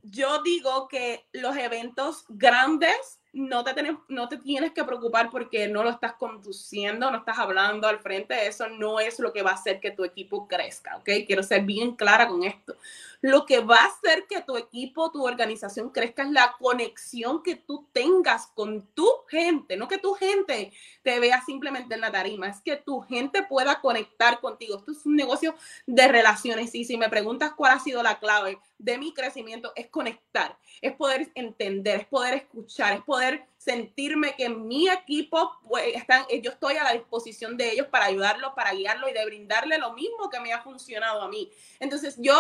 Yo 0.02 0.42
digo 0.44 0.88
que 0.88 1.28
los 1.34 1.58
eventos 1.58 2.26
grandes 2.30 3.17
no 3.38 3.64
te, 3.64 3.74
tienes, 3.74 3.96
no 4.08 4.28
te 4.28 4.38
tienes 4.38 4.72
que 4.72 4.84
preocupar 4.84 5.30
porque 5.30 5.68
no 5.68 5.84
lo 5.84 5.90
estás 5.90 6.14
conduciendo, 6.14 7.10
no 7.12 7.18
estás 7.20 7.38
hablando 7.38 7.88
al 7.88 8.00
frente, 8.00 8.48
eso 8.48 8.68
no 8.70 9.00
es 9.00 9.20
lo 9.20 9.32
que 9.32 9.44
va 9.44 9.52
a 9.52 9.56
hacer 9.56 9.80
que 9.80 9.92
tu 9.92 10.04
equipo 10.04 10.48
crezca, 10.48 10.98
¿ok? 10.98 11.10
Quiero 11.26 11.44
ser 11.44 11.64
bien 11.64 11.96
clara 11.96 12.28
con 12.28 12.44
esto. 12.44 12.76
Lo 13.22 13.46
que 13.46 13.60
va 13.60 13.78
a 13.78 13.86
hacer 13.86 14.28
que 14.28 14.42
tu 14.42 14.58
equipo, 14.58 15.12
tu 15.12 15.26
organización 15.26 15.90
crezca 15.90 16.24
es 16.24 16.32
la 16.32 16.56
conexión 16.60 17.42
que 17.42 17.56
tú 17.56 17.88
tengas 17.92 18.48
con 18.48 18.88
tu 18.94 19.08
gente, 19.28 19.78
no 19.78 19.88
que 19.88 19.98
tu 19.98 20.14
gente 20.14 20.72
te 21.04 21.20
vea 21.20 21.42
simplemente 21.46 21.96
en 21.96 22.02
la 22.02 22.12
tarima, 22.12 22.48
es 22.48 22.62
que 22.62 22.76
tu 22.76 23.02
gente 23.02 23.44
pueda 23.44 23.82
conectar 23.82 24.40
contigo. 24.40 24.78
Esto 24.78 24.92
es 24.92 25.06
un 25.06 25.16
negocio 25.16 25.56
de 25.86 26.08
relaciones 26.08 26.74
y 26.76 26.86
si 26.86 26.98
me 26.98 27.10
preguntas 27.10 27.54
cuál 27.54 27.74
ha 27.74 27.80
sido 27.80 28.04
la 28.04 28.20
clave 28.20 28.60
de 28.78 28.98
mi 28.98 29.14
crecimiento, 29.14 29.72
es 29.76 29.88
conectar, 29.88 30.58
es 30.82 30.94
poder 30.94 31.32
entender, 31.36 32.02
es 32.02 32.08
poder 32.08 32.36
escuchar, 32.36 32.94
es 32.94 33.02
poder 33.02 33.48
sentirme 33.58 34.36
que 34.36 34.50
mi 34.50 34.88
equipo, 34.88 35.52
pues, 35.68 35.96
están, 35.96 36.26
yo 36.42 36.52
estoy 36.52 36.78
a 36.78 36.84
la 36.84 36.94
disposición 36.94 37.58
de 37.58 37.72
ellos 37.72 37.88
para 37.88 38.06
ayudarlos, 38.06 38.54
para 38.56 38.74
guiarlos 38.74 39.10
y 39.10 39.14
de 39.14 39.26
brindarle 39.26 39.78
lo 39.78 39.94
mismo 39.94 40.30
que 40.30 40.40
me 40.40 40.54
ha 40.54 40.62
funcionado 40.62 41.22
a 41.22 41.28
mí. 41.28 41.52
Entonces 41.80 42.16
yo 42.20 42.36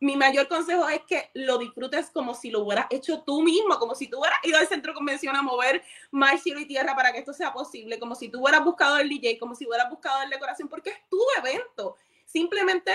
mi 0.00 0.16
mayor 0.16 0.48
consejo 0.48 0.88
es 0.88 1.02
que 1.02 1.30
lo 1.34 1.58
disfrutes 1.58 2.10
como 2.10 2.34
si 2.34 2.50
lo 2.50 2.60
hubieras 2.60 2.86
hecho 2.90 3.22
tú 3.22 3.42
mismo, 3.42 3.78
como 3.78 3.94
si 3.94 4.08
tú 4.08 4.18
hubieras 4.18 4.38
ido 4.42 4.58
al 4.58 4.66
centro 4.66 4.92
de 4.92 4.96
convención 4.96 5.36
a 5.36 5.42
mover 5.42 5.82
mar, 6.10 6.38
cielo 6.38 6.58
y 6.58 6.66
tierra 6.66 6.96
para 6.96 7.12
que 7.12 7.18
esto 7.18 7.34
sea 7.34 7.52
posible, 7.52 7.98
como 7.98 8.14
si 8.14 8.30
tú 8.30 8.40
hubieras 8.40 8.64
buscado 8.64 8.96
el 8.98 9.08
DJ, 9.08 9.38
como 9.38 9.54
si 9.54 9.66
hubieras 9.66 9.90
buscado 9.90 10.22
el 10.22 10.30
decoración, 10.30 10.68
porque 10.68 10.90
es 10.90 11.08
tu 11.10 11.20
evento. 11.38 11.96
Simplemente 12.24 12.92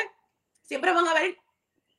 siempre 0.64 0.92
van 0.92 1.08
a 1.08 1.12
haber 1.12 1.38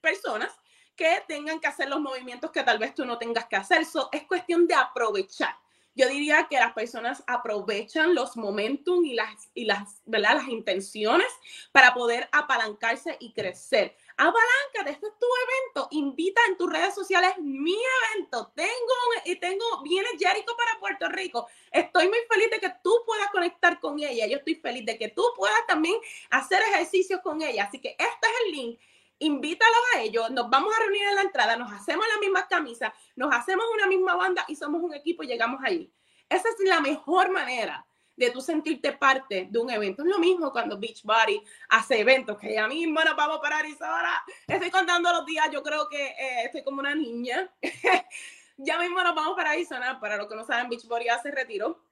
personas 0.01 0.51
que 0.97 1.23
tengan 1.29 1.61
que 1.61 1.69
hacer 1.69 1.88
los 1.88 2.01
movimientos 2.01 2.51
que 2.51 2.64
tal 2.64 2.79
vez 2.79 2.95
tú 2.95 3.05
no 3.05 3.19
tengas 3.19 3.47
que 3.47 3.57
hacer. 3.57 3.85
So, 3.85 4.09
es 4.11 4.25
cuestión 4.25 4.66
de 4.66 4.75
aprovechar. 4.75 5.57
Yo 5.95 6.09
diría 6.09 6.47
que 6.51 6.57
las 6.57 6.75
personas 6.75 7.23
aprovechan 7.27 8.14
los 8.14 8.37
momentum 8.37 9.05
y 9.05 9.14
las, 9.14 9.49
y 9.55 9.64
las, 9.64 10.03
¿verdad? 10.05 10.35
las 10.35 10.49
intenciones 10.49 11.29
para 11.73 11.95
poder 11.95 12.29
apalancarse 12.33 13.16
y 13.19 13.33
crecer 13.33 13.97
Apaláncate, 14.18 14.92
este 14.92 15.07
es 15.09 15.18
tu 15.18 15.26
evento. 15.26 15.88
Invita 15.90 16.40
en 16.48 16.57
tus 16.57 16.72
redes 16.72 16.94
sociales 16.94 17.33
mi 17.38 17.76
evento. 18.14 18.50
Tengo 18.55 18.94
y 19.26 19.37
tengo, 19.37 19.64
viene 19.83 20.09
Jericho 20.18 20.57
para 20.57 20.81
Puerto 20.81 21.09
Rico. 21.09 21.46
Estoy 21.70 22.09
muy 22.09 22.20
feliz 22.31 22.50
de 22.50 22.59
que 22.59 22.72
tú 22.83 22.94
puedas 23.05 23.31
conectar 23.31 23.79
con 23.79 24.00
ella. 24.00 24.26
Yo 24.26 24.38
estoy 24.38 24.55
feliz 24.55 24.87
de 24.87 24.96
que 24.96 25.09
tú 25.09 25.22
puedas 25.37 25.66
también 25.66 25.96
hacer 26.31 26.62
ejercicios 26.62 27.20
con 27.20 27.42
ella. 27.42 27.64
Así 27.64 27.79
que 27.79 27.90
este 27.90 28.07
es 28.07 28.33
el 28.46 28.52
link. 28.52 28.81
Invítalos 29.18 29.81
a 29.94 30.00
ellos, 30.00 30.31
nos 30.31 30.48
vamos 30.50 30.74
a 30.74 30.81
reunir 30.81 31.02
en 31.09 31.14
la 31.14 31.22
entrada, 31.22 31.57
nos 31.57 31.72
hacemos 31.72 32.07
las 32.07 32.18
mismas 32.20 32.44
camisas, 32.50 32.92
nos 33.16 33.35
hacemos 33.35 33.64
una 33.72 33.87
misma 33.87 34.14
banda 34.14 34.44
y 34.46 34.57
somos 34.57 34.83
un 34.83 34.92
equipo 34.92 35.22
y 35.22 35.26
llegamos 35.26 35.61
ahí. 35.64 35.90
Esa 36.29 36.48
es 36.50 36.57
la 36.68 36.81
mejor 36.81 37.31
manera 37.31 37.87
de 38.16 38.31
tú 38.31 38.40
sentirte 38.40 38.92
parte 38.92 39.46
de 39.50 39.59
un 39.59 39.70
evento. 39.70 40.02
Es 40.02 40.09
lo 40.09 40.18
mismo 40.18 40.50
cuando 40.50 40.79
Beachbody 40.79 41.42
hace 41.68 42.00
eventos, 42.00 42.38
que 42.38 42.55
ya 42.55 42.66
mismo 42.66 43.00
nos 43.05 43.14
vamos 43.14 43.38
para 43.40 43.59
Arizona. 43.59 44.24
Estoy 44.46 44.70
contando 44.70 45.12
los 45.12 45.26
días, 45.26 45.48
yo 45.52 45.62
creo 45.62 45.88
que 45.88 46.02
eh, 46.07 46.44
estoy 46.44 46.64
como 46.64 46.81
una 46.81 46.94
niña. 46.94 47.50
ya 48.57 48.79
mismo 48.79 49.02
nos 49.02 49.14
vamos 49.14 49.37
para 49.37 49.50
Arizona. 49.50 50.00
Para 50.00 50.16
los 50.16 50.29
que 50.29 50.35
no 50.35 50.44
saben, 50.44 50.68
Beachbody 50.70 51.09
hace 51.09 51.31
retiro 51.31 51.83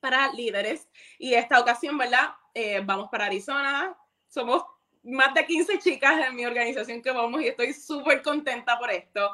para 0.00 0.32
líderes. 0.32 0.88
Y 1.18 1.34
esta 1.34 1.60
ocasión, 1.60 1.98
¿verdad? 1.98 2.30
Eh, 2.54 2.80
vamos 2.84 3.08
para 3.10 3.26
Arizona. 3.26 3.96
Somos 4.28 4.64
más 5.02 5.34
de 5.34 5.46
15 5.46 5.78
chicas 5.78 6.26
en 6.26 6.34
mi 6.34 6.44
organización 6.46 7.02
que 7.02 7.12
vamos 7.12 7.40
y 7.42 7.48
estoy 7.48 7.72
súper 7.72 8.22
contenta 8.22 8.78
por 8.78 8.90
esto. 8.90 9.30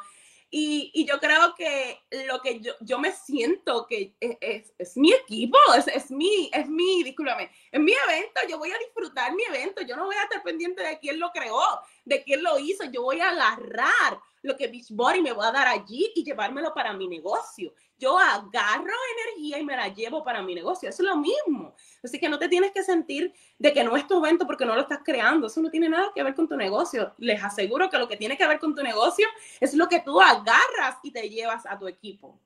Y, 0.55 0.91
y, 0.93 1.07
yo 1.07 1.19
creo 1.19 1.55
que 1.55 1.99
lo 2.27 2.43
que 2.43 2.61
yo, 2.61 2.75
yo 2.81 2.99
me 2.99 3.11
siento 3.11 3.87
que 3.87 4.15
es, 4.21 4.71
es, 4.77 4.97
mi 4.99 5.11
equipo, 5.11 5.57
es, 5.75 5.89
es, 5.89 6.11
mi, 6.11 6.51
es 6.53 6.69
mi, 6.69 7.03
discúlpame, 7.03 7.51
es 7.71 7.81
mi 7.81 7.93
evento, 8.07 8.39
yo 8.51 8.59
voy 8.59 8.71
a 8.71 8.77
disfrutar 8.77 9.35
mi 9.35 9.45
evento, 9.45 9.81
yo 9.81 9.97
no 9.97 10.05
voy 10.05 10.15
a 10.15 10.25
estar 10.25 10.43
pendiente 10.43 10.83
de 10.83 10.99
quién 10.99 11.19
lo 11.19 11.31
creó, 11.31 11.63
de 12.05 12.23
quién 12.23 12.43
lo 12.43 12.59
hizo, 12.59 12.85
yo 12.85 13.01
voy 13.01 13.19
a 13.21 13.31
agarrar 13.31 14.21
lo 14.43 14.55
que 14.55 14.69
Beachbody 14.69 15.23
me 15.23 15.33
va 15.33 15.49
a 15.49 15.53
dar 15.53 15.69
allí 15.69 16.13
y 16.15 16.23
llevármelo 16.23 16.75
para 16.75 16.93
mi 16.93 17.09
negocio. 17.09 17.73
Yo 18.03 18.19
agarro 18.19 18.97
energía 19.29 19.61
y 19.61 19.65
me 19.65 19.77
la 19.77 19.87
llevo 19.87 20.25
para 20.25 20.43
mi 20.43 20.57
negocio. 20.57 20.89
Eso 20.89 21.05
es 21.05 21.09
lo 21.09 21.17
mismo. 21.19 21.73
Así 22.03 22.19
que 22.19 22.29
no 22.29 22.37
te 22.37 22.49
tienes 22.49 22.73
que 22.73 22.83
sentir 22.83 23.33
de 23.61 23.73
que 23.73 23.85
no 23.85 23.97
es 23.97 24.09
tu 24.09 24.19
evento 24.19 24.45
porque 24.45 24.67
no 24.67 24.75
lo 24.75 24.81
estás 24.81 24.99
creando. 25.05 25.47
Eso 25.47 25.63
no 25.63 25.71
tiene 25.71 25.89
nada 25.89 26.11
que 26.13 26.25
ver 26.25 26.35
con 26.35 26.49
tu 26.49 26.57
negocio. 26.57 27.13
Les 27.19 27.41
aseguro 27.45 27.89
que 27.89 27.99
lo 27.99 28.09
que 28.09 28.17
tiene 28.17 28.37
que 28.37 28.45
ver 28.49 28.59
con 28.59 28.75
tu 28.75 28.83
negocio 28.83 29.29
es 29.61 29.73
lo 29.75 29.89
que 29.89 30.01
tú 30.01 30.21
agarras 30.21 30.97
y 31.05 31.13
te 31.13 31.31
llevas 31.31 31.65
a 31.65 31.79
tu 31.79 31.87
equipo. 31.87 32.37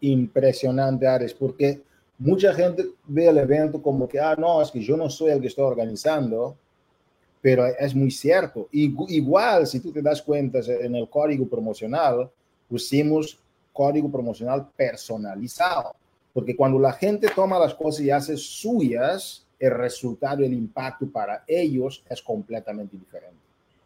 Impresionante, 0.00 1.06
Ares, 1.06 1.32
porque 1.32 1.80
mucha 2.18 2.52
gente 2.52 2.88
ve 3.06 3.28
el 3.28 3.38
evento 3.38 3.80
como 3.80 4.08
que, 4.08 4.18
ah, 4.18 4.34
no, 4.36 4.60
es 4.60 4.72
que 4.72 4.80
yo 4.80 4.96
no 4.96 5.08
soy 5.08 5.30
el 5.30 5.40
que 5.40 5.46
estoy 5.46 5.64
organizando, 5.64 6.56
pero 7.40 7.66
es 7.66 7.94
muy 7.94 8.10
cierto. 8.10 8.68
Igual, 8.72 9.68
si 9.68 9.78
tú 9.78 9.92
te 9.92 10.02
das 10.02 10.20
cuenta, 10.20 10.58
en 10.58 10.96
el 10.96 11.08
código 11.08 11.46
promocional 11.46 12.28
pusimos 12.68 13.38
código 13.78 14.10
promocional 14.10 14.68
personalizado, 14.76 15.94
porque 16.34 16.56
cuando 16.56 16.80
la 16.80 16.92
gente 16.92 17.28
toma 17.32 17.60
las 17.60 17.74
cosas 17.74 18.00
y 18.00 18.10
hace 18.10 18.36
suyas, 18.36 19.46
el 19.56 19.70
resultado, 19.70 20.42
el 20.42 20.52
impacto 20.52 21.08
para 21.08 21.44
ellos 21.46 22.02
es 22.10 22.20
completamente 22.20 22.96
diferente. 22.96 23.38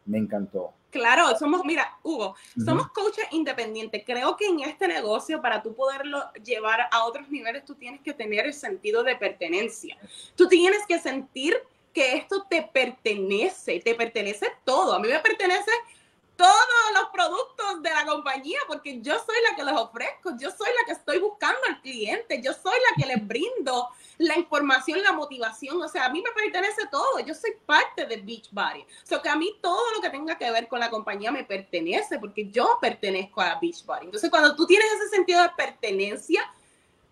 Me 0.07 0.16
encantó. 0.16 0.72
Claro, 0.90 1.36
somos, 1.38 1.62
mira, 1.66 1.99
Hugo, 2.03 2.34
somos 2.64 2.88
coaches 2.88 3.26
independientes. 3.32 4.03
Creo 4.07 4.34
que 4.34 4.47
en 4.47 4.61
este 4.61 4.88
negocio, 4.88 5.43
para 5.43 5.62
tú 5.62 5.74
poderlo 5.74 6.22
llevar 6.43 6.80
a 6.90 7.05
otros 7.05 7.28
niveles, 7.28 7.66
tú 7.66 7.74
tienes 7.74 8.01
que 8.01 8.14
tener 8.14 8.47
el 8.47 8.55
sentido 8.55 9.03
de 9.03 9.16
pertenencia. 9.16 9.99
Tú 10.34 10.49
tienes 10.49 10.86
que 10.88 10.99
sentir 10.99 11.55
que 11.93 12.16
esto 12.16 12.47
te 12.49 12.62
pertenece, 12.62 13.80
te 13.80 13.95
pertenece 13.95 14.47
todo. 14.64 14.95
A 14.95 14.99
mí 14.99 15.09
me 15.09 15.18
pertenece 15.18 15.70
todos 16.43 17.01
los 17.01 17.11
productos 17.11 17.82
de 17.82 17.90
la 17.90 18.05
compañía 18.05 18.59
porque 18.66 19.01
yo 19.01 19.14
soy 19.14 19.36
la 19.49 19.55
que 19.55 19.62
los 19.62 19.80
ofrezco, 19.80 20.36
yo 20.36 20.51
soy 20.51 20.66
la 20.76 20.84
que 20.86 20.93
estoy 20.99 21.20
buscando 21.20 21.61
al 21.68 21.80
cliente, 21.80 22.43
yo 22.43 22.53
soy 22.53 22.74
la 22.90 23.01
que 23.01 23.09
les 23.09 23.24
brindo 23.24 23.88
la 24.18 24.36
información, 24.36 25.01
la 25.05 25.12
motivación, 25.12 25.80
o 25.80 25.88
sea, 25.88 26.07
a 26.07 26.09
mí 26.09 26.20
me 26.20 26.32
pertenece 26.32 26.88
todo, 26.90 27.20
yo 27.20 27.32
soy 27.32 27.53
parte 27.64 28.07
de 28.07 28.16
Beachbody, 28.16 28.80
o 28.80 29.07
sea, 29.07 29.22
que 29.22 29.28
a 29.28 29.36
mí 29.36 29.55
todo 29.62 29.93
lo 29.95 30.01
que 30.01 30.11
tenga 30.11 30.36
que 30.36 30.51
ver 30.51 30.66
con 30.66 30.80
la 30.80 30.90
compañía 30.90 31.30
me 31.30 31.45
pertenece 31.45 32.18
porque 32.18 32.51
yo 32.51 32.76
pertenezco 32.80 33.40
a 33.40 33.61
Beachbody. 33.61 34.07
Entonces, 34.07 34.28
cuando 34.28 34.57
tú 34.57 34.66
tienes 34.66 34.88
ese 34.95 35.11
sentido 35.11 35.43
de 35.43 35.51
pertenencia, 35.51 36.43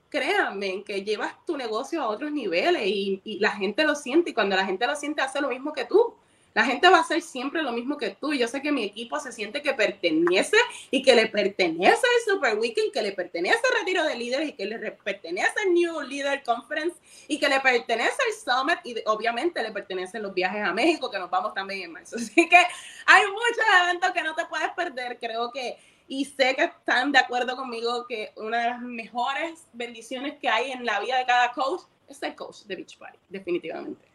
créanme 0.08 0.82
que 0.82 1.04
llevas 1.04 1.34
tu 1.46 1.56
negocio 1.56 2.02
a 2.02 2.08
otros 2.08 2.32
niveles 2.32 2.82
y, 2.84 3.20
y 3.22 3.38
la 3.38 3.52
gente 3.52 3.84
lo 3.84 3.94
siente 3.94 4.30
y 4.30 4.34
cuando 4.34 4.56
la 4.56 4.66
gente 4.66 4.88
lo 4.88 4.96
siente 4.96 5.22
hace 5.22 5.40
lo 5.40 5.50
mismo 5.50 5.72
que 5.72 5.84
tú. 5.84 6.16
La 6.52 6.64
gente 6.64 6.88
va 6.88 6.98
a 6.98 7.00
hacer 7.00 7.22
siempre 7.22 7.62
lo 7.62 7.72
mismo 7.72 7.96
que 7.96 8.10
tú. 8.10 8.34
Yo 8.34 8.48
sé 8.48 8.60
que 8.60 8.72
mi 8.72 8.84
equipo 8.84 9.20
se 9.20 9.32
siente 9.32 9.62
que 9.62 9.72
pertenece 9.72 10.56
y 10.90 11.02
que 11.02 11.14
le 11.14 11.26
pertenece 11.28 11.90
el 11.92 12.32
Super 12.32 12.58
Weekend, 12.58 12.92
que 12.92 13.02
le 13.02 13.12
pertenece 13.12 13.58
el 13.58 13.78
Retiro 13.78 14.04
de 14.04 14.16
Líderes 14.16 14.48
y 14.48 14.52
que 14.52 14.66
le 14.66 14.78
pertenece 14.78 15.54
el 15.64 15.74
New 15.74 16.00
Leader 16.00 16.42
Conference 16.42 16.96
y 17.28 17.38
que 17.38 17.48
le 17.48 17.60
pertenece 17.60 18.16
el 18.28 18.34
Summit 18.34 18.78
y 18.84 18.96
obviamente 19.06 19.62
le 19.62 19.70
pertenecen 19.70 20.22
los 20.22 20.34
viajes 20.34 20.62
a 20.62 20.72
México 20.72 21.10
que 21.10 21.18
nos 21.18 21.30
vamos 21.30 21.54
también 21.54 21.82
en 21.82 21.92
marzo. 21.92 22.16
Así 22.20 22.48
que 22.48 22.58
hay 23.06 23.26
muchos 23.26 23.64
eventos 23.84 24.10
que 24.10 24.22
no 24.22 24.34
te 24.34 24.44
puedes 24.46 24.70
perder. 24.70 25.18
Creo 25.20 25.52
que 25.52 25.78
y 26.08 26.24
sé 26.24 26.56
que 26.56 26.64
están 26.64 27.12
de 27.12 27.20
acuerdo 27.20 27.56
conmigo 27.56 28.04
que 28.08 28.32
una 28.34 28.58
de 28.58 28.70
las 28.70 28.80
mejores 28.80 29.68
bendiciones 29.72 30.36
que 30.40 30.48
hay 30.48 30.72
en 30.72 30.84
la 30.84 30.98
vida 30.98 31.18
de 31.18 31.24
cada 31.24 31.52
coach 31.52 31.82
es 32.08 32.16
ser 32.16 32.34
coach 32.34 32.62
de 32.64 32.74
Beach 32.74 32.98
Party, 32.98 33.16
definitivamente. 33.28 34.09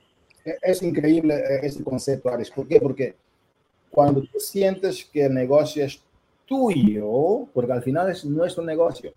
Es 0.61 0.83
increíble 0.83 1.35
eh, 1.35 1.59
ese 1.63 1.83
concepto, 1.83 2.29
Ares. 2.29 2.51
¿Por 2.51 2.67
qué? 2.67 2.79
Porque 2.79 3.15
cuando 3.89 4.21
tú 4.21 4.39
sientes 4.39 5.03
que 5.05 5.25
el 5.25 5.33
negocio 5.33 5.83
es 5.83 6.01
tuyo, 6.45 7.47
porque 7.53 7.71
al 7.71 7.81
final 7.81 8.11
es 8.11 8.23
nuestro 8.23 8.63
negocio, 8.63 9.11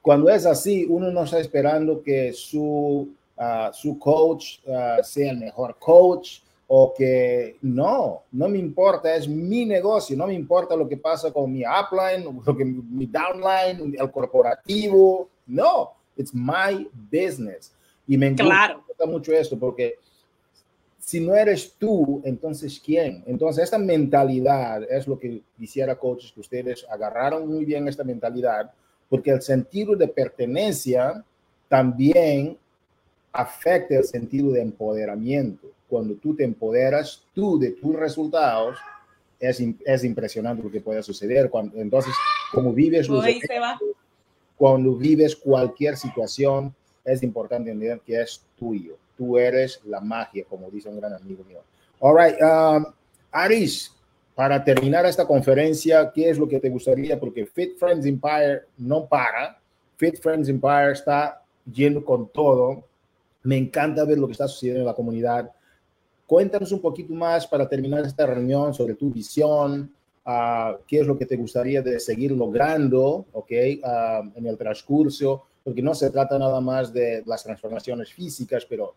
cuando 0.00 0.30
es 0.30 0.46
así, 0.46 0.86
uno 0.88 1.10
no 1.10 1.24
está 1.24 1.38
esperando 1.38 2.02
que 2.02 2.32
su, 2.32 3.08
ah, 3.36 3.70
su 3.72 3.98
coach 3.98 4.58
ah, 4.68 4.98
sea 5.02 5.30
el 5.30 5.38
mejor 5.38 5.76
coach 5.78 6.40
o 6.66 6.94
que 6.96 7.58
no, 7.60 8.22
no 8.32 8.48
me 8.48 8.58
importa, 8.58 9.14
es 9.14 9.28
mi 9.28 9.66
negocio, 9.66 10.16
no 10.16 10.26
me 10.26 10.32
importa 10.32 10.74
lo 10.74 10.88
que 10.88 10.96
pasa 10.96 11.30
con 11.30 11.52
mi 11.52 11.62
upline, 11.62 12.24
lo 12.24 12.56
que 12.56 12.64
mi 12.64 13.06
downline, 13.06 13.94
el 13.98 14.10
corporativo, 14.10 15.28
no, 15.46 15.90
it's 16.16 16.32
my 16.34 16.88
business. 17.10 17.74
Y 18.08 18.16
me 18.16 18.28
encanta 18.28 18.80
mucho 19.06 19.32
esto 19.32 19.58
porque 19.58 19.98
si 21.12 21.20
no 21.20 21.34
eres 21.36 21.74
tú, 21.78 22.22
entonces 22.24 22.80
¿quién? 22.82 23.22
Entonces 23.26 23.64
esta 23.64 23.76
mentalidad 23.76 24.82
es 24.90 25.06
lo 25.06 25.18
que 25.18 25.42
quisiera 25.58 25.94
coaches 25.94 26.32
que 26.32 26.40
ustedes 26.40 26.86
agarraron 26.88 27.46
muy 27.46 27.66
bien 27.66 27.86
esta 27.86 28.02
mentalidad, 28.02 28.72
porque 29.10 29.30
el 29.30 29.42
sentido 29.42 29.94
de 29.94 30.08
pertenencia 30.08 31.22
también 31.68 32.56
afecta 33.30 33.96
el 33.96 34.04
sentido 34.04 34.52
de 34.52 34.62
empoderamiento. 34.62 35.68
Cuando 35.86 36.14
tú 36.14 36.34
te 36.34 36.44
empoderas 36.44 37.22
tú 37.34 37.58
de 37.58 37.72
tus 37.72 37.94
resultados, 37.94 38.78
es, 39.38 39.62
es 39.84 40.04
impresionante 40.04 40.62
lo 40.62 40.70
que 40.70 40.80
puede 40.80 41.02
suceder. 41.02 41.50
Cuando, 41.50 41.76
entonces, 41.76 42.14
como 42.50 42.72
vives 42.72 43.06
los 43.10 43.22
cuando 44.56 44.96
vives 44.96 45.36
cualquier 45.36 45.98
situación, 45.98 46.74
es 47.04 47.22
importante 47.22 47.70
entender 47.70 48.00
que 48.00 48.22
es 48.22 48.42
tuyo 48.58 48.96
tú 49.16 49.38
eres 49.38 49.80
la 49.84 50.00
magia, 50.00 50.44
como 50.48 50.70
dice 50.70 50.88
un 50.88 50.98
gran 50.98 51.12
amigo 51.14 51.44
mío. 51.44 51.60
All 52.00 52.16
right, 52.16 52.36
um, 52.40 52.92
Aris, 53.30 53.94
para 54.34 54.62
terminar 54.64 55.06
esta 55.06 55.26
conferencia, 55.26 56.10
¿qué 56.12 56.30
es 56.30 56.38
lo 56.38 56.48
que 56.48 56.58
te 56.58 56.68
gustaría? 56.68 57.18
Porque 57.18 57.46
Fit 57.46 57.76
Friends 57.78 58.06
Empire 58.06 58.62
no 58.78 59.06
para. 59.06 59.60
Fit 59.96 60.18
Friends 60.20 60.48
Empire 60.48 60.92
está 60.92 61.42
yendo 61.70 62.04
con 62.04 62.28
todo. 62.28 62.84
Me 63.42 63.56
encanta 63.56 64.04
ver 64.04 64.18
lo 64.18 64.26
que 64.26 64.32
está 64.32 64.48
sucediendo 64.48 64.80
en 64.80 64.86
la 64.86 64.94
comunidad. 64.94 65.50
Cuéntanos 66.26 66.72
un 66.72 66.80
poquito 66.80 67.12
más 67.12 67.46
para 67.46 67.68
terminar 67.68 68.04
esta 68.04 68.26
reunión 68.26 68.72
sobre 68.72 68.94
tu 68.94 69.10
visión, 69.10 69.92
uh, 70.26 70.78
qué 70.86 71.00
es 71.00 71.06
lo 71.06 71.18
que 71.18 71.26
te 71.26 71.36
gustaría 71.36 71.82
de 71.82 72.00
seguir 72.00 72.32
logrando, 72.32 73.26
¿ok? 73.32 73.50
Uh, 73.50 74.38
en 74.38 74.46
el 74.46 74.56
transcurso 74.56 75.44
porque 75.64 75.82
no 75.82 75.94
se 75.94 76.10
trata 76.10 76.38
nada 76.38 76.60
más 76.60 76.92
de 76.92 77.22
las 77.26 77.42
transformaciones 77.44 78.12
físicas, 78.12 78.64
pero 78.68 78.94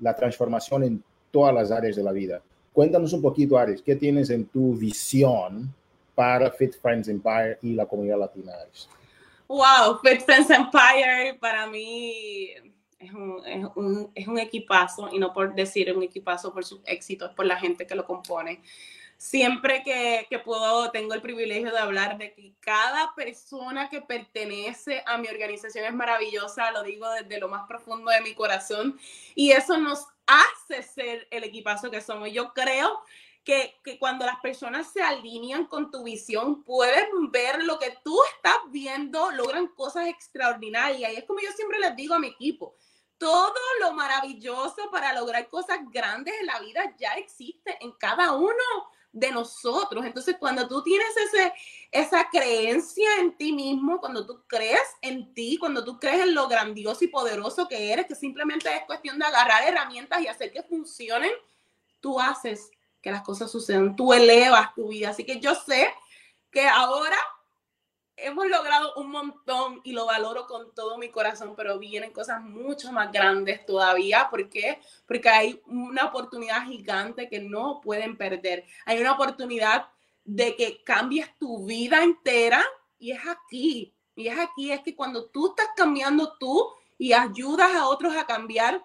la 0.00 0.14
transformación 0.14 0.82
en 0.84 1.04
todas 1.30 1.54
las 1.54 1.70
áreas 1.70 1.96
de 1.96 2.02
la 2.02 2.12
vida. 2.12 2.42
Cuéntanos 2.72 3.12
un 3.12 3.22
poquito, 3.22 3.58
Ares, 3.58 3.82
¿qué 3.82 3.96
tienes 3.96 4.30
en 4.30 4.46
tu 4.46 4.74
visión 4.74 5.74
para 6.14 6.50
Fit 6.50 6.74
Friends 6.80 7.08
Empire 7.08 7.58
y 7.62 7.74
la 7.74 7.86
comunidad 7.86 8.18
latina? 8.18 8.52
Wow, 9.48 9.98
Fit 10.02 10.22
Friends 10.22 10.50
Empire 10.50 11.38
para 11.40 11.66
mí 11.66 12.50
es 12.98 13.12
un, 13.12 13.42
es, 13.46 13.66
un, 13.74 14.10
es 14.14 14.26
un 14.26 14.38
equipazo, 14.38 15.08
y 15.12 15.18
no 15.18 15.32
por 15.32 15.54
decir 15.54 15.94
un 15.94 16.02
equipazo 16.02 16.52
por 16.52 16.64
su 16.64 16.80
éxito, 16.86 17.26
es 17.26 17.32
por 17.32 17.46
la 17.46 17.56
gente 17.56 17.86
que 17.86 17.94
lo 17.94 18.04
compone 18.04 18.60
siempre 19.18 19.82
que, 19.82 20.26
que, 20.28 20.38
puedo, 20.38 20.90
tengo 20.90 21.14
el 21.14 21.22
privilegio 21.22 21.70
de 21.70 21.78
hablar 21.78 22.18
de 22.18 22.34
que 22.34 22.54
cada 22.60 23.14
persona 23.14 23.88
que 23.88 24.02
pertenece 24.02 25.02
a 25.06 25.18
mi 25.18 25.28
organización 25.28 25.84
es 25.84 25.94
maravillosa, 25.94 26.70
lo 26.70 26.82
digo 26.82 27.08
desde 27.10 27.40
lo 27.40 27.48
más 27.48 27.66
profundo 27.66 28.10
de 28.10 28.20
mi 28.20 28.34
corazón, 28.34 28.98
y 29.34 29.52
eso 29.52 29.78
nos 29.78 30.06
hace 30.26 30.82
ser 30.82 31.28
el 31.30 31.44
equipazo 31.44 31.90
que 31.90 32.00
somos. 32.00 32.30
Yo 32.32 32.52
creo 32.52 33.00
que, 33.44 33.76
que 33.84 33.98
cuando 33.98 34.26
las 34.26 34.40
personas 34.40 34.92
se 34.92 35.02
alinean 35.02 35.66
con 35.66 35.90
tu 35.90 36.02
visión, 36.02 36.62
pueden 36.64 37.30
ver 37.30 37.62
lo 37.62 37.78
que 37.78 37.96
tú 38.04 38.18
estás 38.34 38.58
viendo, 38.70 39.30
logran 39.30 39.68
cosas 39.68 40.08
extraordinarias, 40.08 41.12
y 41.12 41.16
es 41.16 41.24
como 41.24 41.40
yo 41.40 41.50
siempre 41.52 41.78
les 41.78 41.96
digo 41.96 42.14
a 42.14 42.18
mi 42.18 42.28
equipo, 42.28 42.74
todo 43.18 43.54
lo 43.80 43.92
maravilloso 43.92 44.90
para 44.90 45.14
lograr 45.14 45.48
cosas 45.48 45.78
grandes 45.90 46.34
en 46.38 46.46
la 46.46 46.60
vida 46.60 46.94
ya 46.98 47.14
existe 47.14 47.78
en 47.80 47.92
cada 47.92 48.32
uno 48.32 48.52
de 49.16 49.32
nosotros. 49.32 50.04
Entonces, 50.04 50.36
cuando 50.38 50.68
tú 50.68 50.82
tienes 50.82 51.08
ese, 51.16 51.52
esa 51.90 52.28
creencia 52.28 53.08
en 53.18 53.34
ti 53.34 53.50
mismo, 53.50 53.98
cuando 53.98 54.26
tú 54.26 54.42
crees 54.46 54.82
en 55.00 55.32
ti, 55.32 55.56
cuando 55.58 55.82
tú 55.82 55.98
crees 55.98 56.20
en 56.20 56.34
lo 56.34 56.46
grandioso 56.48 57.02
y 57.02 57.08
poderoso 57.08 57.66
que 57.66 57.92
eres, 57.92 58.04
que 58.06 58.14
simplemente 58.14 58.68
es 58.68 58.84
cuestión 58.84 59.18
de 59.18 59.24
agarrar 59.24 59.66
herramientas 59.66 60.20
y 60.20 60.26
hacer 60.26 60.52
que 60.52 60.62
funcionen, 60.62 61.30
tú 62.00 62.20
haces 62.20 62.70
que 63.00 63.10
las 63.10 63.22
cosas 63.22 63.50
sucedan, 63.50 63.96
tú 63.96 64.12
elevas 64.12 64.74
tu 64.74 64.88
vida. 64.88 65.10
Así 65.10 65.24
que 65.24 65.40
yo 65.40 65.54
sé 65.54 65.88
que 66.50 66.68
ahora 66.68 67.16
hemos 68.26 68.46
logrado 68.48 68.94
un 68.96 69.10
montón 69.10 69.80
y 69.84 69.92
lo 69.92 70.06
valoro 70.06 70.46
con 70.46 70.74
todo 70.74 70.98
mi 70.98 71.10
corazón, 71.10 71.54
pero 71.56 71.78
vienen 71.78 72.12
cosas 72.12 72.40
mucho 72.42 72.92
más 72.92 73.12
grandes 73.12 73.64
todavía. 73.64 74.28
¿Por 74.30 74.48
qué? 74.48 74.80
Porque 75.06 75.28
hay 75.28 75.62
una 75.66 76.06
oportunidad 76.06 76.64
gigante 76.64 77.28
que 77.28 77.40
no 77.40 77.80
pueden 77.80 78.16
perder. 78.16 78.64
Hay 78.84 79.00
una 79.00 79.12
oportunidad 79.12 79.88
de 80.24 80.56
que 80.56 80.82
cambies 80.82 81.36
tu 81.38 81.64
vida 81.66 82.02
entera 82.02 82.64
y 82.98 83.12
es 83.12 83.20
aquí. 83.26 83.94
Y 84.14 84.28
es 84.28 84.38
aquí, 84.38 84.72
es 84.72 84.80
que 84.80 84.96
cuando 84.96 85.26
tú 85.26 85.48
estás 85.48 85.68
cambiando 85.76 86.36
tú 86.38 86.72
y 86.98 87.12
ayudas 87.12 87.74
a 87.74 87.86
otros 87.86 88.16
a 88.16 88.26
cambiar, 88.26 88.82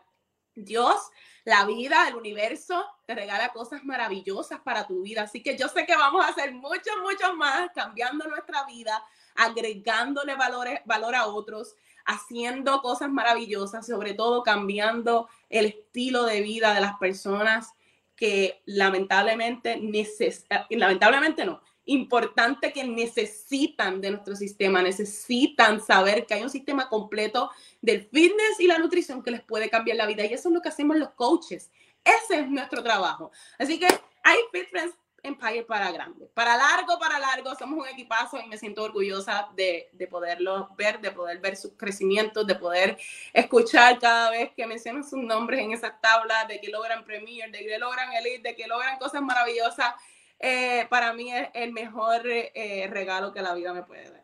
Dios, 0.53 1.09
la 1.45 1.65
vida, 1.65 2.07
el 2.07 2.15
universo, 2.15 2.85
te 3.05 3.15
regala 3.15 3.49
cosas 3.49 3.83
maravillosas 3.83 4.59
para 4.59 4.85
tu 4.85 5.01
vida. 5.01 5.23
Así 5.23 5.41
que 5.41 5.57
yo 5.57 5.67
sé 5.69 5.85
que 5.85 5.95
vamos 5.95 6.23
a 6.23 6.29
hacer 6.29 6.53
mucho, 6.53 6.91
mucho 7.01 7.33
más 7.35 7.69
cambiando 7.73 8.27
nuestra 8.27 8.65
vida, 8.65 9.01
agregándole 9.35 10.35
valores, 10.35 10.79
valor 10.85 11.15
a 11.15 11.27
otros, 11.27 11.75
haciendo 12.05 12.81
cosas 12.81 13.09
maravillosas, 13.09 13.85
sobre 13.85 14.13
todo 14.13 14.43
cambiando 14.43 15.29
el 15.49 15.65
estilo 15.65 16.25
de 16.25 16.41
vida 16.41 16.73
de 16.73 16.81
las 16.81 16.97
personas 16.97 17.73
que 18.15 18.61
lamentablemente 18.65 19.77
neces 19.77 20.45
eh, 20.49 20.77
lamentablemente 20.77 21.43
no, 21.43 21.61
importante 21.85 22.71
que 22.71 22.83
necesitan 22.83 24.01
de 24.01 24.11
nuestro 24.11 24.35
sistema, 24.35 24.81
necesitan 24.81 25.81
saber 25.81 26.25
que 26.25 26.35
hay 26.35 26.43
un 26.43 26.49
sistema 26.49 26.87
completo 26.87 27.49
del 27.81 28.03
fitness 28.03 28.59
y 28.59 28.67
la 28.67 28.77
nutrición 28.77 29.23
que 29.23 29.31
les 29.31 29.41
puede 29.41 29.69
cambiar 29.69 29.97
la 29.97 30.05
vida. 30.05 30.25
Y 30.25 30.33
eso 30.33 30.49
es 30.49 30.53
lo 30.53 30.61
que 30.61 30.69
hacemos 30.69 30.97
los 30.97 31.11
coaches. 31.11 31.71
Ese 32.03 32.41
es 32.41 32.49
nuestro 32.49 32.83
trabajo. 32.83 33.31
Así 33.57 33.79
que 33.79 33.87
hay 34.23 34.37
Fit 34.51 34.69
Friends 34.69 34.95
Empire 35.23 35.63
para 35.63 35.91
grande. 35.91 36.29
Para 36.33 36.57
largo, 36.57 36.97
para 36.99 37.19
largo, 37.19 37.53
somos 37.55 37.79
un 37.79 37.87
equipazo 37.87 38.39
y 38.39 38.47
me 38.47 38.57
siento 38.57 38.83
orgullosa 38.83 39.49
de, 39.55 39.89
de 39.93 40.07
poderlos 40.07 40.67
ver, 40.75 40.99
de 40.99 41.11
poder 41.11 41.39
ver 41.39 41.55
sus 41.55 41.73
crecimientos, 41.73 42.45
de 42.47 42.55
poder 42.55 42.97
escuchar 43.33 43.99
cada 43.99 44.31
vez 44.31 44.51
que 44.55 44.65
mencionan 44.65 45.03
sus 45.03 45.19
nombres 45.19 45.61
en 45.61 45.71
esas 45.71 45.99
tablas, 46.01 46.47
de 46.47 46.59
que 46.59 46.69
logran 46.69 47.05
Premier, 47.05 47.51
de 47.51 47.59
que 47.59 47.77
logran 47.77 48.11
Elite, 48.13 48.49
de 48.49 48.55
que 48.55 48.67
logran 48.67 48.97
cosas 48.97 49.21
maravillosas. 49.21 49.93
Eh, 50.39 50.87
para 50.89 51.13
mí 51.13 51.31
es 51.31 51.49
el 51.53 51.71
mejor 51.71 52.21
eh, 52.25 52.87
regalo 52.89 53.31
que 53.31 53.41
la 53.41 53.53
vida 53.53 53.73
me 53.73 53.83
puede 53.83 54.09
dar. 54.09 54.21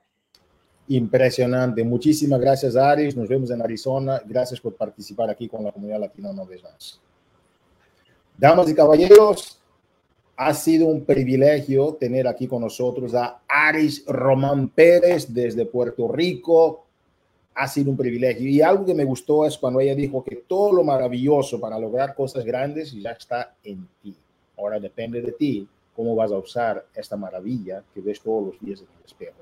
Impresionante. 0.90 1.84
Muchísimas 1.84 2.40
gracias, 2.40 2.76
Aris. 2.76 3.16
Nos 3.16 3.28
vemos 3.28 3.52
en 3.52 3.62
Arizona. 3.62 4.22
Gracias 4.26 4.60
por 4.60 4.76
participar 4.76 5.30
aquí 5.30 5.48
con 5.50 5.64
la 5.64 5.72
comunidad 5.72 6.00
vez 6.48 6.64
más. 6.64 7.02
Damas 8.38 8.70
y 8.70 8.76
caballeros, 8.76 9.60
ha 10.38 10.54
sido 10.54 10.86
un 10.86 11.04
privilegio 11.04 11.96
tener 11.96 12.28
aquí 12.28 12.48
con 12.48 12.62
nosotros 12.62 13.16
a 13.16 13.42
Aris 13.48 14.06
Román 14.06 14.70
Pérez 14.70 15.34
desde 15.34 15.66
Puerto 15.66 16.08
Rico. 16.08 16.86
Ha 17.56 17.68
sido 17.68 17.90
un 17.90 17.98
privilegio. 17.98 18.48
Y 18.48 18.62
algo 18.62 18.86
que 18.86 18.94
me 18.94 19.04
gustó 19.04 19.48
es 19.48 19.58
cuando 19.58 19.80
ella 19.80 19.96
dijo 19.96 20.24
que 20.24 20.44
todo 20.48 20.72
lo 20.74 20.84
maravilloso 20.84 21.60
para 21.60 21.80
lograr 21.80 22.14
cosas 22.14 22.46
grandes 22.46 22.92
ya 22.94 23.12
está 23.14 23.56
en 23.64 23.88
ti. 24.04 24.16
Ahora 24.60 24.80
depende 24.80 25.24
de 25.24 25.32
ti 25.32 25.68
cómo 25.96 26.16
vas 26.16 26.32
a 26.32 26.38
usar 26.38 26.86
esta 26.94 27.18
maravilla 27.18 27.84
que 27.92 28.00
ves 28.00 28.22
todos 28.22 28.46
los 28.46 28.60
días 28.60 28.82
en 28.82 28.88
el 28.96 29.06
espejo. 29.06 29.38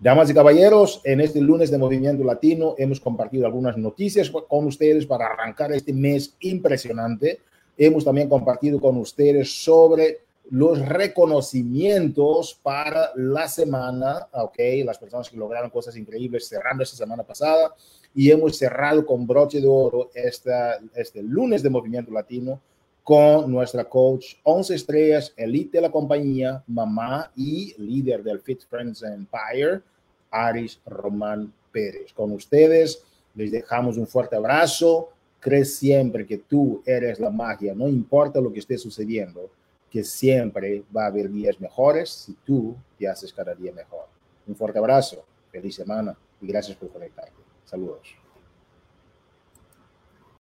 Damas 0.00 0.30
y 0.30 0.34
caballeros, 0.34 1.02
en 1.04 1.20
este 1.20 1.42
lunes 1.42 1.70
de 1.70 1.76
Movimiento 1.76 2.24
Latino 2.24 2.74
hemos 2.78 3.00
compartido 3.00 3.44
algunas 3.44 3.76
noticias 3.76 4.30
con 4.30 4.64
ustedes 4.64 5.04
para 5.04 5.26
arrancar 5.26 5.72
este 5.72 5.92
mes 5.92 6.34
impresionante. 6.40 7.40
Hemos 7.76 8.04
también 8.04 8.30
compartido 8.30 8.80
con 8.80 8.96
ustedes 8.96 9.62
sobre 9.62 10.27
los 10.50 10.86
reconocimientos 10.86 12.58
para 12.62 13.10
la 13.16 13.48
semana, 13.48 14.28
ok, 14.32 14.58
las 14.84 14.98
personas 14.98 15.28
que 15.28 15.36
lograron 15.36 15.70
cosas 15.70 15.96
increíbles 15.96 16.48
cerrando 16.48 16.82
esta 16.82 16.96
semana 16.96 17.22
pasada 17.22 17.74
y 18.14 18.30
hemos 18.30 18.56
cerrado 18.56 19.04
con 19.04 19.26
broche 19.26 19.60
de 19.60 19.66
oro 19.66 20.10
esta, 20.14 20.78
este 20.94 21.22
lunes 21.22 21.62
de 21.62 21.70
Movimiento 21.70 22.12
Latino 22.12 22.60
con 23.04 23.50
nuestra 23.50 23.84
coach 23.84 24.34
11 24.42 24.74
estrellas, 24.74 25.32
elite 25.36 25.78
de 25.78 25.82
la 25.82 25.90
compañía, 25.90 26.62
mamá 26.66 27.30
y 27.36 27.74
líder 27.78 28.22
del 28.22 28.40
Fit 28.40 28.62
Friends 28.68 29.02
Empire, 29.02 29.82
Aris 30.30 30.80
Román 30.86 31.52
Pérez. 31.72 32.12
Con 32.12 32.32
ustedes 32.32 33.02
les 33.34 33.50
dejamos 33.50 33.96
un 33.96 34.06
fuerte 34.06 34.36
abrazo. 34.36 35.10
Crees 35.40 35.76
siempre 35.76 36.26
que 36.26 36.38
tú 36.38 36.82
eres 36.84 37.20
la 37.20 37.30
magia, 37.30 37.74
no 37.74 37.88
importa 37.88 38.40
lo 38.40 38.52
que 38.52 38.58
esté 38.58 38.76
sucediendo 38.76 39.48
que 39.90 40.04
siempre 40.04 40.84
va 40.94 41.04
a 41.04 41.06
haber 41.06 41.30
días 41.30 41.60
mejores 41.60 42.10
si 42.10 42.34
tú 42.44 42.76
te 42.98 43.08
haces 43.08 43.32
cada 43.32 43.54
día 43.54 43.72
mejor. 43.72 44.06
Un 44.46 44.54
fuerte 44.54 44.78
abrazo, 44.78 45.24
feliz 45.50 45.74
semana 45.74 46.16
y 46.40 46.46
gracias 46.46 46.76
por 46.76 46.90
conectarte. 46.90 47.32
Saludos. 47.64 48.27